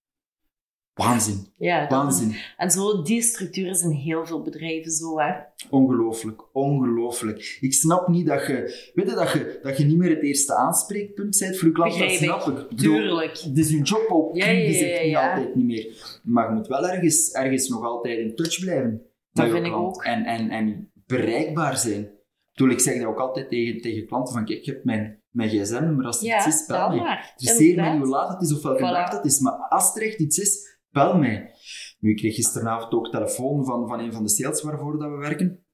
Waanzin. 0.94 1.48
Ja, 1.58 1.80
dat- 1.80 1.90
Waanzin. 1.90 2.36
En 2.58 2.72
zo, 2.72 3.02
die 3.02 3.22
structuur 3.22 3.70
is 3.70 3.82
in 3.82 3.90
heel 3.90 4.26
veel 4.26 4.42
bedrijven 4.42 4.92
zo, 4.92 5.20
hè. 5.20 5.34
Ongelooflijk, 5.70 6.56
ongelooflijk. 6.56 7.58
Ik 7.62 7.74
snap 7.74 8.08
niet 8.08 8.26
dat 8.26 8.46
je, 8.48 8.92
weet 8.94 9.10
je, 9.10 9.16
dat 9.16 9.32
je, 9.32 9.60
dat 9.62 9.78
je 9.78 9.86
niet 9.86 9.98
meer 9.98 10.10
het 10.10 10.22
eerste 10.24 10.56
aanspreekpunt 10.56 11.40
bent 11.40 11.58
voor 11.58 11.68
je 11.68 11.74
klant. 11.74 11.98
Dat 12.00 12.12
snap 12.12 12.48
ik. 12.48 12.78
Tuurlijk. 12.78 13.38
Het 13.38 13.58
is 13.58 13.72
hun 13.72 13.82
job 13.82 14.06
ook, 14.10 14.36
Ja, 14.36 14.46
ja, 14.50 14.66
die 14.66 14.74
zegt 14.78 14.98
ja, 14.98 15.02
niet 15.04 15.12
ja. 15.12 15.30
altijd 15.30 15.56
niet 15.56 15.66
meer. 15.66 16.20
Maar 16.24 16.50
je 16.50 16.56
moet 16.56 16.68
wel 16.68 16.88
ergens, 16.90 17.32
ergens 17.32 17.68
nog 17.70 17.84
altijd 17.84 18.20
in 18.20 18.36
touch 18.36 18.60
blijven. 18.60 19.02
je 19.32 19.50
vind 19.50 19.66
ik 19.66 19.74
ook. 19.74 20.04
En, 20.04 20.24
en, 20.26 20.50
en 20.50 20.92
bereikbaar 21.06 21.78
zijn. 21.78 22.10
Ik 22.54 22.60
bedoel, 22.60 22.74
ik 22.74 22.80
zeg 22.80 22.98
dat 22.98 23.06
ook 23.06 23.20
altijd 23.20 23.50
tegen, 23.50 23.82
tegen 23.82 24.08
klanten 24.08 24.34
van, 24.34 24.46
kijk, 24.46 24.64
je 24.64 24.72
hebt 24.72 24.86
mijn, 24.86 25.24
mijn 25.30 25.50
gsm-nummer, 25.50 26.06
als 26.06 26.20
er 26.20 26.26
Ja, 26.26 26.38
iets 26.38 26.46
is, 26.62 26.66
bel 26.66 26.90
mij. 26.90 26.98
maar. 26.98 27.34
Interesseer 27.38 27.76
mij 27.76 27.92
niet 27.92 28.02
hoe 28.02 28.10
laat 28.10 28.34
het 28.34 28.42
is 28.42 28.54
of 28.56 28.62
welke 28.64 28.80
Voilà. 28.80 28.92
dag 28.92 29.12
het 29.12 29.26
is, 29.26 29.40
maar 29.40 29.54
als 29.54 29.96
er 29.96 30.02
echt 30.02 30.20
iets 30.20 30.38
is, 30.38 30.78
bel 30.90 31.18
mij. 31.18 31.52
Nu, 32.00 32.10
ik 32.12 32.18
kreeg 32.18 32.36
gisteravond 32.36 32.94
ook 32.94 33.12
telefoon 33.12 33.66
van, 33.66 33.88
van 33.88 34.00
een 34.00 34.14
van 34.14 34.24
de 34.24 34.30
sales 34.30 34.62
waarvoor 34.62 35.00
dat 35.00 35.10
we 35.10 35.18
werken. 35.18 35.66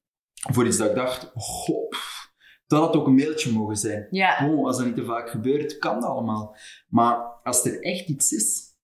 Voor 0.52 0.66
iets 0.66 0.76
dat 0.76 0.88
ik 0.88 0.94
dacht, 0.94 1.30
goh, 1.34 1.88
pff, 1.88 2.32
dat 2.66 2.80
had 2.80 2.96
ook 2.96 3.06
een 3.06 3.14
mailtje 3.14 3.52
mogen 3.52 3.76
zijn. 3.76 4.06
Ja, 4.10 4.46
Bon, 4.46 4.66
als 4.66 4.76
dat 4.76 4.86
niet 4.86 4.96
te 4.96 5.04
vaak 5.04 5.30
gebeurt, 5.30 5.78
kan 5.78 6.00
dat 6.00 6.10
allemaal. 6.10 6.56
Maar 6.88 7.16
als 7.42 7.64
er 7.64 7.80
echt 7.82 8.08
iets 8.08 8.32
is, 8.32 8.74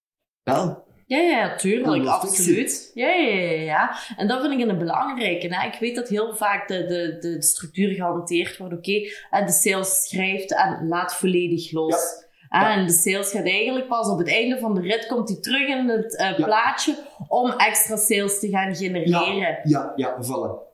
bel. 0.42 0.85
Ja, 1.06 1.18
ja, 1.18 1.56
tuurlijk, 1.56 2.04
Ja, 2.04 2.10
absoluut. 2.10 2.90
Ja, 2.94 3.08
ja, 3.08 3.34
ja, 3.34 3.60
ja. 3.60 3.96
En 4.16 4.28
dat 4.28 4.40
vind 4.40 4.60
ik 4.60 4.68
een 4.68 4.78
belangrijke. 4.78 5.54
Hè. 5.54 5.66
Ik 5.66 5.78
weet 5.80 5.94
dat 5.94 6.08
heel 6.08 6.36
vaak 6.36 6.68
de, 6.68 6.86
de, 6.86 7.16
de, 7.20 7.42
structuur 7.42 7.94
gehanteerd 7.94 8.56
wordt. 8.56 8.74
Oké, 8.74 8.92
eh, 9.30 9.46
de 9.46 9.52
sales 9.52 10.08
schrijft 10.08 10.54
en 10.54 10.88
laat 10.88 11.14
volledig 11.14 11.72
los. 11.72 12.24
Ja. 12.50 12.72
En 12.72 12.86
de 12.86 12.92
sales 12.92 13.30
gaat 13.30 13.46
eigenlijk 13.46 13.88
pas 13.88 14.08
op 14.08 14.18
het 14.18 14.28
einde 14.28 14.58
van 14.58 14.74
de 14.74 14.80
rit, 14.80 15.06
komt 15.06 15.28
hij 15.28 15.38
terug 15.40 15.68
in 15.68 15.88
het 15.88 16.16
eh, 16.16 16.34
plaatje 16.34 16.96
om 17.28 17.50
extra 17.50 17.96
sales 17.96 18.40
te 18.40 18.48
gaan 18.48 18.76
genereren. 18.76 19.58
Ja, 19.62 19.92
ja, 19.96 20.16
voilà. 20.22 20.65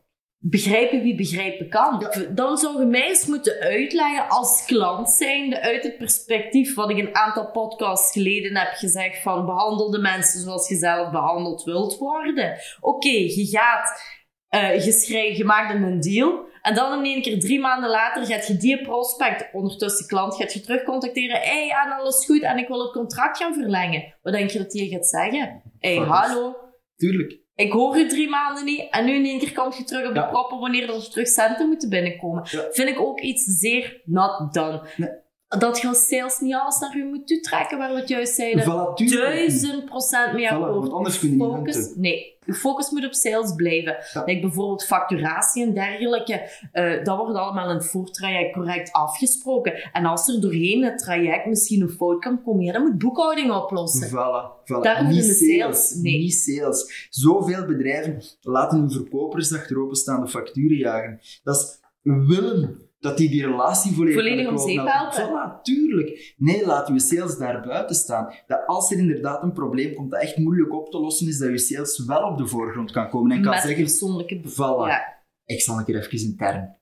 Begrijpen 0.44 1.02
wie 1.02 1.16
begrijpen 1.16 1.68
kan. 1.68 1.98
Ja. 2.00 2.24
Dan 2.34 2.56
zou 2.58 2.80
je 2.80 2.86
mij 2.86 3.08
eens 3.08 3.26
moeten 3.26 3.60
uitleggen 3.60 4.28
als 4.28 4.64
klant 4.64 5.10
zijnde 5.10 5.60
uit 5.60 5.82
het 5.82 5.98
perspectief 5.98 6.74
wat 6.74 6.90
ik 6.90 6.98
een 6.98 7.14
aantal 7.14 7.50
podcasts 7.50 8.12
geleden 8.12 8.56
heb 8.56 8.72
gezegd 8.72 9.22
van 9.22 9.46
behandel 9.46 9.90
de 9.90 9.98
mensen 9.98 10.40
zoals 10.40 10.68
je 10.68 10.76
zelf 10.76 11.10
behandeld 11.10 11.64
wilt 11.64 11.98
worden. 11.98 12.58
Oké, 12.80 13.08
je 13.08 13.46
gaat, 13.50 14.02
eh, 14.48 14.84
je, 14.84 14.92
schrijft, 14.92 15.36
je 15.36 15.44
maakt 15.44 15.74
een 15.74 16.00
deal 16.00 16.50
en 16.62 16.74
dan 16.74 16.98
in 16.98 17.04
één 17.04 17.22
keer 17.22 17.40
drie 17.40 17.60
maanden 17.60 17.90
later 17.90 18.26
gaat 18.26 18.46
je 18.46 18.56
die 18.56 18.82
prospect, 18.82 19.48
ondertussen 19.52 20.06
klant, 20.06 20.34
gaat 20.34 20.52
je 20.52 20.60
terug 20.60 20.82
contacteren. 20.82 21.40
Hé, 21.40 21.66
hey, 21.66 21.84
en 21.84 21.92
alles 21.92 22.24
goed 22.24 22.42
en 22.42 22.58
ik 22.58 22.68
wil 22.68 22.82
het 22.82 22.92
contract 22.92 23.36
gaan 23.36 23.54
verlengen. 23.54 24.14
Wat 24.22 24.32
denk 24.32 24.50
je 24.50 24.58
dat 24.58 24.70
die 24.70 24.90
gaat 24.90 25.06
zeggen? 25.06 25.62
Hé, 25.78 25.96
hey, 25.96 26.06
hallo. 26.06 26.56
Tuurlijk. 26.96 27.41
Ik 27.62 27.72
hoor 27.72 27.96
u 27.98 28.08
drie 28.08 28.28
maanden 28.28 28.64
niet 28.64 28.86
en 28.90 29.04
nu 29.04 29.12
in 29.14 29.24
één 29.24 29.38
keer 29.38 29.52
komt 29.52 29.76
je 29.76 29.84
terug 29.84 30.08
op 30.08 30.14
de 30.14 30.20
Ja. 30.20 30.26
proppen 30.26 30.58
wanneer 30.58 30.94
er 30.94 31.10
terug 31.10 31.28
centen 31.28 31.68
moeten 31.68 31.88
binnenkomen. 31.88 32.42
Ja. 32.50 32.62
Vind 32.70 32.88
ik 32.88 33.00
ook 33.00 33.20
iets 33.20 33.44
zeer 33.44 34.00
not 34.04 34.54
done. 34.54 34.82
Nee. 34.96 35.10
Dat 35.58 35.80
je 35.80 35.88
als 35.88 36.06
sales 36.06 36.38
niet 36.38 36.54
alles 36.54 36.78
naar 36.78 36.96
u 36.96 37.04
moet 37.04 37.26
toetrekken, 37.26 37.78
waar 37.78 37.92
we 37.92 38.00
het 38.00 38.08
juist 38.08 38.34
zeiden. 38.34 38.94
Duizend 39.10 39.84
procent 39.84 40.32
mee 40.32 40.46
Voilà, 40.46 40.52
akkoord. 40.52 40.74
want 40.74 40.92
anders 40.92 41.18
kun 41.18 41.28
je 41.28 41.34
niet 41.34 41.44
focus. 41.44 41.92
Nee, 41.96 42.31
je 42.44 42.54
focus 42.54 42.90
moet 42.90 43.04
op 43.06 43.14
sales 43.14 43.54
blijven. 43.54 43.96
Ja. 44.12 44.24
Like 44.24 44.40
bijvoorbeeld 44.40 44.84
facturatie 44.84 45.66
en 45.66 45.74
dergelijke. 45.74 46.50
eh, 46.72 47.04
dat 47.04 47.18
wordt 47.18 47.36
allemaal 47.36 47.68
in 47.68 47.74
het 47.74 47.86
voortraject 47.86 48.52
correct 48.52 48.92
afgesproken. 48.92 49.90
En 49.92 50.04
als 50.04 50.28
er 50.28 50.40
doorheen 50.40 50.84
het 50.84 50.98
traject 50.98 51.46
misschien 51.46 51.82
een 51.82 51.88
fout 51.88 52.20
kan 52.20 52.42
komen, 52.42 52.64
ja, 52.64 52.72
dan 52.72 52.82
moet 52.82 52.98
boekhouding 52.98 53.52
oplossen. 53.52 54.08
Voilà, 54.08 54.64
voilà. 54.64 55.08
Niet 55.08 55.26
de 55.26 55.58
sales, 55.58 55.94
nee. 55.94 56.18
Niet 56.18 56.34
sales. 56.34 57.06
Zoveel 57.10 57.66
bedrijven 57.66 58.22
laten 58.40 58.78
hun 58.78 58.90
verkopers 58.90 59.54
achter 59.54 59.82
openstaande 59.82 60.28
facturen 60.28 60.76
jagen. 60.76 61.20
Dat 61.42 61.56
is 61.56 61.80
willen 62.02 62.90
dat 63.02 63.16
die 63.16 63.30
die 63.30 63.46
relatie 63.46 63.92
volledig, 63.92 64.14
Volledig 64.20 64.48
om 64.48 64.58
zeep 64.58 64.76
helpen. 64.76 64.94
helpen. 65.16 65.58
Voilà, 65.58 65.62
tuurlijk. 65.62 66.34
Nee, 66.36 66.66
laat 66.66 66.88
je 66.88 67.00
sales 67.00 67.38
daar 67.38 67.62
buiten 67.66 67.96
staan. 67.96 68.32
Dat 68.46 68.62
als 68.66 68.90
er 68.92 68.98
inderdaad 68.98 69.42
een 69.42 69.52
probleem 69.52 69.94
komt 69.94 70.10
dat 70.10 70.20
echt 70.22 70.36
moeilijk 70.36 70.72
op 70.74 70.90
te 70.90 70.98
lossen 71.00 71.28
is, 71.28 71.38
dat 71.38 71.48
je 71.50 71.58
sales 71.58 72.04
wel 72.04 72.22
op 72.22 72.38
de 72.38 72.46
voorgrond 72.46 72.90
kan 72.90 73.08
komen 73.10 73.36
en 73.36 73.42
kan 73.42 73.52
Met 73.52 73.62
zeggen, 73.62 73.82
persoonlijke... 73.82 74.40
voilà, 74.44 74.88
Ja. 74.88 75.22
ik 75.44 75.60
zal 75.60 75.78
een 75.78 75.84
keer 75.84 75.96
even 75.96 76.28
intern. 76.28 76.76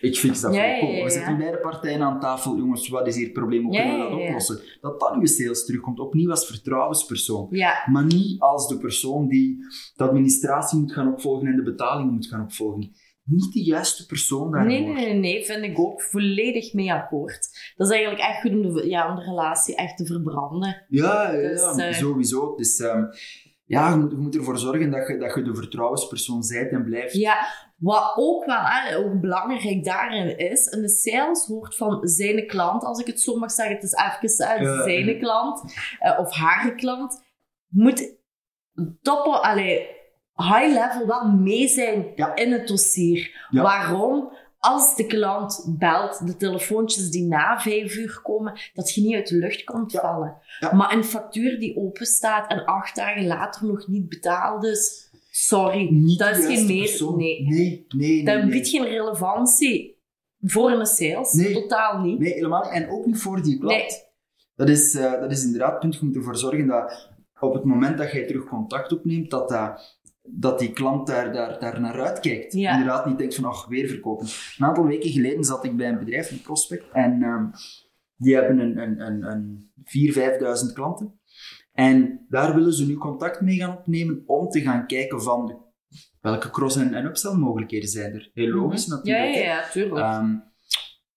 Ik 0.00 0.16
fix 0.16 0.40
dat 0.40 0.54
Ja, 0.54 0.78
voor 0.78 0.88
ja, 0.88 0.94
we 0.94 1.00
ja. 1.00 1.08
zetten 1.08 1.36
beide 1.38 1.58
partijen 1.58 2.02
aan 2.02 2.20
tafel. 2.20 2.56
Jongens, 2.56 2.88
wat 2.88 3.06
is 3.06 3.14
hier 3.16 3.24
het 3.24 3.32
probleem? 3.32 3.64
Hoe 3.64 3.76
kunnen 3.76 3.94
we 3.94 4.10
dat 4.10 4.20
oplossen? 4.20 4.60
Dat 4.80 5.00
dan 5.00 5.18
uw 5.20 5.26
sales 5.26 5.64
terugkomt, 5.64 5.98
opnieuw 6.00 6.30
als 6.30 6.46
vertrouwenspersoon. 6.46 7.48
Maar 7.90 8.04
niet 8.04 8.40
als 8.40 8.68
de 8.68 8.78
persoon 8.78 9.28
die 9.28 9.58
de 9.96 10.04
administratie 10.04 10.78
moet 10.78 10.92
gaan 10.92 11.12
opvolgen 11.12 11.46
en 11.46 11.56
de 11.56 11.62
betaling 11.62 12.10
moet 12.10 12.26
gaan 12.26 12.42
opvolgen. 12.42 12.92
Niet 13.24 13.52
de 13.52 13.64
juiste 13.64 14.06
persoon 14.06 14.50
daarvoor. 14.50 14.70
Nee, 14.70 14.80
nee, 14.80 14.94
nee, 14.94 15.14
nee, 15.14 15.44
vind 15.44 15.64
ik 15.64 15.78
ook 15.78 16.02
volledig 16.02 16.72
mee 16.72 16.92
akkoord. 16.92 17.72
Dat 17.76 17.86
is 17.86 17.92
eigenlijk 17.92 18.22
echt 18.22 18.40
goed 18.40 18.50
om 18.50 18.74
de, 18.74 18.88
ja, 18.88 19.10
om 19.10 19.16
de 19.16 19.22
relatie 19.22 19.76
echt 19.76 19.96
te 19.96 20.06
verbranden. 20.06 20.84
Ja, 20.88 21.32
ja, 21.32 21.48
Dus, 21.48 21.60
ja, 21.60 21.86
eh, 21.86 21.94
sowieso. 21.94 22.54
Dus 22.54 22.80
ehm, 22.80 23.04
ja, 23.64 23.90
je 23.90 23.96
moet, 23.96 24.10
je 24.10 24.16
moet 24.16 24.36
ervoor 24.36 24.58
zorgen 24.58 24.90
dat 24.90 25.08
je, 25.08 25.18
dat 25.18 25.34
je 25.34 25.42
de 25.42 25.54
vertrouwenspersoon 25.54 26.42
zijt 26.42 26.70
en 26.70 26.84
blijft. 26.84 27.14
Ja, 27.14 27.36
wat 27.76 28.12
ook 28.16 28.44
wel 28.44 28.60
hè, 28.60 28.96
ook 28.96 29.20
belangrijk 29.20 29.84
daarin 29.84 30.38
is, 30.38 30.66
in 30.66 30.80
de 30.80 30.88
sales 30.88 31.46
hoort 31.46 31.76
van 31.76 32.08
zijn 32.08 32.46
klant, 32.46 32.84
als 32.84 33.00
ik 33.00 33.06
het 33.06 33.20
zo 33.20 33.36
mag 33.36 33.50
zeggen, 33.50 33.74
het 33.74 33.84
is 33.84 34.38
even 34.38 34.76
hè, 34.76 34.82
zijn 34.82 35.18
klant 35.18 35.74
eh, 35.98 36.18
of 36.18 36.32
haar 36.32 36.74
klant, 36.74 37.22
moet 37.68 38.16
toppen, 39.00 39.42
allee, 39.42 39.93
high 40.36 40.68
level 40.72 41.06
wel 41.06 41.28
mee 41.28 41.68
zijn 41.68 42.06
Ja. 42.14 42.34
in 42.36 42.52
het 42.52 42.68
dossier. 42.68 43.46
Ja. 43.50 43.62
Waarom? 43.62 44.32
Als 44.58 44.96
de 44.96 45.06
klant 45.06 45.74
belt, 45.78 46.26
de 46.26 46.36
telefoontjes 46.36 47.10
die 47.10 47.22
na 47.24 47.60
vijf 47.60 47.96
uur 47.96 48.20
komen, 48.22 48.60
dat 48.74 48.94
je 48.94 49.00
niet 49.00 49.14
uit 49.14 49.28
de 49.28 49.36
lucht 49.36 49.64
komt 49.64 49.92
Ja. 49.92 50.00
vallen. 50.00 50.36
Maar 50.72 50.92
een 50.92 51.04
factuur 51.04 51.58
die 51.58 51.76
open 51.76 52.06
staat 52.06 52.50
en 52.50 52.64
acht 52.64 52.96
dagen 52.96 53.26
later 53.26 53.66
nog 53.66 53.86
niet 53.88 54.08
betaald 54.08 54.64
is, 54.64 55.10
sorry, 55.30 55.88
Niet 55.90 56.18
dat 56.18 56.36
is 56.36 56.46
geen 56.46 56.66
meer. 56.66 57.16
Nee, 57.16 57.42
Nee, 57.42 57.46
nee, 57.48 57.86
nee. 57.88 58.24
dat 58.24 58.42
nee. 58.42 58.50
biedt 58.50 58.68
geen 58.68 58.84
relevantie 58.84 59.98
voor 60.42 60.70
een 60.70 60.86
sales. 60.86 61.32
Nee. 61.32 61.52
Totaal 61.52 62.00
niet. 62.00 62.18
Nee, 62.18 62.32
helemaal 62.32 62.62
niet. 62.62 62.72
En 62.72 62.90
ook 62.90 63.06
niet 63.06 63.18
voor 63.22 63.42
die 63.42 63.58
klant. 63.58 63.76
Nee. 63.76 64.02
Dat, 64.56 64.68
is, 64.68 64.94
eh, 64.94 65.12
dat 65.20 65.30
is 65.30 65.44
inderdaad 65.44 65.70
het 65.70 65.80
punt. 65.80 65.94
Je 65.94 66.04
moet 66.04 66.16
ervoor 66.16 66.36
zorgen 66.36 66.66
dat 66.66 67.08
op 67.40 67.54
het 67.54 67.64
moment 67.64 67.98
dat 67.98 68.12
jij 68.12 68.26
terug 68.26 68.44
contact 68.44 68.92
opneemt, 68.92 69.30
dat, 69.30 69.48
dat, 69.48 69.98
dat 70.28 70.58
die 70.58 70.72
klant 70.72 71.06
daar, 71.06 71.32
daar, 71.32 71.58
daar 71.60 71.80
naar 71.80 72.00
uitkijkt. 72.02 72.52
Ja. 72.52 72.72
Inderdaad 72.72 73.06
niet 73.06 73.18
denkt 73.18 73.34
van, 73.34 73.44
ach, 73.44 73.66
weer 73.66 73.88
verkopen. 73.88 74.26
Een 74.58 74.66
aantal 74.66 74.86
weken 74.86 75.10
geleden 75.10 75.44
zat 75.44 75.64
ik 75.64 75.76
bij 75.76 75.88
een 75.88 75.98
bedrijf, 75.98 76.30
een 76.30 76.40
prospect, 76.42 76.84
en 76.92 77.22
ehm, 77.22 77.46
die 78.16 78.34
hebben 78.34 78.58
een, 78.58 78.78
een, 78.78 79.00
een, 79.00 79.22
een 79.22 79.70
4.000, 80.14 80.68
5.000 80.68 80.72
klanten. 80.74 81.20
En 81.72 82.26
daar 82.28 82.54
willen 82.54 82.72
ze 82.72 82.86
nu 82.86 82.94
contact 82.96 83.40
mee 83.40 83.56
gaan 83.56 83.76
opnemen 83.78 84.22
om 84.26 84.48
te 84.48 84.60
gaan 84.60 84.86
kijken 84.86 85.22
van 85.22 85.46
de- 85.46 85.62
welke 86.20 86.50
cross- 86.50 86.76
en, 86.76 86.94
en 86.94 87.04
upsell 87.04 87.34
mogelijkheden 87.34 87.88
zijn 87.88 88.12
er. 88.14 88.30
Heel 88.34 88.48
logisch 88.48 88.86
Mhm. 88.86 88.96
natuurlijk. 88.96 89.34
Ja, 89.34 89.40
ja, 89.40 89.46
ja, 89.46 89.68
tuurlijk. 89.70 89.96
Ehm, 90.00 90.36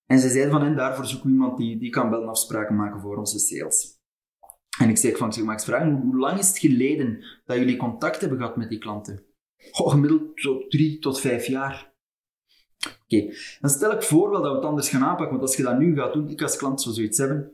en 0.05 0.19
ze 0.19 0.29
zeiden 0.29 0.51
van, 0.51 0.63
en 0.63 0.75
daarvoor 0.75 1.05
zoeken 1.05 1.27
we 1.27 1.33
iemand 1.33 1.57
die, 1.57 1.79
die 1.79 1.89
kan 1.89 2.09
bellen 2.09 2.27
afspraken 2.29 2.75
maken 2.75 3.01
voor 3.01 3.17
onze 3.17 3.39
sales. 3.39 3.96
En 4.77 4.89
ik 4.89 4.97
zeg 4.97 5.17
van, 5.17 5.33
zeg, 5.33 5.43
mag 5.43 5.55
ik 5.55 5.61
vragen, 5.61 5.91
hoe, 5.91 6.17
lang 6.17 6.39
is 6.39 6.47
het 6.47 6.57
geleden 6.57 7.23
dat 7.45 7.57
jullie 7.57 7.77
contact 7.77 8.19
hebben 8.19 8.37
gehad 8.39 8.57
met 8.57 8.69
die 8.69 8.77
klanten? 8.79 9.23
Goh, 9.71 9.89
gemiddeld 9.91 10.21
zo 10.35 10.67
drie 10.67 10.99
tot 10.99 11.19
vijf 11.19 11.45
jaar. 11.45 11.93
Oké, 13.03 13.33
dan 13.59 13.69
stel 13.69 13.91
ik 13.91 14.01
voor 14.03 14.29
wel 14.29 14.41
dat 14.41 14.51
we 14.51 14.57
het 14.57 14.65
anders 14.65 14.89
gaan 14.89 15.03
aanpakken, 15.03 15.29
want 15.29 15.41
als 15.41 15.55
je 15.55 15.63
dat 15.63 15.79
nu 15.79 15.95
gaat 15.95 16.13
doen, 16.13 16.27
ik 16.29 16.41
als 16.41 16.57
klant 16.57 16.81
zou 16.81 16.95
zoiets 16.95 17.17
hebben, 17.17 17.51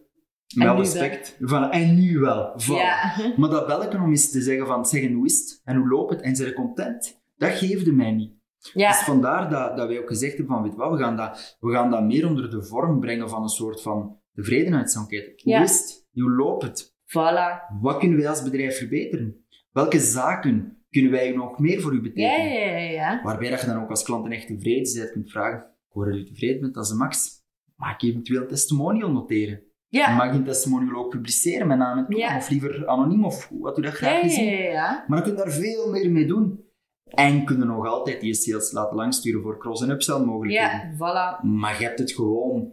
met 0.55 0.67
alle 0.67 0.79
respect, 0.79 1.37
van, 1.39 1.71
en 1.71 1.95
nu 1.95 2.19
wel, 2.19 2.53
ja. 2.67 3.15
Maar 3.37 3.49
dat 3.49 3.67
bellen 3.67 4.01
om 4.01 4.09
eens 4.09 4.31
te 4.31 4.41
zeggen 4.41 4.67
van, 4.67 4.85
zeggen 4.85 5.13
hoe 5.13 5.25
is 5.25 5.39
het 5.39 5.61
en 5.63 5.75
hoe 5.77 5.87
loopt 5.87 6.11
het 6.13 6.21
en 6.21 6.35
zijn 6.35 6.47
ze 6.49 6.53
content, 6.53 7.21
dat 7.35 7.51
geefde 7.51 7.91
mij 7.91 8.11
niet. 8.11 8.33
ja. 8.73 8.87
Dus 8.89 8.99
vandaar 9.03 9.49
dat, 9.49 9.77
dat 9.77 9.87
wij 9.87 9.99
ook 9.99 10.07
gezegd 10.07 10.37
hebben 10.37 10.55
van, 10.55 10.63
weet 10.63 10.75
wat, 10.75 10.91
we 10.91 10.97
gaan, 10.97 11.15
dat, 11.17 11.57
we 11.59 11.71
gaan 11.71 11.91
dat 11.91 12.03
meer 12.03 12.27
onder 12.27 12.49
de 12.49 12.63
vorm 12.63 12.99
brengen 12.99 13.29
van 13.29 13.41
een 13.43 13.49
soort 13.49 13.81
van 13.81 14.19
tevredenheidsenquête. 14.33 15.41
Hoe 15.43 15.51
Ja. 15.53 15.61
is 15.61 15.79
het? 15.79 16.07
Hoe 16.11 16.31
loopt 16.31 16.63
het? 16.63 16.92
Voilà. 17.17 17.79
Wat 17.81 17.97
kunnen 17.97 18.17
wij 18.17 18.29
als 18.29 18.43
bedrijf 18.43 18.77
verbeteren? 18.77 19.45
Welke 19.71 19.99
zaken 19.99 20.77
kunnen 20.89 21.11
wij 21.11 21.31
nog 21.31 21.59
meer 21.59 21.81
voor 21.81 21.93
u 21.93 22.01
betekenen? 22.01 22.53
ja, 22.53 22.65
ja, 22.77 22.91
ja. 22.91 23.21
Waarbij 23.23 23.49
dat 23.49 23.61
je 23.61 23.67
dan 23.67 23.81
ook 23.83 23.89
als 23.89 24.03
klant 24.03 24.31
echt 24.31 24.47
tevreden 24.47 24.93
bent, 24.93 25.11
kunt 25.11 25.31
vragen, 25.31 25.59
ik 25.59 25.93
hoor 25.93 26.05
dat 26.05 26.15
u 26.15 26.25
tevreden 26.25 26.61
bent, 26.61 26.73
dat 26.73 26.83
is 26.83 26.89
de 26.89 26.95
max. 26.95 27.41
Mag 27.75 27.93
ik 27.93 28.01
eventueel 28.01 28.41
een 28.41 28.47
testimonial 28.47 29.11
noteren? 29.11 29.61
Ja, 29.87 30.15
Mag 30.15 30.31
je 30.31 30.37
een 30.37 30.43
testimonial 30.43 30.95
ook 30.95 31.09
publiceren 31.09 31.67
met 31.67 31.77
naam 31.77 31.97
en 31.97 32.05
toenaam? 32.09 32.29
Ja. 32.29 32.37
Of 32.37 32.49
liever 32.49 32.87
anoniem, 32.87 33.25
of 33.25 33.49
wat 33.59 33.77
u 33.77 33.81
dat 33.81 33.93
graag 33.93 34.21
gezien? 34.21 34.45
ja, 34.45 34.59
ja. 34.59 35.05
Maar 35.07 35.27
je 35.27 35.33
daar 35.33 35.51
veel 35.51 35.89
meer 35.91 36.11
mee 36.11 36.25
doen. 36.25 36.59
En 37.03 37.45
kunnen 37.45 37.67
nog 37.67 37.87
altijd 37.87 38.21
die 38.21 38.33
sales 38.33 38.71
laten 38.71 38.95
langsturen 38.95 39.41
voor 39.41 39.57
cross- 39.57 39.81
en 39.81 39.89
upsell 39.89 40.19
mogelijkheden. 40.19 40.95
Ja, 40.99 41.39
voilà. 41.41 41.45
Maar 41.45 41.77
je 41.79 41.85
hebt 41.85 41.99
het 41.99 42.11
gewoon 42.11 42.71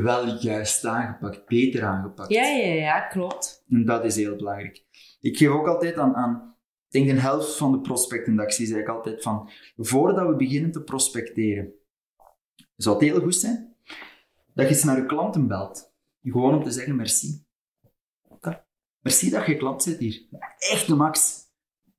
wel 0.00 0.26
juist 0.26 0.84
aangepakt, 0.84 1.46
beter 1.46 1.84
aangepakt. 1.84 2.32
Ja, 2.32 2.46
ja, 2.46 2.74
ja, 2.74 3.00
klopt. 3.00 3.64
En 3.68 3.84
dat 3.84 4.04
is 4.04 4.16
heel 4.16 4.36
belangrijk. 4.36 4.84
Ik 5.20 5.36
geef 5.36 5.48
ook 5.48 5.66
altijd 5.66 5.96
aan, 5.96 6.14
aan 6.14 6.52
ik 6.92 7.04
denk 7.04 7.16
de 7.16 7.22
helft 7.22 7.56
van 7.56 7.72
de 7.72 7.80
prospectendacties, 7.80 8.68
zeg 8.68 8.80
ik 8.80 8.88
altijd 8.88 9.22
van, 9.22 9.50
voordat 9.76 10.28
we 10.28 10.36
beginnen 10.36 10.70
te 10.70 10.82
prospecteren, 10.82 11.72
zou 12.76 12.96
het 12.96 13.04
heel 13.04 13.20
goed 13.20 13.34
zijn 13.34 13.76
dat 14.54 14.68
je 14.68 14.74
eens 14.74 14.84
naar 14.84 14.96
je 14.96 15.06
klanten 15.06 15.46
belt. 15.46 15.92
Gewoon 16.22 16.54
om 16.54 16.62
te 16.62 16.70
zeggen 16.70 16.96
merci. 16.96 17.44
Merci 19.00 19.30
dat 19.30 19.46
je 19.46 19.56
klant 19.56 19.82
zit 19.82 19.98
hier. 19.98 20.26
Echt 20.58 20.86
de 20.86 20.94
max. 20.94 21.40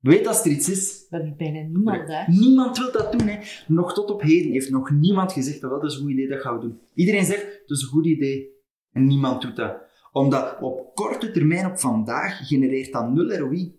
Weet 0.04 0.26
als 0.26 0.44
er 0.44 0.50
iets 0.50 0.68
is, 0.68 1.06
Dat 1.08 1.22
is 1.22 1.36
bijna 1.36 1.60
niemand, 1.60 2.08
hè. 2.08 2.22
Niemand 2.32 2.78
wil 2.78 2.92
dat 2.92 3.12
doen. 3.12 3.28
Hè. 3.28 3.38
Nog 3.66 3.94
tot 3.94 4.10
op 4.10 4.22
heden 4.22 4.52
heeft 4.52 4.70
nog 4.70 4.90
niemand 4.90 5.32
gezegd 5.32 5.60
dat 5.60 5.70
dat 5.70 5.84
is 5.84 5.94
een 5.94 6.00
goed 6.02 6.10
idee, 6.10 6.28
dat 6.28 6.40
gaan 6.40 6.54
we 6.54 6.60
doen. 6.60 6.80
Iedereen 6.94 7.24
zegt, 7.24 7.42
het 7.42 7.70
is 7.70 7.82
een 7.82 7.88
goed 7.88 8.06
idee. 8.06 8.48
En 8.92 9.06
niemand 9.06 9.42
doet 9.42 9.56
dat. 9.56 9.76
Omdat 10.12 10.56
op 10.60 10.94
korte 10.94 11.30
termijn, 11.30 11.66
op 11.66 11.78
vandaag, 11.80 12.46
genereert 12.46 12.92
dat 12.92 13.10
nul 13.10 13.32
ROI. 13.36 13.78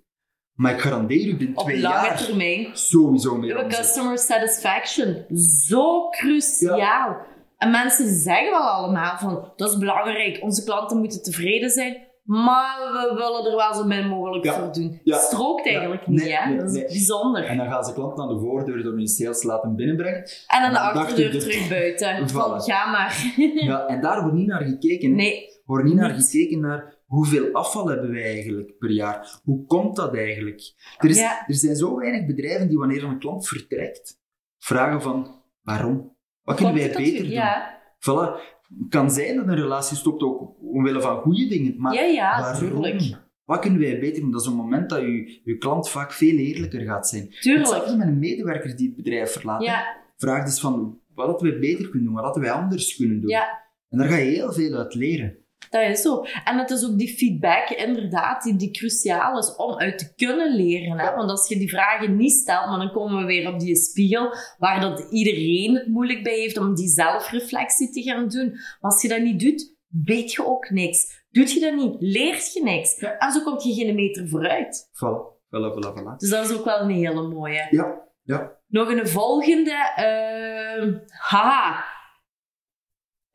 Maar 0.54 0.74
ik 0.74 0.80
garandeer 0.80 1.28
u 1.28 1.38
binnen 1.38 1.58
Op 1.58 1.64
twee 1.64 1.82
lange 1.82 2.06
jaar 2.08 2.18
termijn. 2.26 2.70
sowieso 2.78 3.38
meer 3.38 3.64
omzet. 3.64 3.80
customer 3.80 4.18
satisfaction. 4.18 5.26
Zo 5.68 6.10
cruciaal. 6.10 7.18
En 7.58 7.72
mensen 7.72 8.16
zeggen 8.16 8.50
wel 8.52 8.62
allemaal 8.70 9.18
van, 9.18 9.52
dat 9.56 9.70
is 9.72 9.78
belangrijk, 9.78 10.44
onze 10.44 10.64
klanten 10.64 10.98
moeten 10.98 11.24
tevreden 11.24 11.70
zijn, 11.70 12.08
maar 12.26 12.78
we 12.92 13.14
willen 13.16 13.46
er 13.46 13.56
wel 13.56 13.74
zo 13.74 13.86
min 13.86 14.08
mogelijk 14.08 14.48
voor 14.48 14.72
doen. 14.74 15.00
Ja. 15.04 15.18
Strookt 15.18 15.66
eigenlijk 15.68 16.08
niet, 16.08 16.20
Nee, 16.24 16.36
hè? 16.36 16.50
nee, 16.50 16.58
dat 16.58 16.68
is 16.68 16.74
nee. 16.74 16.86
bijzonder. 16.86 17.44
En 17.44 17.58
dan 17.58 17.68
gaan 17.68 17.84
ze 17.84 17.94
klanten 17.94 18.24
aan 18.24 18.34
de 18.34 18.40
voordeur 18.40 18.84
door 18.84 18.94
hun 18.94 19.08
sales 19.08 19.44
laten 19.44 19.76
binnenbrengen. 19.76 20.24
En 20.48 20.62
aan 20.62 20.74
de 20.74 20.80
achterdeur 20.80 21.40
terug 21.40 21.70
buiten. 21.70 22.30
Van, 22.30 22.62
ga 22.62 22.92
maar. 22.92 23.34
Ja, 23.66 23.86
en 23.88 24.02
daar 24.02 24.22
wordt 24.22 24.36
niet 24.36 24.48
naar 24.48 24.64
gekeken. 24.64 25.16
Nee, 25.16 25.46
wordt 25.66 25.86
niet 25.86 25.96
naar 25.96 26.10
gekeken 26.14 26.60
naar 26.60 26.94
hoeveel 27.06 27.52
afval 27.54 27.88
hebben 27.88 28.12
wij 28.12 28.24
eigenlijk 28.24 28.78
per 28.78 28.92
jaar. 28.92 29.40
Hoe 29.44 29.66
komt 29.66 29.96
dat 29.96 30.16
eigenlijk? 30.16 30.74
Er, 30.98 31.10
is, 31.10 31.18
Ja. 31.18 31.44
er 31.48 31.56
zijn 31.56 31.76
zo 31.76 31.96
weinig 31.96 32.26
bedrijven 32.26 32.68
die 32.68 32.78
wanneer 32.78 33.04
een 33.04 33.20
klant 33.20 33.48
vertrekt, 33.48 34.20
vragen 34.58 35.02
van 35.02 35.42
waarom? 35.62 36.16
Wat 36.44 36.56
kunnen 36.56 36.74
wij 36.76 36.84
het 36.84 36.98
beter 36.98 37.22
doen? 37.22 37.30
Ja, 37.32 37.74
Voilà. 38.00 38.55
Het 38.80 38.90
kan 38.90 39.12
zijn 39.12 39.36
dat 39.36 39.48
een 39.48 39.56
relatie 39.56 39.98
stopt 39.98 40.22
ook 40.24 40.56
omwille 40.62 41.02
van 41.02 41.22
goede 41.22 41.48
dingen, 41.48 41.76
maar 41.78 41.94
ja, 41.94 42.02
ja 42.02 42.42
waarom? 42.42 42.70
tuurlijk. 42.70 43.24
Wat 43.46 43.60
kunnen 43.60 43.80
wij 43.80 44.00
beter 44.00 44.22
doen? 44.22 44.32
Dat 44.32 44.42
is 44.42 44.48
een 44.48 44.56
moment 44.56 44.90
dat 44.90 45.02
je, 45.02 45.42
je 45.44 45.58
klant 45.58 45.90
vaak 45.90 46.12
veel 46.12 46.38
eerlijker 46.38 46.82
gaat 46.82 47.08
zijn. 47.08 47.30
Tuurlijk. 47.30 47.66
Hetzelfde 47.68 47.98
met 47.98 48.08
een 48.08 48.20
medewerker 48.20 48.76
die 48.76 48.88
het 48.88 48.96
bedrijf 48.96 49.32
verlaat. 49.32 49.64
Ja, 49.64 50.04
Vraag 50.18 50.46
dus 50.46 50.60
van 50.60 51.00
wat 51.14 51.28
hadden 51.28 51.50
wij 51.52 51.60
beter 51.60 51.90
kunnen 51.90 52.04
doen, 52.04 52.14
wat 52.14 52.24
hadden 52.24 52.44
wij 52.44 52.52
anders 52.52 52.96
kunnen 52.96 53.22
doen. 53.22 53.30
ja, 53.30 53.64
En 53.90 53.98
daar 53.98 54.08
ga 54.08 54.16
je 54.16 54.32
heel 54.32 54.54
veel 54.54 54.74
uit 54.78 54.96
leren. 54.96 55.38
Dat 55.70 55.82
is 55.90 56.02
zo. 56.02 56.26
En 56.44 56.58
het 56.58 56.70
is 56.70 56.86
ook 56.86 56.98
die 56.98 57.16
feedback, 57.18 57.70
inderdaad, 57.70 58.44
die, 58.44 58.56
die 58.56 58.72
cruciaal 58.72 59.38
is 59.38 59.56
om 59.56 59.78
uit 59.78 59.98
te 59.98 60.14
kunnen 60.16 60.56
leren. 60.56 61.00
Hè? 61.00 61.16
Want 61.16 61.30
als 61.30 61.48
je 61.48 61.58
die 61.58 61.70
vragen 61.70 62.16
niet 62.16 62.32
stelt, 62.32 62.68
maar 62.68 62.78
dan 62.78 62.92
komen 62.92 63.18
we 63.18 63.26
weer 63.26 63.54
op 63.54 63.60
die 63.60 63.76
spiegel, 63.76 64.34
waar 64.58 64.82
dat 64.82 65.08
iedereen 65.12 65.76
het 65.76 65.88
moeilijk 65.88 66.24
bij 66.24 66.38
heeft 66.38 66.58
om 66.58 66.76
die 66.76 66.88
zelfreflectie 66.88 67.92
te 67.92 68.02
gaan 68.02 68.28
doen. 68.28 68.50
Maar 68.52 68.92
als 68.92 69.02
je 69.02 69.08
dat 69.08 69.22
niet 69.22 69.40
doet, 69.40 69.76
weet 69.88 70.32
je 70.32 70.46
ook 70.46 70.70
niks. 70.70 71.24
Doet 71.30 71.52
je 71.52 71.60
dat 71.60 71.76
niet, 71.76 71.96
leert 72.00 72.54
je 72.54 72.64
niks. 72.64 73.00
Ja. 73.00 73.18
En 73.18 73.32
zo 73.32 73.44
komt 73.44 73.64
je 73.64 73.74
geen 73.74 73.96
meter 73.96 74.28
vooruit. 74.28 74.90
Voilà, 74.92 75.38
voilà, 75.50 75.74
voilà, 75.74 75.94
voilà. 76.00 76.16
Dus 76.18 76.30
dat 76.30 76.50
is 76.50 76.58
ook 76.58 76.66
wel 76.66 76.80
een 76.80 76.90
hele 76.90 77.22
mooie. 77.28 77.68
Ja, 77.70 78.02
ja. 78.24 78.54
Nog 78.68 78.90
een 78.90 79.08
volgende. 79.08 79.94
ehm, 79.96 80.94
haha. 81.08 81.86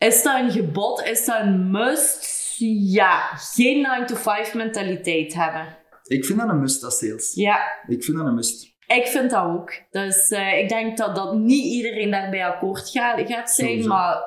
Is 0.08 0.22
dat 0.22 0.40
een 0.40 0.50
gebod? 0.50 1.02
Is 1.04 1.24
dat 1.24 1.40
een 1.40 1.70
must? 1.70 2.38
Ja. 2.58 3.20
Geen 3.36 3.86
9-to-5 3.86 4.54
mentaliteit 4.54 5.34
hebben. 5.34 5.76
Ik 6.04 6.24
vind 6.24 6.38
dat 6.38 6.48
een 6.48 6.60
must 6.60 6.84
als 6.84 6.98
sales. 6.98 7.32
Ja, 7.34 7.58
Ik 7.86 8.04
vind 8.04 8.16
dat 8.16 8.26
een 8.26 8.34
must. 8.34 8.74
ik 8.86 9.06
vind 9.06 9.30
dat 9.30 9.44
ook. 9.44 9.72
Dus 9.90 10.28
eh, 10.30 10.58
ik 10.58 10.68
denk 10.68 10.96
dat, 10.96 11.14
dat 11.16 11.34
niet 11.34 11.64
iedereen 11.64 12.10
daarbij 12.10 12.46
akkoord 12.46 12.88
gaat, 12.90 13.20
gaat 13.20 13.50
zijn. 13.50 13.68
Sowieso. 13.68 13.88
Maar 13.88 14.22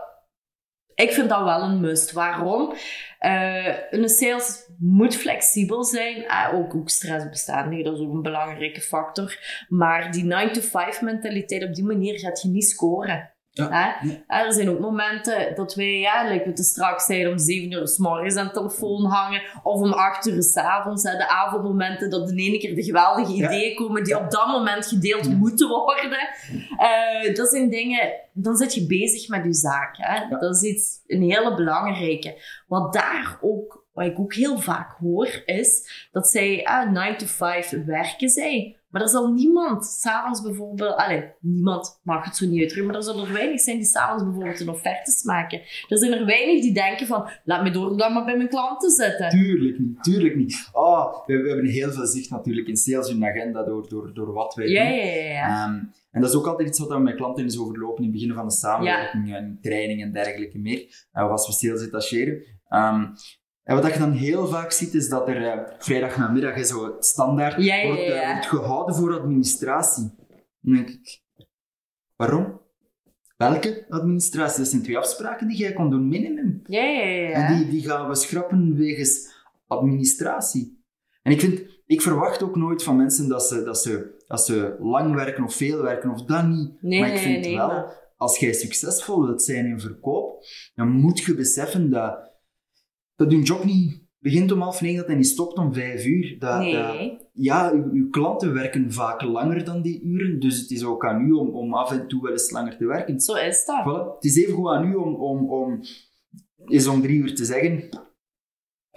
ik 0.96 1.12
vind 1.12 1.30
dat 1.30 1.44
wel 1.44 1.62
een 1.62 1.80
must. 1.82 2.12
Waarom? 2.12 2.74
Eh, 3.20 3.78
een 3.90 4.10
sales 4.10 4.70
moet 4.80 5.16
flexibel 5.16 5.84
zijn. 5.84 6.28
Ah, 6.28 6.54
ook, 6.54 6.76
ook 6.76 6.90
stressbestendig, 6.90 7.84
dat 7.84 7.94
is 7.94 8.00
ook 8.06 8.14
een 8.14 8.22
belangrijke 8.22 8.82
factor. 8.82 9.38
Maar 9.68 10.12
die 10.12 10.26
9-to-5 10.26 11.02
mentaliteit, 11.02 11.64
op 11.64 11.74
die 11.74 11.84
manier 11.86 12.20
gaat 12.20 12.42
je 12.42 12.48
niet 12.50 12.70
scoren. 12.70 13.33
Ja. 13.54 14.02
Er 14.28 14.54
zijn 14.54 14.70
ook 14.70 14.80
momenten 14.80 15.56
dat 15.56 15.76
wij, 15.76 16.00
ja, 16.00 16.24
like 16.30 16.44
we 16.44 16.50
het 16.50 16.60
straks 16.66 17.06
zeiden, 17.06 17.32
om 17.32 17.38
7 17.38 17.72
uur 17.72 17.88
s 17.88 17.98
morgens 17.98 18.36
aan 18.36 18.48
de 18.48 18.54
telefoon 18.54 19.06
hangen. 19.06 19.42
Of 19.64 19.82
om 19.82 19.92
8 19.94 20.28
uur 20.28 20.44
s 20.44 20.56
avonds. 20.58 21.04
Hè? 21.04 21.18
De 21.18 21.28
avondmomenten 21.30 22.10
dat 22.10 22.28
de 22.28 22.36
ene 22.36 22.58
keer 22.58 22.76
de 22.76 22.84
geweldige 22.84 23.36
Ja. 23.36 23.48
ideeën 23.50 23.76
komen 23.76 24.04
die 24.04 24.18
op 24.20 24.32
dat 24.32 24.48
moment 24.48 24.86
gedeeld 24.88 25.26
Ja. 25.26 25.32
moeten 25.36 25.68
worden. 25.68 26.28
Eh, 26.78 27.36
dat 27.36 27.50
zijn 27.50 27.70
dingen, 27.70 28.14
dan 28.34 28.56
zit 28.56 28.74
je 28.74 28.86
bezig 28.86 29.28
met 29.28 29.44
je 29.44 29.54
zaak. 29.54 29.96
Hè? 29.98 30.28
Dat 30.38 30.56
is 30.56 30.62
iets, 30.62 31.00
een 31.08 31.22
hele 31.22 31.56
belangrijke. 31.56 32.42
Wat 32.68 32.94
daar 32.94 33.38
ook, 33.42 33.86
wat 33.94 34.06
ik 34.06 34.20
ook 34.20 34.34
heel 34.34 34.58
vaak 34.58 34.92
hoor, 35.00 35.42
is 35.46 35.90
dat 36.12 36.28
zij 36.28 36.64
ah, 36.66 36.92
9 36.92 37.18
to 37.18 37.26
5 37.26 37.74
werken 37.86 38.30
zij. 38.30 38.78
Maar 38.94 39.02
er 39.02 39.10
zal 39.10 39.34
niemand 39.34 39.86
s'avonds 39.86 40.42
bijvoorbeeld, 40.42 40.96
allee, 40.96 41.24
niemand 41.40 42.00
mag 42.04 42.26
het 42.26 42.36
zo 42.36 42.46
niet 42.46 42.60
uitdrukken, 42.60 42.86
maar 42.92 42.96
er 42.96 43.04
zullen 43.04 43.26
er 43.28 43.34
weinig 43.34 43.60
zijn 43.60 43.78
die 43.78 43.86
s'avonds 43.86 44.24
bijvoorbeeld 44.24 44.60
een 44.60 44.70
offertes 44.70 45.24
maken. 45.24 45.62
Er 45.88 45.98
zijn 45.98 46.12
er 46.12 46.26
weinig 46.26 46.62
die 46.62 46.74
denken 46.74 47.08
van, 47.08 47.30
laat 47.44 47.64
me 47.64 47.72
door 47.72 47.98
dan 47.98 48.14
maar 48.14 48.26
bij 48.26 48.38
mijn 48.38 48.50
klanten 48.50 48.90
zitten. 48.92 49.30
Tuurlijk 49.30 49.80
niet, 49.80 50.04
tuurlijk 50.04 50.36
niet. 50.36 50.70
Oh, 50.72 51.26
we, 51.26 51.38
we 51.38 51.48
hebben 51.48 51.66
heel 51.66 51.92
veel 51.92 52.06
zicht 52.06 52.30
natuurlijk 52.30 52.68
in 52.68 52.78
sales 52.78 53.10
hun 53.10 53.26
agenda 53.26 53.64
door, 53.64 53.90
door, 53.90 54.14
door 54.14 54.34
wat 54.34 54.56
wij 54.56 54.68
Ja, 54.68 54.84
doen. 54.88 54.96
ja, 54.98 55.04
ja. 55.04 55.32
ja. 55.32 55.64
Ehm, 55.66 55.84
en 56.12 56.22
dat 56.22 56.30
is 56.30 56.36
ook 56.36 56.48
altijd 56.48 56.68
iets 56.68 56.80
wat 56.80 56.88
we 56.90 57.00
met 57.00 57.16
klanten 57.16 57.44
eens 57.44 57.60
overlopen 57.60 58.04
in 58.04 58.10
het 58.10 58.20
begin 58.20 58.34
van 58.36 58.48
de 58.48 58.54
samenwerking 58.54 59.36
en 59.36 59.58
training 59.62 60.02
en 60.02 60.12
dergelijke 60.12 60.60
meer. 60.60 61.08
Uh, 61.14 61.24
of 61.24 61.30
als 61.30 61.48
we 61.48 61.54
sales 61.54 61.80
detacheren. 61.82 62.44
Ehm, 62.70 63.06
en 63.64 63.76
wat 63.82 63.94
je 63.94 64.00
dan 64.00 64.12
heel 64.12 64.48
vaak 64.48 64.72
ziet, 64.72 64.94
is 64.94 65.10
dat 65.10 65.28
er 65.28 65.48
eh, 65.48 65.60
vrijdag 65.78 66.18
namiddag 66.18 66.56
is 66.56 66.68
zo 66.68 66.96
standaard 67.00 67.64
Ja, 67.64 67.76
ja, 67.76 67.88
wordt, 67.88 68.02
eh, 68.02 68.32
wordt 68.32 68.46
gehouden 68.48 68.96
voor 68.96 69.20
administratie. 69.20 70.12
Dan 70.60 70.74
denk 70.74 70.90
ik, 70.90 71.22
waarom? 72.16 72.62
Welke 73.38 73.86
administratie? 73.90 74.58
Dat 74.60 74.68
zijn 74.68 74.82
twee 74.82 74.98
afspraken 74.98 75.48
die 75.48 75.58
jij 75.58 75.74
kon 75.74 75.90
doen, 75.90 76.08
minimum. 76.08 76.62
Ja, 76.66 76.84
ja, 76.84 77.04
ja. 77.06 77.30
En 77.32 77.58
die, 77.58 77.70
die 77.70 77.90
gaan 77.90 78.08
we 78.08 78.16
schrappen 78.16 78.76
wegens 78.76 79.32
administratie. 79.68 80.84
En 81.22 81.32
ik 81.32 81.40
vind, 81.40 81.62
ik 81.86 82.02
verwacht 82.02 82.44
ook 82.44 82.56
nooit 82.56 82.84
van 82.84 82.96
mensen 82.96 83.30
dat 83.30 83.44
ze, 83.44 83.64
dat 83.64 83.78
ze, 83.78 84.24
dat 84.28 84.46
ze 84.46 84.76
lang 84.80 85.16
werken 85.16 85.44
of 85.44 85.54
veel 85.56 85.82
werken 85.82 86.10
of 86.10 86.24
dat 86.24 86.48
niet. 86.48 86.82
Nee, 86.82 87.00
maar 87.00 87.10
ik 87.10 87.16
nee, 87.16 87.24
vind 87.24 87.46
nee, 87.46 87.56
wel, 87.56 87.68
maar- 87.68 88.02
als 88.18 88.40
jij 88.40 88.54
succesvol 88.54 89.26
wilt 89.26 89.42
zijn 89.44 89.66
in 89.66 89.80
verkoop, 89.80 90.46
dan 90.76 90.88
moet 90.90 91.20
je 91.20 91.36
beseffen 91.36 91.90
dat, 91.90 92.32
dat 93.16 93.32
je 93.32 93.42
job 93.42 93.64
niet 93.64 94.02
begint 94.20 94.52
om 94.52 94.62
half 94.62 94.82
negen, 94.82 95.06
hij 95.06 95.16
niet 95.16 95.28
stopt 95.28 95.58
om 95.58 95.74
vijf 95.74 96.06
uur. 96.06 96.36
Dat, 96.40 96.58
Nee. 96.60 96.74
dat- 96.74 97.22
ja, 97.34 97.72
uw, 97.72 97.90
uw 97.92 98.10
klanten 98.10 98.54
werken 98.54 98.92
vaak 98.94 99.22
langer 99.22 99.64
dan 99.64 99.82
die 99.82 100.02
uren, 100.04 100.40
dus 100.40 100.60
het 100.60 100.72
is 100.72 100.84
ook 100.84 101.06
aan 101.06 101.22
u 101.28 101.32
om, 101.32 101.50
om 101.50 101.74
af 101.74 101.92
en 101.92 102.08
toe 102.08 102.22
wel 102.22 102.32
eens 102.32 102.52
langer 102.52 102.78
te 102.78 102.86
werken. 102.86 103.20
Zo 103.20 103.34
is 103.36 103.66
dat. 103.66 103.84
Voilà. 103.86 104.14
Het 104.16 104.24
is 104.24 104.38
even 104.38 104.54
goed 104.54 104.70
aan 104.70 104.86
u 104.92 104.96
om, 104.96 105.16
om, 105.16 105.50
om 105.52 105.82
eens 106.66 106.88
om 106.88 107.02
drie 107.02 107.20
uur 107.20 107.36
te 107.36 107.46
zeggen: 107.46 107.74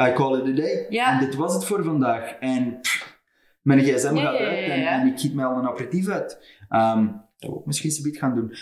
I 0.02 0.12
call 0.14 0.38
it 0.38 0.52
a 0.52 0.56
day. 0.62 0.86
Ja. 0.88 1.12
En 1.12 1.24
dit 1.26 1.34
was 1.34 1.54
het 1.54 1.64
voor 1.64 1.84
vandaag. 1.84 2.32
En 2.40 2.78
pff, 2.80 3.18
mijn 3.62 3.80
gsm 3.80 4.14
Ja, 4.14 4.20
gaat 4.22 4.36
uit 4.38 4.70
en, 4.70 4.80
ja. 4.80 5.00
en 5.00 5.06
ik 5.06 5.18
giet 5.18 5.34
mij 5.34 5.44
al 5.44 5.58
een 5.58 5.66
aperitief 5.66 6.08
uit. 6.08 6.58
Ehm, 6.68 7.06
dat 7.38 7.50
we 7.50 7.56
ook 7.56 7.66
misschien 7.66 7.90
zoiets 7.90 8.18
gaan 8.18 8.34
doen. 8.34 8.52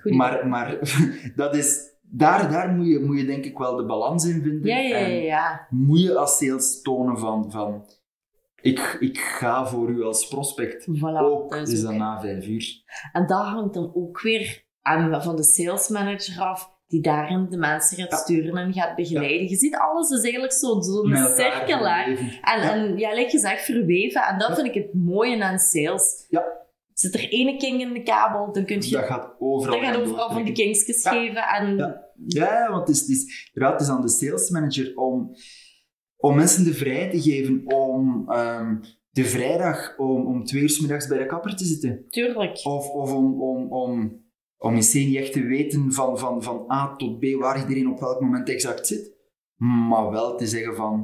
Goed. 0.00 0.14
maar 0.14 0.48
maar 0.48 0.78
dat 1.36 1.56
is, 1.56 1.91
daar, 2.14 2.50
daar 2.50 2.68
moet, 2.68 2.86
je, 2.86 2.98
moet 3.00 3.18
je 3.18 3.24
denk 3.26 3.44
ik 3.44 3.58
wel 3.58 3.76
de 3.76 3.84
balans 3.84 4.24
in 4.24 4.42
vinden. 4.42 4.64
Ja, 4.70 4.78
ja, 4.78 4.98
ja, 5.06 5.66
En 5.70 5.76
moet 5.76 6.00
je 6.00 6.14
als 6.18 6.36
sales 6.38 6.82
tonen 6.82 7.18
van, 7.18 7.50
van 7.50 7.84
ik, 8.60 8.96
ik 9.00 9.18
ga 9.18 9.66
voor 9.66 9.88
u 9.90 10.02
als 10.02 10.28
prospect. 10.28 10.86
Voilà, 10.88 11.18
ook 11.20 11.50
dat 11.50 11.68
is 11.68 11.72
is 11.74 11.82
dat 11.82 11.94
na 11.94 12.20
vijf 12.20 12.46
uur. 12.46 12.82
En 13.12 13.26
dat 13.26 13.44
hangt 13.44 13.74
dan 13.74 13.90
ook 13.94 14.20
weer 14.20 14.64
aan, 14.82 15.22
van 15.22 15.36
de 15.36 15.44
sales 15.44 15.88
manager 15.88 16.40
af, 16.42 16.70
die 16.86 17.00
daarin 17.02 17.46
de 17.50 17.56
mensen 17.56 17.96
gaat 17.96 18.10
Ja. 18.10 18.16
sturen 18.16 18.56
en 18.56 18.72
gaat 18.72 18.96
begeleiden. 18.96 19.48
Je 19.48 19.56
ziet, 19.56 19.76
alles 19.76 20.10
is 20.10 20.22
eigenlijk 20.22 20.52
zo- 20.52 20.80
zo'n 20.80 21.08
Met 21.08 21.18
elkaar 21.18 21.54
cirkel. 21.56 21.86
En, 21.86 22.16
Ja. 22.42 22.72
en 22.72 22.98
ja, 22.98 23.14
like 23.14 23.30
gezegd, 23.30 23.64
verweven. 23.64 24.22
En 24.22 24.38
dat 24.38 24.54
vind 24.54 24.66
ik 24.66 24.74
het 24.74 24.94
mooie 24.94 25.44
aan 25.44 25.58
sales. 25.58 26.26
Ja. 26.28 26.44
Zit 26.94 27.14
er 27.14 27.28
ene 27.28 27.56
king 27.56 27.80
in 27.80 27.92
de 27.92 28.02
kabel, 28.02 28.52
dan 28.52 28.64
kun 28.64 28.80
je... 28.82 28.90
Dat 28.90 29.04
gaat 29.04 29.34
overal 29.38 29.80
dat 29.80 29.86
gaat 29.88 29.96
overal 29.96 30.16
van 30.16 30.34
doortrekken. 30.34 30.54
kingsjes 30.64 31.08
geven. 31.08 31.42
En 31.42 32.01
Ja. 32.26 32.70
Want 32.70 32.86
het 32.88 32.96
is, 32.96 33.00
het 33.00 33.10
is, 33.10 33.50
het 33.52 33.80
is 33.80 33.88
aan 33.88 34.00
de 34.02 34.08
sales 34.08 34.50
manager 34.50 34.96
om, 34.96 35.30
om 36.16 36.36
mensen 36.36 36.64
de 36.64 36.74
vrijheid 36.74 37.10
te 37.10 37.20
geven 37.22 37.62
om 37.66 38.30
ehm, 38.30 38.76
de 39.10 39.24
vrijdag 39.24 39.98
om, 39.98 40.26
om 40.26 40.44
twee 40.44 40.62
uur 40.62 40.70
's 40.70 40.80
middags 40.80 41.06
bij 41.06 41.18
de 41.18 41.26
kapper 41.26 41.56
te 41.56 41.64
zitten. 41.64 42.04
tuurlijk. 42.08 42.60
Of, 42.66 42.88
of 42.88 43.12
om, 43.12 43.42
om, 43.42 43.72
om, 43.72 44.20
om 44.56 44.74
niet 44.74 45.16
echt 45.16 45.32
te 45.32 45.42
weten 45.42 45.92
van, 45.92 46.18
van, 46.18 46.42
van 46.42 46.64
A 46.70 46.96
tot 46.96 47.18
B 47.18 47.24
waar 47.38 47.60
iedereen 47.60 47.90
op 47.90 48.00
welk 48.00 48.20
moment 48.20 48.48
exact 48.48 48.86
zit. 48.86 49.12
Maar 49.88 50.10
wel 50.10 50.36
te 50.36 50.46
zeggen 50.46 50.74
van, 50.76 51.00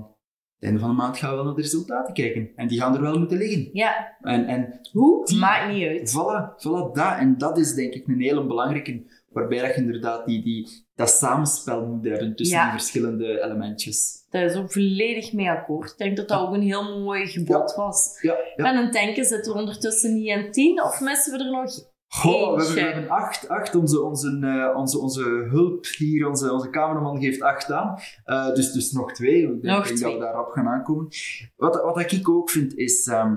het 0.54 0.64
einde 0.64 0.78
van 0.80 0.88
de 0.90 0.96
maand 0.96 1.16
gaan 1.16 1.30
we 1.30 1.36
wel 1.36 1.44
naar 1.44 1.54
de 1.54 1.60
resultaten 1.62 2.14
kijken. 2.14 2.50
En 2.56 2.68
die 2.68 2.78
gaan 2.80 2.94
er 2.94 3.00
wel 3.00 3.18
moeten 3.18 3.38
liggen. 3.38 3.68
Ja, 3.72 4.16
En, 4.20 4.46
en 4.46 4.80
hoe? 4.92 5.26
Die- 5.26 5.38
Maakt 5.38 5.72
niet 5.72 5.86
uit. 5.86 6.10
Voilà, 6.10 6.54
voilà 6.62 6.92
dat. 6.92 7.18
En 7.18 7.38
dat 7.38 7.58
is 7.58 7.74
denk 7.74 7.92
ik 7.94 8.08
een 8.08 8.20
hele 8.20 8.46
belangrijke, 8.46 9.17
waarbij 9.28 9.58
dat 9.60 9.74
je 9.74 9.80
inderdaad 9.80 10.26
die, 10.26 10.42
die, 10.42 10.86
dat 10.94 11.10
samenspel 11.10 11.86
moet 11.86 12.04
hebben 12.04 12.36
tussen 12.36 12.56
Ja. 12.56 12.62
die 12.70 12.72
verschillende 12.80 13.42
elementjes. 13.42 14.26
Daar 14.30 14.44
is 14.44 14.54
ook 14.56 14.72
volledig 14.72 15.32
mee 15.32 15.50
akkoord. 15.50 15.90
Ik 15.90 15.98
denk 15.98 16.16
dat 16.16 16.28
dat 16.28 16.40
ook 16.40 16.54
een 16.54 16.62
heel 16.62 16.98
mooi 17.00 17.26
gebod 17.26 17.74
was. 17.74 18.18
Ja, 18.20 18.36
aan 18.56 18.76
het 18.76 18.92
denken, 18.92 19.24
zitten 19.24 19.52
we 19.52 19.58
ondertussen 19.58 20.14
niet 20.14 20.30
aan 20.30 20.50
tien? 20.50 20.82
Of 20.82 21.00
missen 21.00 21.38
we 21.38 21.44
er 21.44 21.50
nog 21.50 21.70
Goh, 22.10 22.56
we 22.56 22.62
hebben, 22.62 22.74
we 22.74 22.80
hebben 22.90 23.10
acht. 23.10 23.48
acht. 23.48 23.74
Onze, 23.74 24.02
onze, 24.02 24.38
eh, 24.42 24.76
onze, 24.76 24.98
onze 24.98 25.22
hulp 25.50 25.86
hier, 25.86 26.28
onze, 26.28 26.52
onze 26.52 26.70
cameraman 26.70 27.20
geeft 27.20 27.42
acht 27.42 27.72
aan. 27.72 27.98
Eh, 28.24 28.54
dus, 28.54 28.72
dus 28.72 28.92
nog 28.92 29.12
twee. 29.12 29.42
Ik 29.42 29.62
denk, 29.62 29.88
dat 30.00 30.12
we 30.12 30.18
daarop 30.18 30.50
gaan 30.50 30.68
aankomen. 30.68 31.08
Wat, 31.56 31.74
wat 31.82 32.12
ik 32.12 32.28
ook 32.28 32.50
vind 32.50 32.76
is... 32.76 33.06
ehm, 33.06 33.36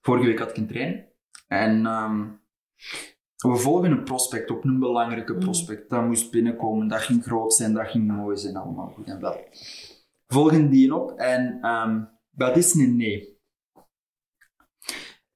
vorige 0.00 0.26
week 0.26 0.38
had 0.38 0.50
ik 0.50 0.56
een 0.56 0.66
trein. 0.66 1.06
En 1.48 1.86
ehm, 1.86 2.26
we 3.48 3.56
volgen 3.56 3.90
een 3.90 4.04
prospect 4.04 4.50
op, 4.50 4.64
een 4.64 4.78
belangrijke 4.78 5.32
Mm. 5.32 5.38
prospect. 5.38 5.90
Dat 5.90 6.04
moest 6.06 6.30
binnenkomen, 6.30 6.88
dat 6.88 7.00
ging 7.00 7.22
groot 7.24 7.54
zijn, 7.54 7.72
dat 7.74 7.86
ging 7.88 8.06
mooi 8.06 8.36
zijn, 8.36 8.56
allemaal 8.56 8.88
goed 8.88 9.06
en 9.08 9.20
wel. 9.20 9.36
Volgen 10.26 10.70
die 10.70 10.94
op 10.94 11.10
en 11.18 11.58
ehm, 11.62 12.02
dat 12.30 12.56
is 12.56 12.74
een 12.74 12.96
nee. 12.96 13.38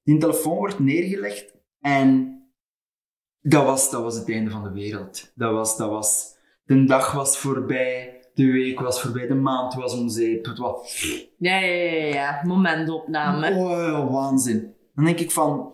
Die 0.03 0.17
telefoon 0.17 0.57
wordt 0.57 0.79
neergelegd 0.79 1.53
en 1.79 2.33
dat 3.41 3.63
was, 3.65 3.91
dat 3.91 4.01
was 4.01 4.15
het 4.15 4.29
einde 4.29 4.51
van 4.51 4.63
de 4.63 4.71
wereld. 4.71 5.31
Dat 5.35 5.51
was, 5.51 5.77
dat 5.77 5.89
was, 5.89 6.35
de 6.63 6.83
dag 6.83 7.11
was 7.11 7.37
voorbij, 7.37 8.19
de 8.33 8.51
week 8.51 8.79
was 8.79 9.01
voorbij, 9.01 9.27
de 9.27 9.33
maand 9.35 9.73
was 9.73 9.97
om 9.97 10.09
zeep. 10.09 10.45
Het 10.45 10.57
was, 10.57 11.01
Ja, 11.37 11.59
ja, 11.59 11.83
ja, 11.83 12.05
ja. 12.05 12.41
Momentopname. 12.45 13.51
oh, 13.55 14.11
waanzin. 14.13 14.75
Dan 14.95 15.05
denk 15.05 15.19
ik 15.19 15.31
van, 15.31 15.73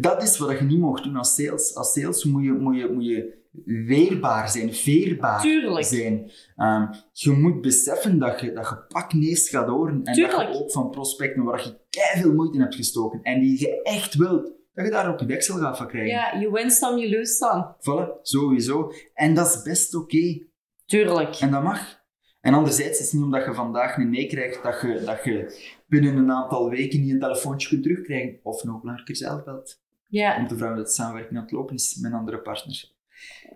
dat 0.00 0.22
is 0.22 0.38
wat 0.38 0.58
je 0.58 0.64
niet 0.64 0.78
mocht 0.78 1.02
doen 1.02 1.16
als 1.16 1.34
sales. 1.34 1.74
Als 1.74 1.92
sales 1.92 2.24
moet 2.24 2.44
je, 2.44 2.52
moet 2.52 2.76
je, 2.76 2.90
moet 2.92 3.06
je 3.06 3.44
weerbaar 3.64 4.48
zijn, 4.48 4.74
veerbaar 4.74 5.40
Tuurlijk. 5.40 5.84
zijn. 5.84 6.30
Ehm, 6.56 6.86
je 7.12 7.30
moet 7.30 7.60
beseffen 7.60 8.18
dat 8.18 8.40
je, 8.40 8.52
dat 8.52 8.86
je 9.08 9.36
gaat 9.36 9.68
horen 9.68 9.94
en 9.94 10.02
dat 10.04 10.16
je 10.16 10.48
ook 10.54 10.72
van 10.72 10.90
prospecten 10.90 11.42
waar 11.42 11.64
je 11.64 12.20
veel 12.20 12.34
moeite 12.34 12.54
in 12.54 12.60
hebt 12.60 12.74
gestoken 12.74 13.22
en 13.22 13.40
die 13.40 13.60
je 13.60 13.82
echt 13.82 14.14
wilt, 14.14 14.52
dat 14.72 14.84
je 14.84 14.90
daar 14.90 15.08
ook 15.08 15.20
je 15.20 15.26
weksel 15.26 15.58
gaat 15.58 15.76
van 15.76 15.88
krijgen. 15.88 16.10
Ja, 16.10 16.40
je 16.40 16.50
win 16.50 16.70
some, 16.70 17.00
je 17.00 17.16
lose 17.16 17.32
some. 17.32 17.74
Voilà, 17.78 18.20
sowieso. 18.22 18.92
En 19.14 19.34
dat 19.34 19.46
is 19.46 19.62
best 19.62 19.94
oké. 19.94 20.46
Tuurlijk. 20.86 21.34
En 21.34 21.50
dat 21.50 21.62
mag. 21.62 22.04
En 22.40 22.54
anderzijds 22.54 22.98
is 22.98 23.04
het 23.04 23.14
niet 23.14 23.22
omdat 23.22 23.44
je 23.44 23.54
vandaag 23.54 23.96
een 23.96 24.10
nee 24.10 24.26
krijgt, 24.26 24.62
dat 24.62 24.80
je, 24.80 25.02
dat 25.04 25.24
je 25.24 25.74
binnen 25.86 26.16
een 26.16 26.32
aantal 26.32 26.70
weken 26.70 27.00
niet 27.00 27.10
een 27.12 27.20
telefoontje 27.20 27.68
kunt 27.68 27.82
terugkrijgen. 27.82 28.38
Of 28.42 28.64
nog 28.64 28.80
belangrijker 28.80 29.16
zelf 29.16 29.44
belt. 29.44 29.84
Ja, 30.08 30.36
Om 30.36 30.46
te 30.46 30.56
vragen 30.56 30.76
dat 30.76 30.86
de 30.86 30.92
samenwerking 30.92 31.36
aan 31.36 31.42
het 31.42 31.52
lopen 31.52 31.74
is 31.74 31.96
met 31.96 32.12
een 32.12 32.18
andere 32.18 32.38
partner. 32.38 32.92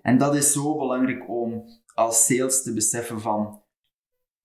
En 0.03 0.19
dat 0.19 0.35
is 0.35 0.53
zo 0.53 0.77
belangrijk 0.79 1.29
om 1.29 1.65
als 1.95 2.27
sales 2.27 2.63
te 2.63 2.75
beseffen 2.75 3.21
van, 3.21 3.63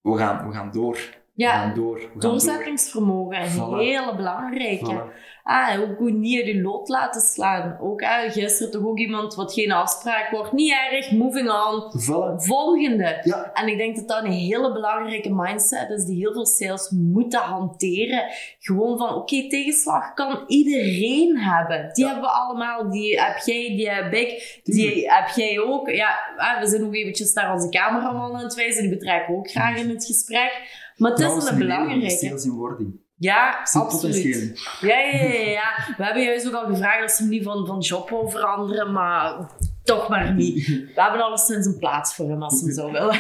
we 0.02 0.18
gaan, 0.18 0.48
we 0.48 0.54
gaan 0.54 0.72
door. 0.72 0.94
We 0.94 1.44
ja. 1.44 1.52
gaan 1.52 1.74
door. 1.76 1.96
We 1.96 2.02
gaan 2.02 2.12
door. 2.12 2.22
doorzettingsvermogen, 2.22 3.42
een 3.42 3.52
Voilà. 3.52 3.78
hele 3.78 4.16
belangrijke. 4.16 4.86
Voilà. 4.86 5.35
Ah, 5.48 5.80
ook 5.82 5.98
goed 5.98 6.14
niet 6.14 6.46
je 6.46 6.62
lood 6.62 6.88
laten 6.88 7.22
slaan. 7.22 7.78
Ook 7.82 8.02
ah, 8.02 8.32
gisteren 8.32 8.72
toch 8.72 8.86
ook 8.86 8.98
iemand 9.00 9.36
wat 9.36 9.54
geen 9.54 9.72
afspraak 9.72 10.30
wordt. 10.32 10.52
Niet 10.52 10.74
erg, 10.92 11.12
moving 11.12 11.50
on. 11.50 12.02
Voilà. 12.02 12.36
Volgende. 12.44 13.20
Ja, 13.24 13.52
En 13.54 13.68
ik 13.68 13.78
denk 13.78 13.96
dat 13.96 14.08
dat 14.08 14.24
een 14.24 14.32
hele 14.32 14.72
belangrijke 14.74 15.34
mindset 15.34 15.90
is 15.90 16.06
die 16.06 16.18
heel 16.18 16.34
veel 16.34 16.46
sales 16.46 16.90
moeten 16.90 17.40
hanteren. 17.40 18.24
Gewoon 18.60 18.98
van, 18.98 19.16
oké, 19.16 19.48
tegenslag 19.48 20.14
kan 20.14 20.44
iedereen 20.48 21.38
hebben. 21.38 21.90
Die 21.94 22.04
Ja. 22.06 22.12
hebben 22.12 22.30
we 22.30 22.36
allemaal. 22.36 22.90
Die 22.90 23.22
heb 23.22 23.38
jij, 23.38 23.68
die 23.76 23.90
heb 23.90 24.14
ik, 24.14 24.60
die 24.64 25.10
heb 25.12 25.28
jij 25.36 25.60
ook. 25.60 25.90
Ja, 25.90 26.20
ah, 26.38 26.60
we 26.62 26.68
zijn 26.68 26.82
nog 26.82 26.94
eventjes 26.94 27.34
naar 27.34 27.54
onze 27.54 27.70
cameraman 27.70 28.36
aan 28.36 28.44
het 28.44 28.54
wijzen. 28.56 28.82
Die 28.82 28.92
betrekken 28.98 29.36
ook 29.36 29.50
graag 29.50 29.78
in 29.78 29.90
het 29.90 30.06
gesprek. 30.06 30.84
Maar 30.98 31.12
het 31.12 31.20
is 31.20 31.50
een 31.50 31.58
belangrijke. 31.58 32.10
sales 32.10 32.46
in 32.46 32.52
wording. 32.52 33.04
Ja, 33.18 33.60
absoluut. 33.72 34.60
Ja, 34.82 35.00
ja, 35.00 35.24
ja, 35.24 35.50
ja. 35.50 35.96
We 35.98 36.04
hebben 36.04 36.24
juist 36.24 36.48
ook 36.48 36.54
al 36.54 36.66
gevraagd 36.66 37.00
dat 37.00 37.12
ze 37.12 37.22
hem 37.22 37.32
niet 37.32 37.44
van, 37.44 37.66
van 37.66 37.80
job 37.80 38.10
wil 38.10 38.30
veranderen, 38.30 38.92
maar 38.92 39.52
toch 39.84 40.10
maar 40.10 40.34
niet. 40.34 40.68
We 40.68 41.02
hebben 41.02 41.22
alleszins 41.22 41.66
een 41.66 41.78
plaats 41.78 42.16
voor 42.16 42.30
hem 42.30 42.44
als 42.44 42.62
hij 42.62 42.74
zo 42.74 42.92
wil. 42.92 43.14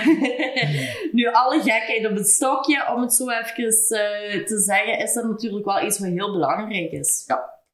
nu, 1.11 1.31
alle 1.31 1.61
gekheid 1.61 2.07
op 2.07 2.15
het 2.15 2.27
stokje, 2.27 2.93
om 2.93 3.01
het 3.01 3.13
zo 3.13 3.29
even 3.29 3.65
eh, 3.65 4.45
te 4.45 4.59
zeggen, 4.59 4.99
is 4.99 5.13
dat 5.13 5.23
natuurlijk 5.23 5.65
wel 5.65 5.85
iets 5.85 5.99
wat 5.99 6.09
heel 6.09 6.31
belangrijk 6.31 6.91
is. 6.91 7.23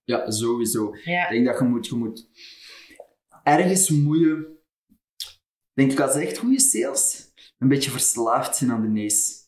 Ja, 0.03 0.31
sowieso. 0.31 0.95
Ja, 1.03 1.23
Ik 1.23 1.31
denk 1.31 1.45
dat 1.45 1.59
je 1.59 1.65
moet, 1.65 1.87
je 1.87 1.95
moet 1.95 2.29
ergens 3.43 3.89
moet 3.89 4.19
je, 4.19 4.59
denk 5.73 5.91
ik 5.91 5.99
als 5.99 6.15
echt 6.15 6.37
goede 6.37 6.59
sales, 6.59 7.31
een 7.59 7.67
beetje 7.67 7.91
verslaafd 7.91 8.55
zijn 8.55 8.71
aan 8.71 8.81
de 8.81 8.87
nees. 8.87 9.39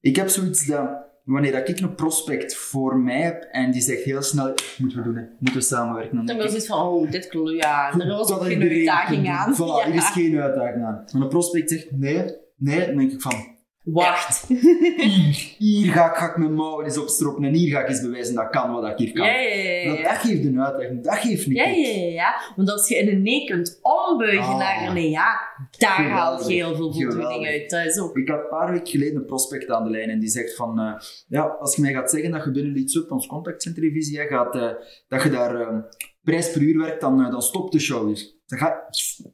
Ik 0.00 0.16
heb 0.16 0.28
zoiets 0.28 0.66
dat, 0.66 1.07
wanneer 1.28 1.52
dat 1.52 1.68
ik 1.68 1.80
een 1.80 1.94
prospect 1.94 2.56
voor 2.56 2.98
mij 2.98 3.20
heb 3.20 3.42
en 3.42 3.70
die 3.70 3.80
zegt 3.80 4.02
heel 4.02 4.22
snel, 4.22 4.54
moeten 4.78 4.98
we 4.98 5.04
doen, 5.04 5.16
hè, 5.16 5.22
moeten 5.38 5.60
we 5.60 5.66
samenwerken. 5.66 6.16
Dan 6.16 6.26
dan 6.26 6.36
denk 6.36 6.50
was 6.50 6.62
ik, 6.62 6.68
van, 6.68 6.86
oh, 6.86 7.10
dit 7.10 7.28
klopt, 7.28 7.50
ja, 7.50 7.92
er 7.98 8.06
was 8.06 8.32
ook 8.32 8.44
geen 8.44 8.62
uitdaging 8.62 9.28
aan. 9.28 9.54
Voilà, 9.54 9.86
er 9.88 9.94
is 9.94 10.10
geen 10.10 10.40
uitdaging 10.40 10.84
aan. 10.84 11.04
En 11.12 11.20
een 11.20 11.28
prospect 11.28 11.70
zegt, 11.70 11.90
nee, 11.90 12.24
nee, 12.56 12.86
dan 12.86 12.96
denk 12.96 13.12
ik 13.12 13.20
van, 13.20 13.56
Wacht. 13.82 14.46
hier, 14.48 15.54
hier 15.58 15.92
ga 15.92 16.10
ik, 16.10 16.16
ga 16.16 16.30
ik 16.30 16.36
mijn 16.36 16.54
mouwen 16.54 16.84
eens 16.84 16.98
opstropen 16.98 17.44
en 17.44 17.54
hier 17.54 17.70
ga 17.70 17.80
ik 17.80 17.88
eens 17.88 18.00
bewijzen 18.00 18.34
dat 18.34 18.44
ik 18.44 18.50
kan 18.50 18.72
wat 18.72 18.90
ik 18.90 18.96
hier 18.98 19.12
kan. 19.12 19.26
Ja, 19.26 19.32
ja. 19.38 19.94
Dat, 19.94 20.04
dat 20.04 20.16
geeft 20.16 20.44
een 20.44 20.62
uitdaging, 20.62 21.04
dat 21.04 21.14
geeft 21.14 21.46
een 21.46 21.52
Ja, 21.52 21.64
ja, 21.66 22.04
ja. 22.12 22.40
Want 22.56 22.70
als 22.70 22.88
je 22.88 23.10
een 23.12 23.22
nee 23.22 23.44
kunt 23.46 23.78
ombuigen 23.82 24.42
Ah. 24.52 24.58
naar 24.58 24.86
een 24.88 24.94
nee, 24.94 25.10
ja, 25.10 25.40
daar 25.78 25.90
Geweldig. 25.90 26.18
haalt 26.18 26.48
je 26.48 26.54
heel 26.54 26.76
veel 26.76 26.92
voldoening 26.92 27.46
uit. 27.46 27.70
Dat 27.70 27.84
is 27.86 27.98
ook. 27.98 28.16
Ik 28.16 28.28
had 28.28 28.38
een 28.38 28.48
paar 28.48 28.72
weken 28.72 28.86
geleden 28.86 29.16
een 29.16 29.26
prospect 29.26 29.70
aan 29.70 29.84
de 29.84 29.90
lijn 29.90 30.10
en 30.10 30.20
die 30.20 30.28
zegt 30.28 30.54
van, 30.56 30.78
eh, 30.80 30.92
ja, 31.28 31.42
als 31.42 31.76
je 31.76 31.82
mij 31.82 31.92
gaat 31.92 32.10
zeggen 32.10 32.30
dat 32.30 32.44
je 32.44 32.50
binnen 32.50 32.72
Leads 32.72 32.94
Up, 32.94 33.10
ons 33.10 33.26
contactcenterdivisie, 33.26 34.18
hè, 34.18 34.26
gaat, 34.26 34.54
eh, 34.54 34.70
dat 35.08 35.22
je 35.22 35.30
daar 35.30 35.60
eh, 35.60 35.78
prijs 36.22 36.52
per 36.52 36.60
uur 36.60 36.78
werkt, 36.78 37.00
dan, 37.00 37.24
eh, 37.24 37.30
dan 37.30 37.42
stopt 37.42 37.72
de 37.72 37.78
show 37.80 38.06
weer. 38.06 38.32
Dan 38.46 38.58
ga 38.58 38.88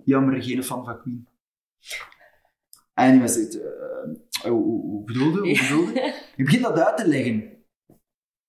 jammer, 0.05 0.43
geen 0.43 0.65
fan 0.65 0.85
van 0.85 1.01
Queen. 1.01 1.29
En 2.95 3.11
die 3.11 3.19
mensen 3.21 3.43
zegt, 3.43 3.65
eh, 4.45 4.51
hoe, 4.51 5.05
bedoelde? 5.05 5.39
Hoe 5.41 5.59
bedoelde? 5.69 6.13
Je 6.37 6.45
begint 6.45 6.63
dat 6.63 6.79
uit 6.79 6.97
te 6.97 7.09
leggen. 7.09 7.53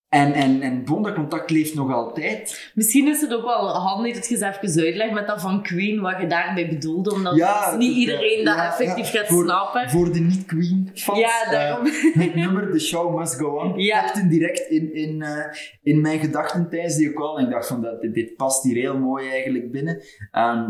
En, 0.09 0.33
en, 0.33 0.61
en 0.61 0.85
bon, 0.85 1.03
dat 1.03 1.13
contact 1.13 1.49
leeft 1.49 1.75
nog 1.75 1.91
altijd. 1.93 2.71
Misschien 2.75 3.07
is 3.07 3.21
het 3.21 3.33
ook 3.33 3.43
wel 3.43 3.67
handig 3.69 4.13
dat 4.13 4.27
je 4.27 4.35
eens 4.45 4.57
even 4.65 4.83
uitlegt 4.83 5.11
met 5.13 5.27
dat 5.27 5.41
van 5.41 5.63
Queen, 5.63 6.01
wat 6.01 6.19
je 6.21 6.27
daarmee 6.27 6.67
bedoelde. 6.67 7.13
Omdat 7.13 7.35
Ja, 7.35 7.69
dus 7.69 7.79
niet 7.87 7.95
iedereen 7.97 8.43
dat 8.45 8.55
ja, 8.55 8.67
effectief 8.67 9.11
ja, 9.11 9.19
gaat 9.19 9.27
voor- 9.27 9.43
snappen. 9.43 9.89
Voor 9.89 10.13
de 10.13 10.19
niet-Queen-fans. 10.19 11.19
Ja, 11.19 11.51
daarom. 11.51 11.85
eh, 11.85 12.13
het 12.13 12.35
nummer 12.35 12.71
The 12.71 12.79
Show 12.79 13.17
Must 13.19 13.35
Go 13.35 13.47
On 13.59 13.79
Ja. 13.79 14.11
direct 14.29 14.69
in, 14.69 14.93
in, 14.93 15.21
eh, 15.21 15.45
in 15.81 16.01
mijn 16.01 16.19
gedachten 16.19 16.69
tijdens 16.69 16.95
die 16.95 17.13
call. 17.13 17.37
En 17.37 17.45
ik 17.45 17.51
dacht 17.51 17.67
van, 17.67 17.81
dat, 17.81 18.01
dit, 18.01 18.13
dit 18.13 18.35
past 18.35 18.63
hier 18.63 18.75
heel 18.75 18.97
mooi 18.99 19.29
eigenlijk 19.29 19.71
binnen. 19.71 20.01
Ehm, 20.31 20.69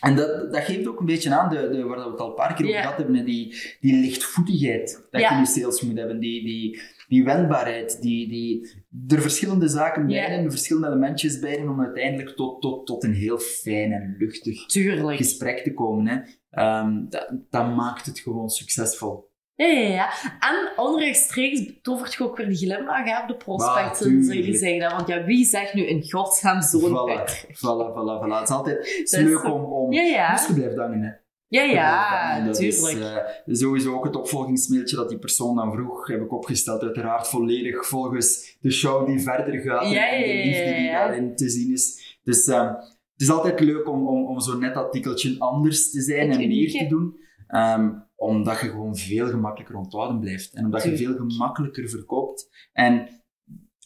en 0.00 0.16
dat, 0.16 0.52
dat 0.52 0.64
geeft 0.64 0.86
ook 0.86 1.00
een 1.00 1.06
beetje 1.06 1.34
aan, 1.34 1.48
de, 1.48 1.68
de, 1.68 1.84
waar 1.84 2.04
we 2.04 2.10
het 2.10 2.20
al 2.20 2.28
een 2.28 2.34
paar 2.34 2.54
keer 2.54 2.66
over 2.66 2.80
gehad 2.80 2.96
hebben, 2.96 3.24
die, 3.24 3.56
die 3.80 4.00
lichtvoetigheid 4.00 5.06
dat 5.10 5.20
je 5.20 5.28
in 5.28 5.38
je 5.38 5.46
sales 5.46 5.80
moet 5.80 5.98
hebben. 5.98 6.18
Die, 6.18 6.44
die, 6.44 6.80
die 7.08 7.24
wendbaarheid, 7.24 8.02
die, 8.02 8.28
die, 8.28 8.82
er 9.08 9.20
verschillende 9.20 9.68
zaken 9.68 10.06
bij 10.06 10.44
er 10.44 10.50
verschillende 10.50 10.86
elementjes 10.86 11.38
bij 11.38 11.54
zijn 11.54 11.68
om 11.68 11.80
uiteindelijk 11.80 12.36
tot, 12.36 12.60
tot, 12.62 12.86
tot 12.86 13.04
een 13.04 13.14
heel 13.14 13.38
fijn 13.38 13.92
en 13.92 14.16
luchtig 14.18 14.66
Tuurlijk. 14.66 15.16
gesprek 15.16 15.58
te 15.58 15.74
komen. 15.74 16.06
Hè. 16.06 16.20
Ehm, 16.50 17.08
dat, 17.08 17.32
dat 17.50 17.74
maakt 17.74 18.06
het 18.06 18.18
gewoon 18.18 18.48
succesvol. 18.48 19.29
Ja, 19.60 19.66
ja, 19.66 19.88
ja. 19.88 20.08
En 20.40 20.72
onrechtstreeks 20.76 21.62
tovert 21.82 22.14
je 22.14 22.24
ook 22.24 22.36
weer 22.36 22.46
die 22.46 22.56
glimlach 22.56 23.04
hè, 23.04 23.22
op 23.22 23.28
de 23.28 23.36
prospect, 23.36 23.86
Maar, 23.86 23.94
zoals 23.96 24.26
je 24.32 24.42
hebt. 24.80 24.92
Want 24.92 25.08
ja, 25.08 25.24
wie 25.24 25.44
zegt 25.44 25.74
nu 25.74 25.82
in 25.86 26.10
godsnaam 26.10 26.60
zo'n 26.62 26.80
Voilà, 26.80 27.30
voilà, 27.38 27.92
voilà, 27.94 28.22
voilà. 28.24 28.38
Het 28.38 28.48
is 28.48 28.54
altijd 28.54 28.76
het 28.78 29.12
is 29.12 29.12
leuk 29.12 29.38
zo- 29.40 29.50
om... 29.52 29.64
om 29.64 29.92
Ja, 29.92 30.02
ja. 30.02 30.32
Dus 30.32 30.46
je 30.46 30.54
blijft 30.54 30.76
hangen, 30.76 31.02
hè. 31.02 31.10
Ja, 31.48 31.62
ja, 31.62 32.06
hangen. 32.30 32.46
Dat 32.46 32.56
tuurlijk. 32.56 32.96
Is, 32.96 33.00
eh, 33.00 33.16
sowieso 33.56 33.94
ook 33.94 34.04
het 34.04 34.16
opvolgingsmailtje 34.16 34.96
dat 34.96 35.08
die 35.08 35.18
persoon 35.18 35.56
dan 35.56 35.72
vroeg, 35.72 36.06
heb 36.06 36.20
ik 36.20 36.32
opgesteld. 36.32 36.82
Uiteraard 36.82 37.28
volledig 37.28 37.86
volgens 37.86 38.56
de 38.60 38.70
show 38.70 39.06
die 39.06 39.20
verder 39.20 39.60
gaat 39.60 39.82
en- 39.82 39.90
Ja, 39.90 40.08
en 40.10 40.22
de 40.22 40.34
liefde 40.44 40.74
die 40.76 40.90
daarin 40.90 41.36
te 41.36 41.48
zien 41.48 41.72
is. 41.72 42.16
Dus 42.22 42.46
eh, 42.46 42.66
het 43.12 43.20
is 43.28 43.30
altijd 43.30 43.60
leuk 43.60 43.88
om, 43.88 44.08
om, 44.08 44.26
om 44.26 44.40
zo'n 44.40 44.60
net 44.60 44.74
artikeltje 44.74 45.36
anders 45.38 45.90
te 45.90 46.00
zijn 46.00 46.30
Het 46.30 46.40
en 46.40 46.48
meer 46.48 46.70
te 46.70 46.86
doen. 46.88 47.18
Ehm, 47.48 47.90
omdat 48.20 48.60
je 48.60 48.68
gewoon 48.68 48.96
veel 48.96 49.28
gemakkelijker 49.28 49.76
onthouden 49.76 50.20
blijft. 50.20 50.54
En 50.54 50.64
omdat 50.64 50.82
je 50.82 50.96
veel 50.96 51.14
gemakkelijker 51.16 51.88
verkoopt. 51.88 52.68
En 52.72 53.08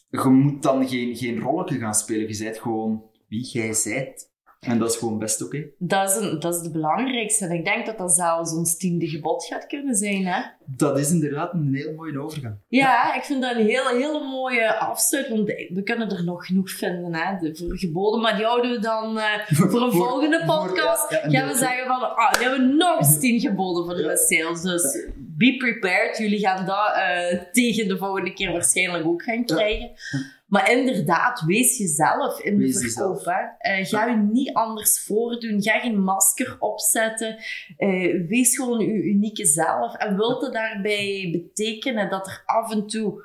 je 0.09 0.29
moet 0.29 0.63
dan 0.63 0.87
geen, 0.87 1.15
geen 1.15 1.39
rolletje 1.39 1.77
gaan 1.77 1.95
spelen. 1.95 2.27
Je 2.27 2.43
bent 2.43 2.59
gewoon 2.59 3.09
wie 3.27 3.45
jij 3.45 3.73
zijt. 3.73 4.33
En 4.65 4.79
dat 4.79 4.89
is 4.91 4.97
gewoon 4.97 5.19
best 5.19 5.43
oké. 5.43 5.63
Dat 5.77 6.09
is, 6.09 6.15
een, 6.15 6.39
dat 6.39 6.55
is 6.55 6.61
de 6.61 6.71
belangrijkste. 6.71 7.45
En 7.45 7.51
ik 7.51 7.65
denk 7.65 7.85
dat 7.85 7.97
dat 7.97 8.11
zelfs 8.11 8.53
ons 8.53 8.77
tiende 8.77 9.07
gebod 9.07 9.45
gaat 9.45 9.65
kunnen 9.67 9.95
zijn. 9.95 10.25
Hè? 10.25 10.41
Dat 10.65 10.99
is 10.99 11.11
inderdaad 11.11 11.53
een 11.53 11.73
hele 11.75 11.93
mooie 11.95 12.19
overgang. 12.19 12.55
Ja, 12.67 13.15
ik 13.15 13.23
vind 13.23 13.41
dat 13.41 13.55
een 13.55 13.65
hele, 13.65 13.93
hele 13.93 14.27
mooie 14.31 14.75
afsluit. 14.79 15.29
Want 15.29 15.45
we 15.73 15.81
kunnen 15.83 16.09
er 16.09 16.23
nog 16.23 16.45
genoeg 16.45 16.69
vinden 16.71 17.13
hè, 17.15 17.37
de, 17.39 17.55
voor 17.55 17.77
geboden. 17.77 18.21
Maar 18.21 18.35
die 18.35 18.45
houden 18.45 18.71
we 18.71 18.79
dan 18.79 19.17
eh, 19.19 19.25
voor 19.71 19.81
een 19.81 19.91
volgende 19.91 20.43
voor- 20.45 20.67
podcast. 20.67 21.11
ja, 21.11 21.17
ja, 21.17 21.23
en 21.23 21.31
gaan 21.31 21.47
we 21.47 21.55
zeggen 21.55 21.85
van, 21.87 22.15
ah, 22.15 22.33
nu 22.39 22.41
hebben 22.47 22.67
we 22.67 22.73
nog 22.73 22.97
eens 22.99 23.19
tien 23.19 23.39
geboden 23.39 23.85
voor 23.85 23.95
de 23.95 24.03
Ja. 24.03 24.15
sales. 24.15 24.61
Dus 24.61 25.07
be 25.37 25.57
prepared. 25.57 26.17
Jullie 26.17 26.39
gaan 26.39 26.65
dat 26.65 26.93
eh, 26.95 27.41
tegen 27.51 27.87
de 27.87 27.97
volgende 27.97 28.33
keer 28.33 28.51
waarschijnlijk 28.51 29.05
ook 29.05 29.23
gaan 29.23 29.45
krijgen. 29.45 29.91
Maar 30.45 30.71
inderdaad, 30.71 31.41
wees 31.41 31.77
jezelf 31.77 32.39
in 32.39 32.57
de 32.57 32.63
Wees 32.63 32.93
verkoop. 32.93 33.25
Hè. 33.25 33.41
Eh, 33.57 33.85
ga 33.85 34.05
je 34.05 34.15
niet 34.15 34.53
anders 34.53 35.03
voordoen. 35.05 35.61
Ga 35.61 35.79
geen 35.79 36.03
masker 36.03 36.55
opzetten. 36.59 37.37
Eh, 37.77 38.27
wees 38.27 38.55
gewoon 38.55 38.79
je 38.79 39.03
unieke 39.03 39.45
zelf. 39.45 39.95
En 39.95 40.15
wilt 40.15 40.41
het 40.41 40.53
daarbij 40.53 41.29
betekenen 41.31 42.09
dat 42.09 42.27
er 42.27 42.43
af 42.45 42.71
en 42.71 42.87
toe 42.87 43.23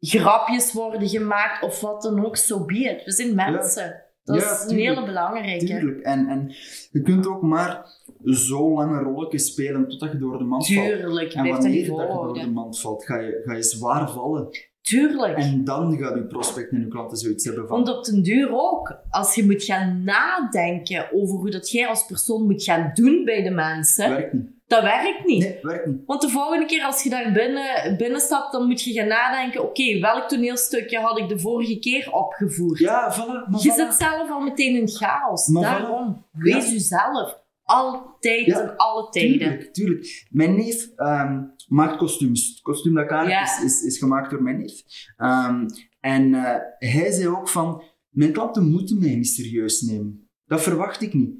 grapjes 0.00 0.72
worden 0.72 1.08
gemaakt 1.08 1.62
of 1.62 1.80
wat 1.80 2.02
dan 2.02 2.26
ook, 2.26 2.36
so 2.36 2.64
be 2.64 2.78
it. 2.78 3.04
We 3.04 3.12
zijn 3.12 3.34
mensen. 3.34 4.05
Dat 4.26 4.36
Ja, 4.36 4.52
is 4.54 4.60
een 4.62 4.68
tuurlijk. 4.68 4.88
hele 4.94 5.06
belangrijke. 5.06 5.64
Tuurlijk. 5.66 6.00
En, 6.00 6.28
en 6.28 6.54
je 6.90 7.02
kunt 7.02 7.26
ook 7.26 7.42
maar 7.42 7.86
zo 8.24 8.72
lange 8.74 8.98
rolletjes 9.02 9.46
spelen 9.46 9.88
totdat 9.88 10.12
je 10.12 10.18
door 10.18 10.38
de 10.38 10.44
mand 10.44 10.66
valt. 10.66 10.86
Tuurlijk, 10.86 11.30
je 11.32 11.38
En 11.38 11.48
wanneer 11.48 11.86
dat 11.86 11.96
je 11.96 12.06
door 12.06 12.34
de 12.34 12.50
mand 12.50 12.80
valt, 12.80 13.04
ga 13.04 13.18
je, 13.20 13.42
ga 13.44 13.54
je 13.54 13.62
zwaar 13.62 14.10
vallen. 14.10 14.48
Tuurlijk. 14.80 15.36
En 15.36 15.64
dan 15.64 15.98
gaat 15.98 16.14
uw 16.16 16.26
prospect 16.26 16.70
en 16.70 16.82
uw 16.82 16.88
klanten 16.88 17.16
zoiets 17.16 17.44
hebben 17.44 17.68
van... 17.68 17.84
Want 17.84 17.96
op 17.98 18.04
den 18.04 18.22
duur 18.22 18.48
ook, 18.52 18.96
als 19.10 19.34
je 19.34 19.44
moet 19.44 19.62
gaan 19.62 20.04
nadenken 20.04 21.06
over 21.12 21.36
hoe 21.36 21.50
dat 21.50 21.70
jij 21.70 21.86
als 21.86 22.06
persoon 22.06 22.46
moet 22.46 22.62
gaan 22.62 22.90
doen 22.94 23.24
bij 23.24 23.42
de 23.42 23.50
mensen, 23.50 24.10
Werkt 24.10 24.32
niet. 24.32 24.50
Dat 24.66 24.82
werkt 24.82 25.24
niet. 25.24 25.42
Nee, 25.42 25.58
werkt 25.62 25.86
niet. 25.86 26.02
Want 26.06 26.20
de 26.20 26.28
volgende 26.28 26.66
keer 26.66 26.82
als 26.84 27.02
je 27.02 27.10
daar 27.10 27.32
binnen, 27.32 27.96
binnenstapt, 27.96 28.52
dan 28.52 28.66
moet 28.66 28.82
je 28.82 28.92
gaan 28.92 29.08
nadenken, 29.08 29.62
oké, 29.62 29.98
welk 30.00 30.28
toneelstukje 30.28 30.98
had 30.98 31.18
ik 31.18 31.28
de 31.28 31.38
vorige 31.38 31.78
keer 31.78 32.12
opgevoerd? 32.12 32.78
Ja, 32.78 33.14
voilà. 33.14 33.50
Maar 33.50 33.60
je 33.60 33.70
voilà. 33.70 33.74
zit 33.74 33.94
zelf 33.94 34.30
al 34.30 34.40
meteen 34.40 34.76
in 34.76 34.88
chaos. 34.88 35.46
Maar 35.48 35.62
Daarom, 35.62 36.24
wees 36.32 36.66
Ja. 36.66 36.72
jezelf. 36.72 37.44
Altijd 37.62 38.46
Ja, 38.46 38.60
en 38.60 38.76
alle 38.76 39.08
tijden. 39.10 39.38
Tuurlijk, 39.38 39.72
tuurlijk. 39.74 40.26
Mijn 40.30 40.54
neef 40.56 40.88
ehm, 40.96 41.42
maakt 41.68 41.96
kostuums. 41.96 42.48
Het 42.48 42.60
kostuum 42.62 42.94
dat 42.94 43.04
ik 43.04 43.10
aan 43.12 43.20
heb 43.20 43.28
Ja. 43.28 43.42
is, 43.42 43.62
is, 43.64 43.82
is 43.82 43.98
gemaakt 43.98 44.30
door 44.30 44.42
mijn 44.42 44.58
neef. 44.58 44.82
Ehm, 45.16 45.66
en 46.00 46.34
eh, 46.34 46.56
hij 46.78 47.10
zei 47.10 47.28
ook 47.28 47.48
van, 47.48 47.82
mijn 48.08 48.32
klanten 48.32 48.70
moeten 48.70 48.98
mij 48.98 49.14
niet 49.14 49.28
serieus 49.28 49.80
nemen. 49.80 50.28
Dat 50.46 50.62
verwacht 50.62 51.02
ik 51.02 51.14
niet. 51.14 51.30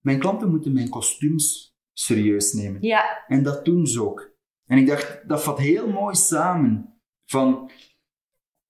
Mijn 0.00 0.18
klanten 0.18 0.50
moeten 0.50 0.72
mijn 0.72 0.88
kostuums 0.88 1.67
serieus 1.98 2.52
nemen. 2.52 2.82
Ja, 2.82 3.24
En 3.26 3.42
dat 3.42 3.64
doen 3.64 3.86
ze 3.86 4.04
ook. 4.04 4.30
En 4.66 4.78
ik 4.78 4.86
dacht, 4.86 5.28
dat 5.28 5.42
vat 5.42 5.58
heel 5.58 5.88
mooi 5.88 6.14
samen. 6.14 7.00
Van, 7.24 7.70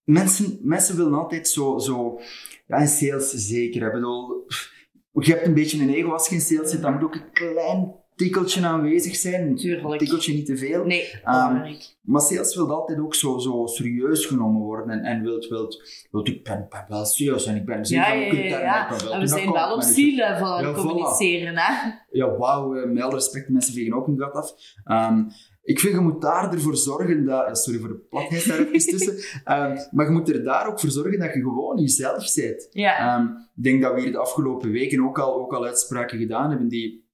mensen, 0.04 0.58
mensen 0.62 0.96
willen 0.96 1.14
altijd 1.14 1.48
zo, 1.48 1.78
zo 1.78 2.20
ja, 2.66 2.76
in 2.76 2.88
sales 2.88 3.30
zeker. 3.30 3.86
Ik 3.86 3.92
bedoel, 3.92 4.44
pff, 4.46 4.86
je 5.12 5.32
hebt 5.32 5.46
een 5.46 5.54
beetje 5.54 5.82
een 5.82 5.94
ego 5.94 6.12
als 6.12 6.28
je 6.28 6.34
in 6.34 6.40
sales 6.40 6.70
zit, 6.70 6.82
dan 6.82 6.92
moet 6.92 7.02
ook 7.02 7.14
een 7.14 7.32
klein 7.32 7.94
tikkeltje 8.18 8.66
aanwezig 8.66 9.16
zijn. 9.16 9.46
Een 9.48 9.56
tuurlijk. 9.56 9.98
tikkeltje 9.98 10.34
niet 10.34 10.46
te 10.46 10.56
veel. 10.56 10.84
Nee, 10.84 11.20
Ehm. 11.24 11.74
Maar 12.00 12.20
sales 12.20 12.54
wil 12.56 12.70
altijd 12.70 12.98
ook 12.98 13.14
zo, 13.14 13.38
zo 13.38 13.66
serieus 13.66 14.26
genomen 14.26 14.60
worden. 14.60 14.90
En, 14.90 15.04
en 15.04 15.22
wilt, 15.22 15.48
wilt, 15.48 15.82
wilt, 16.10 16.28
ik 16.28 16.44
ben, 16.44 16.66
ben 16.70 16.84
wel 16.88 17.04
serieus 17.04 17.46
en 17.46 17.56
ik 17.56 17.64
ben 17.64 17.86
zeker 17.86 18.04
Ja, 18.06 18.12
ja, 18.12 18.26
ook 18.26 18.32
een 18.32 18.38
ja, 18.38 18.60
ja. 18.60 18.90
En 18.90 18.96
we 18.96 19.14
een 19.14 19.28
zijn 19.28 19.52
wel 19.52 19.74
op 19.74 19.82
zielen 19.82 20.38
van 20.38 20.48
Ja, 20.48 20.68
het 20.68 20.76
voilà. 20.76 20.80
communiceren, 20.80 21.56
hè? 21.56 21.90
Ja, 22.10 22.36
wauw, 22.36 22.74
eh, 22.74 22.90
met 22.90 23.02
alle 23.02 23.14
respect, 23.14 23.48
mensen 23.48 23.74
vegen 23.74 23.94
ook 23.94 24.06
hun 24.06 24.18
gat 24.18 24.32
af. 24.34 24.52
Ehm, 24.84 25.24
ik 25.62 25.80
vind, 25.80 25.94
je 25.94 26.00
moet 26.00 26.20
daar 26.22 26.52
ervoor 26.52 26.76
zorgen 26.76 27.24
dat... 27.24 27.58
Sorry 27.58 27.78
voor 27.78 27.88
de 27.88 27.94
platheid 28.10 28.48
daar 28.48 28.58
even 28.58 28.90
tussen. 28.96 29.42
Ehm, 29.44 29.76
maar 29.90 30.06
je 30.06 30.12
moet 30.12 30.28
er 30.28 30.44
daar 30.44 30.66
ook 30.68 30.80
voor 30.80 30.90
zorgen 30.90 31.18
dat 31.18 31.34
je 31.34 31.40
gewoon 31.40 31.78
jezelf 31.78 32.34
bent. 32.34 32.68
Ja, 32.70 33.18
ik 33.56 33.62
denk 33.62 33.82
dat 33.82 33.94
we 33.94 34.00
hier 34.00 34.12
de 34.12 34.18
afgelopen 34.18 34.70
weken 34.70 35.04
ook 35.04 35.18
al, 35.18 35.34
ook 35.40 35.52
al 35.52 35.64
uitspraken 35.64 36.18
gedaan 36.18 36.50
hebben 36.50 36.68
die... 36.68 37.06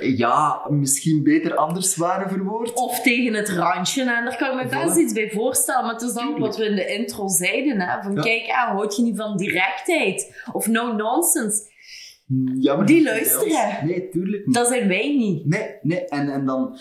Ja, 0.00 0.66
misschien 0.70 1.22
beter 1.22 1.54
anders 1.54 1.96
waren 1.96 2.28
verwoord. 2.28 2.72
Of 2.74 3.00
tegen 3.00 3.34
het 3.34 3.48
randje. 3.48 4.00
En 4.00 4.06
daar 4.24 4.36
kan 4.36 4.58
ik 4.58 4.64
me 4.64 4.68
best 4.80 4.94
Voilà. 4.96 5.00
iets 5.00 5.12
bij 5.12 5.30
voorstellen. 5.30 5.84
Maar 5.84 5.92
het 5.92 6.02
is 6.02 6.12
dan 6.12 6.28
ook 6.28 6.38
wat 6.38 6.56
we 6.56 6.64
in 6.64 6.74
de 6.76 6.86
intro 6.86 7.28
zeiden. 7.28 7.80
Hè? 7.80 8.02
Van 8.02 8.14
Ja. 8.14 8.22
kijk, 8.22 8.48
ah, 8.48 8.68
houd 8.70 8.96
je 8.96 9.02
niet 9.02 9.16
van 9.16 9.36
directheid? 9.36 10.44
Of 10.52 10.66
no 10.66 10.92
nonsense? 10.92 11.72
Ja, 12.60 12.76
maar 12.76 12.86
Die 12.86 13.02
luisteren. 13.02 13.86
Nee, 13.86 14.08
tuurlijk 14.08 14.46
niet. 14.46 14.54
Dat 14.54 14.66
zijn 14.66 14.88
wij 14.88 15.16
niet. 15.16 15.46
Nee, 15.46 15.68
nee. 15.82 16.04
En, 16.04 16.28
en 16.28 16.44
dan, 16.46 16.78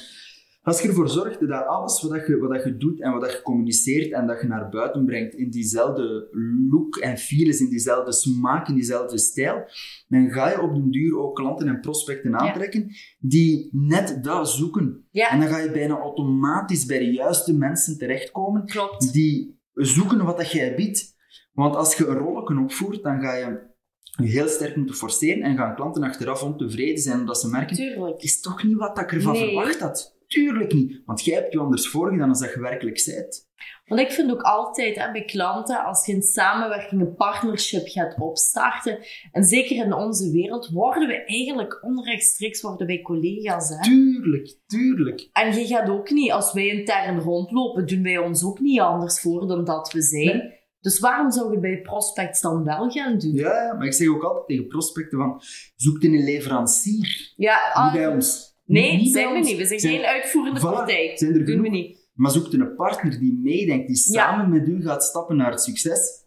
als 0.63 0.81
je 0.81 0.87
ervoor 0.87 1.09
zorgt 1.09 1.47
dat 1.47 1.65
alles 1.65 2.01
wat, 2.01 2.11
dat 2.11 2.27
je, 2.27 2.37
wat 2.37 2.49
dat 2.49 2.63
je 2.63 2.77
doet 2.77 3.01
en 3.01 3.11
wat 3.11 3.21
dat 3.21 3.31
je 3.31 3.41
communiceert 3.41 4.11
en 4.11 4.27
dat 4.27 4.41
je 4.41 4.47
naar 4.47 4.69
buiten 4.69 5.05
brengt 5.05 5.33
in 5.33 5.49
diezelfde 5.49 6.27
look 6.69 6.95
en 6.95 7.17
feel 7.17 7.47
is, 7.47 7.59
in 7.59 7.69
diezelfde 7.69 8.13
smaak, 8.13 8.67
in 8.67 8.73
diezelfde 8.75 9.17
stijl, 9.17 9.65
dan 10.07 10.29
ga 10.31 10.49
je 10.49 10.61
op 10.61 10.73
den 10.73 10.91
duur 10.91 11.17
ook 11.19 11.35
klanten 11.35 11.67
en 11.67 11.79
prospecten 11.79 12.39
aantrekken 12.39 12.91
die 13.19 13.69
net 13.71 14.23
dat 14.23 14.49
zoeken. 14.49 15.05
En 15.11 15.39
dan 15.39 15.47
ga 15.49 15.57
je 15.57 15.71
bijna 15.71 15.97
automatisch 15.97 16.85
bij 16.85 16.99
de 16.99 17.11
juiste 17.11 17.53
mensen 17.53 17.97
terechtkomen 17.97 18.65
klopt. 18.65 19.13
die 19.13 19.59
zoeken 19.73 20.25
wat 20.25 20.37
dat 20.37 20.51
jij 20.51 20.75
biedt. 20.75 21.15
Want 21.53 21.75
als 21.75 21.95
je 21.95 22.07
een 22.07 22.17
rolletje 22.17 22.59
opvoert, 22.59 23.03
dan 23.03 23.21
ga 23.21 23.35
je 23.35 23.71
heel 24.13 24.47
sterk 24.47 24.75
moeten 24.75 24.95
forceren 24.95 25.43
en 25.43 25.57
gaan 25.57 25.75
klanten 25.75 26.03
achteraf 26.03 26.43
ontevreden 26.43 26.97
zijn 26.97 27.19
omdat 27.19 27.39
ze 27.39 27.47
merken 27.49 27.75
Tuurlijk. 27.75 28.21
is 28.21 28.39
toch 28.41 28.63
niet 28.63 28.77
wat 28.77 28.99
ik 28.99 29.11
ervan 29.11 29.33
Nee. 29.33 29.43
verwacht 29.45 29.79
had. 29.79 30.12
Tuurlijk 30.33 30.73
niet. 30.73 31.01
Want 31.05 31.23
jij 31.23 31.35
hebt 31.35 31.53
je 31.53 31.59
anders 31.59 31.87
voorgedaan 31.87 32.29
dan 32.29 32.39
dat 32.39 32.53
je 32.53 32.59
werkelijk 32.59 33.03
bent. 33.05 33.51
Want 33.85 34.01
ik 34.01 34.11
vind 34.11 34.31
ook 34.31 34.41
altijd 34.41 34.95
hè, 34.95 35.11
bij 35.11 35.25
klanten, 35.25 35.83
als 35.83 36.05
je 36.05 36.13
een 36.13 36.21
samenwerking, 36.21 37.01
een 37.01 37.15
partnership 37.15 37.87
gaat 37.87 38.19
opstarten, 38.19 38.99
en 39.31 39.43
zeker 39.43 39.85
in 39.85 39.93
onze 39.93 40.31
wereld, 40.31 40.69
worden 40.69 41.07
we 41.07 41.25
eigenlijk 41.25 41.83
onrechtstreeks 41.83 42.61
worden 42.61 42.87
wij 42.87 43.01
collega's. 43.01 43.69
Hè? 43.69 43.81
Tuurlijk, 43.81 44.57
tuurlijk. 44.65 45.29
En 45.31 45.59
je 45.59 45.65
gaat 45.65 45.89
ook 45.89 46.09
niet, 46.09 46.31
als 46.31 46.53
wij 46.53 46.67
intern 46.67 47.19
rondlopen, 47.19 47.87
doen 47.87 48.03
wij 48.03 48.17
ons 48.17 48.43
ook 48.43 48.59
niet 48.59 48.79
anders 48.79 49.21
voor 49.21 49.47
dan 49.47 49.65
dat 49.65 49.91
we 49.91 50.01
zijn. 50.01 50.53
Dus 50.79 50.99
waarom 50.99 51.31
zou 51.31 51.45
je 51.45 51.51
het 51.51 51.61
bij 51.61 51.81
prospects 51.81 52.41
dan 52.41 52.63
wel 52.63 52.89
gaan 52.89 53.17
doen? 53.17 53.33
Ja, 53.33 53.73
maar 53.77 53.85
ik 53.85 53.93
zeg 53.93 54.07
ook 54.07 54.23
altijd 54.23 54.47
tegen 54.47 54.67
prospecten 54.67 55.17
van, 55.17 55.41
zoek 55.75 56.01
in 56.01 56.13
een 56.13 56.23
leverancier. 56.23 57.33
Ja, 57.35 57.71
ah, 57.73 57.93
bij 57.93 58.07
ons. 58.07 58.52
Nee, 58.65 58.97
bij 58.97 59.07
zijn 59.11 59.33
we 59.33 59.39
niet. 59.39 59.57
We 59.57 59.65
zijn 59.65 59.79
Zijn- 59.79 59.93
geen 59.93 60.05
uitvoerende 60.05 60.59
Voilà, 60.59 60.63
partij. 60.63 61.11
zijn 61.15 61.33
er 61.33 61.45
doen 61.45 61.61
we 61.61 61.69
niet. 61.69 62.01
Maar 62.13 62.31
zoek 62.31 62.53
een 62.53 62.75
partner 62.75 63.19
die 63.19 63.39
meedenkt, 63.43 63.87
die 63.87 63.95
samen 63.95 64.49
met 64.49 64.67
u 64.67 64.81
gaat 64.83 65.03
stappen 65.03 65.35
naar 65.35 65.51
het 65.51 65.61
succes. 65.61 66.21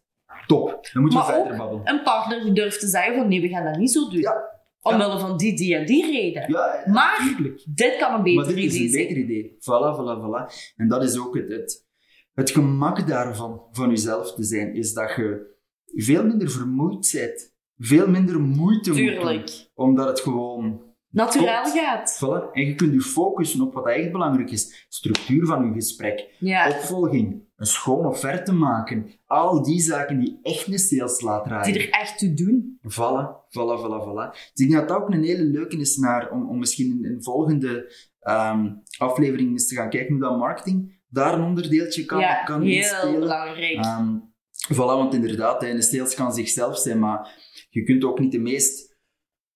Top. 0.46 0.88
Dan 0.92 1.02
moet 1.02 1.12
je 1.12 1.18
Maar 1.18 1.26
verder 1.26 1.52
ook 1.52 1.58
babbelen. 1.58 1.88
Een 1.88 2.02
partner 2.02 2.42
die 2.44 2.52
durft 2.52 2.80
te 2.80 2.86
zeggen 2.86 3.14
van 3.16 3.28
nee, 3.28 3.40
we 3.40 3.48
gaan 3.48 3.64
dat 3.64 3.76
niet 3.78 3.90
zo 3.90 4.08
doen. 4.10 4.20
Ja. 4.20 4.54
Omwille 4.82 5.18
van 5.18 5.36
die, 5.36 5.56
die 5.56 5.74
en 5.76 5.86
die 5.86 6.06
reden. 6.10 6.50
Ja, 6.52 6.82
ja, 6.86 6.92
Maar 6.92 7.34
dit 7.74 7.96
kan 7.96 8.14
een 8.14 8.22
beter 8.22 8.46
dit 8.54 8.56
is 8.64 8.74
idee 8.74 8.82
een 8.84 8.90
zijn. 8.90 9.06
beter 9.06 9.22
idee. 9.22 9.52
Voilà, 9.52 9.96
voilà, 9.98 10.22
voilà. 10.24 10.72
En 10.76 10.88
dat 10.88 11.02
is 11.02 11.18
ook 11.18 11.34
het, 11.36 11.48
het, 11.48 11.86
het 12.34 12.50
gemak 12.50 13.08
daarvan, 13.08 13.62
van 13.72 13.88
jezelf 13.88 14.34
te 14.34 14.44
zijn, 14.44 14.74
is 14.74 14.92
dat 14.92 15.14
je 15.16 15.54
veel 15.86 16.24
minder 16.26 16.50
vermoeid 16.50 17.10
bent. 17.12 17.54
Veel 17.78 18.08
minder 18.08 18.40
moeite 18.40 18.90
moet 18.90 18.98
doen. 18.98 19.06
Tuurlijk. 19.08 19.70
Omdat 19.74 20.08
het 20.08 20.20
gewoon... 20.20 20.85
Natuurlijk 21.16 21.62
Klopt. 21.62 21.78
gaat. 21.78 22.16
Voilà. 22.16 22.52
En 22.52 22.66
je 22.66 22.74
kunt 22.74 22.92
je 22.92 23.00
focussen 23.00 23.60
op 23.60 23.74
wat 23.74 23.86
echt 23.86 24.12
belangrijk 24.12 24.50
is. 24.50 24.86
Structuur 24.88 25.46
van 25.46 25.66
je 25.66 25.72
gesprek. 25.72 26.34
Ja. 26.38 26.68
Opvolging. 26.68 27.44
Een 27.56 27.66
schoon 27.66 28.06
offerte 28.06 28.52
maken. 28.52 29.10
Al 29.26 29.62
die 29.62 29.80
zaken 29.80 30.18
die 30.18 30.38
echt 30.42 30.66
een 30.66 30.78
sales 30.78 31.20
laat 31.20 31.44
draaien. 31.44 31.72
Die 31.72 31.82
er 31.82 31.90
echt 32.00 32.18
toe 32.18 32.34
doen. 32.34 32.78
Voilà, 32.82 33.48
voilà, 33.48 33.80
voilà, 33.80 34.02
voilà. 34.08 34.30
Dus 34.30 34.50
ik 34.54 34.68
denk 34.68 34.72
dat 34.72 34.88
dat 34.88 34.96
ook 34.96 35.10
een 35.10 35.22
hele 35.22 35.44
leuke 35.44 35.76
is 35.76 35.96
naar, 35.96 36.30
om, 36.30 36.48
om 36.48 36.58
misschien 36.58 37.04
in 37.04 37.12
een 37.12 37.22
volgende 37.22 37.92
ehm, 38.20 38.72
aflevering 38.98 39.50
eens 39.50 39.68
te 39.68 39.74
gaan 39.74 39.90
kijken 39.90 40.12
hoe 40.12 40.22
dat 40.22 40.38
marketing 40.38 41.00
daar 41.08 41.34
een 41.34 41.44
onderdeeltje 41.44 42.04
kan, 42.04 42.20
ja, 42.20 42.44
kan 42.44 42.62
heel 42.62 42.76
inspelen. 42.76 43.20
belangrijk. 43.20 43.76
Ehm, 43.76 44.16
voilà, 44.72 44.76
want 44.76 45.14
inderdaad, 45.14 45.62
een 45.62 45.82
sales 45.82 46.14
kan 46.14 46.32
zichzelf 46.34 46.78
zijn, 46.78 46.98
maar 46.98 47.34
je 47.70 47.82
kunt 47.82 48.04
ook 48.04 48.18
niet 48.18 48.32
de 48.32 48.38
meest 48.38 48.96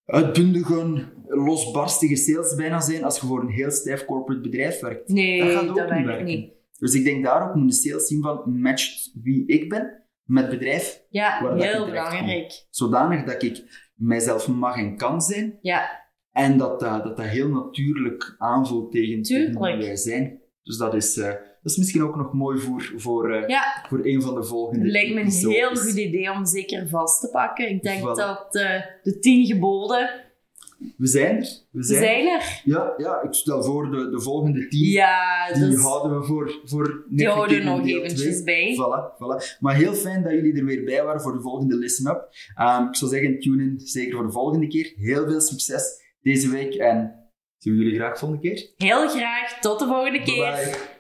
uitbundige, 0.05 1.09
losbarstige 1.31 2.17
sales 2.17 2.55
bijna 2.55 2.81
zijn 2.81 3.05
als 3.05 3.21
je 3.21 3.27
voor 3.27 3.41
een 3.41 3.49
heel 3.49 3.71
stijf 3.71 4.05
corporate 4.05 4.41
bedrijf 4.43 4.81
werkt. 4.81 5.09
nee, 5.09 5.43
dat 5.45 5.51
gaat 5.53 5.69
ook 5.69 5.91
niet 5.95 6.05
werken. 6.07 6.25
niet. 6.25 6.53
Dus 6.79 6.95
ik 6.95 7.05
denk 7.05 7.25
daar 7.25 7.49
ook 7.49 7.55
moet 7.55 7.69
de 7.69 7.75
sales 7.75 8.07
zien 8.07 8.23
van 8.23 8.61
matcht 8.61 9.11
wie 9.23 9.47
ik 9.47 9.69
ben 9.69 10.05
met 10.25 10.43
het 10.47 10.59
bedrijf, 10.59 11.03
Ja, 11.09 11.43
Waar 11.43 11.57
heel 11.57 11.87
belangrijk. 11.87 12.67
zodanig 12.71 13.25
dat 13.25 13.43
ik 13.43 13.89
mijzelf 13.95 14.49
mag 14.49 14.77
en 14.77 14.97
kan 14.97 15.21
zijn 15.21 15.59
Ja, 15.61 16.09
en 16.33 16.59
dat 16.59 16.81
dat, 16.81 17.05
dat, 17.05 17.17
dat 17.17 17.27
heel 17.27 17.49
natuurlijk 17.49 18.35
aanvoelt 18.39 18.93
tegen, 18.93 19.23
wie 19.23 19.59
wij 19.77 19.97
zijn. 19.97 20.41
Dus 20.63 20.77
dat 20.77 20.95
is, 20.95 21.17
eh, 21.17 21.27
dat 21.29 21.73
is 21.73 21.77
misschien 21.77 22.03
ook 22.03 22.17
nog 22.17 22.33
mooi 22.33 22.59
voor, 22.59 22.93
voor, 22.97 23.33
eh, 23.35 23.49
ja. 23.49 23.85
voor 23.89 24.01
een 24.03 24.23
van 24.23 24.35
de 24.35 24.45
volgende 24.45 24.83
Het 24.85 24.93
lijkt 24.93 25.15
me 25.15 25.21
een 25.21 25.51
heel 25.53 25.77
goed 25.77 25.97
idee 25.99 26.31
om 26.31 26.47
zeker 26.47 26.89
vast 26.89 27.21
te 27.21 27.29
pakken. 27.29 27.69
Ik 27.69 27.83
denk 27.83 28.01
Voilà. 28.01 28.15
dat 28.15 28.55
eh, 28.55 28.81
de 29.03 29.19
tien 29.19 29.47
geboden, 29.47 30.11
We 30.97 31.07
zijn 31.07 31.37
er. 31.37 31.59
We 31.71 31.83
zijn, 31.83 32.03
zijn 32.03 32.29
er. 32.29 32.61
Ja, 32.65 32.95
ja, 32.97 33.23
ik 33.23 33.35
stel 33.35 33.63
voor 33.63 33.91
de, 33.91 34.11
de 34.11 34.21
volgende 34.21 34.69
tien. 34.69 34.91
Ja, 34.91 35.53
Die 35.53 35.69
dus 35.69 35.83
houden 35.83 36.21
we 36.21 36.27
voor, 36.27 36.61
voor 36.65 37.05
die 37.09 37.29
houden 37.29 37.59
we 37.59 37.65
nog 37.65 37.87
eventjes 37.87 38.43
bij. 38.43 38.77
Voilà, 38.77 39.17
voilà. 39.17 39.59
Maar 39.61 39.75
heel 39.75 39.95
fijn 39.95 40.23
dat 40.23 40.33
jullie 40.33 40.59
er 40.59 40.65
weer 40.65 40.85
bij 40.85 41.05
waren 41.05 41.21
voor 41.21 41.33
de 41.33 41.41
volgende 41.41 41.77
Listen 41.77 42.11
Up. 42.11 42.29
Ehm, 42.55 42.87
ik 42.87 42.97
zou 42.97 43.11
zeggen, 43.11 43.39
tune 43.39 43.63
in 43.63 43.81
zeker 43.81 44.15
voor 44.15 44.27
de 44.27 44.33
volgende 44.33 44.67
keer. 44.67 44.93
Heel 44.97 45.29
veel 45.29 45.41
succes 45.41 45.85
deze 46.23 46.51
week 46.51 46.75
en 46.75 47.15
zien 47.59 47.77
we 47.77 47.83
jullie 47.83 47.99
graag 47.99 48.19
volgende 48.19 48.49
keer. 48.49 48.71
Heel 48.77 49.09
graag. 49.09 49.61
Tot 49.61 49.79
de 49.79 49.87
volgende 49.87 50.23
keer. 50.23 50.53
Bye 50.53 50.65
bye. 50.65 50.99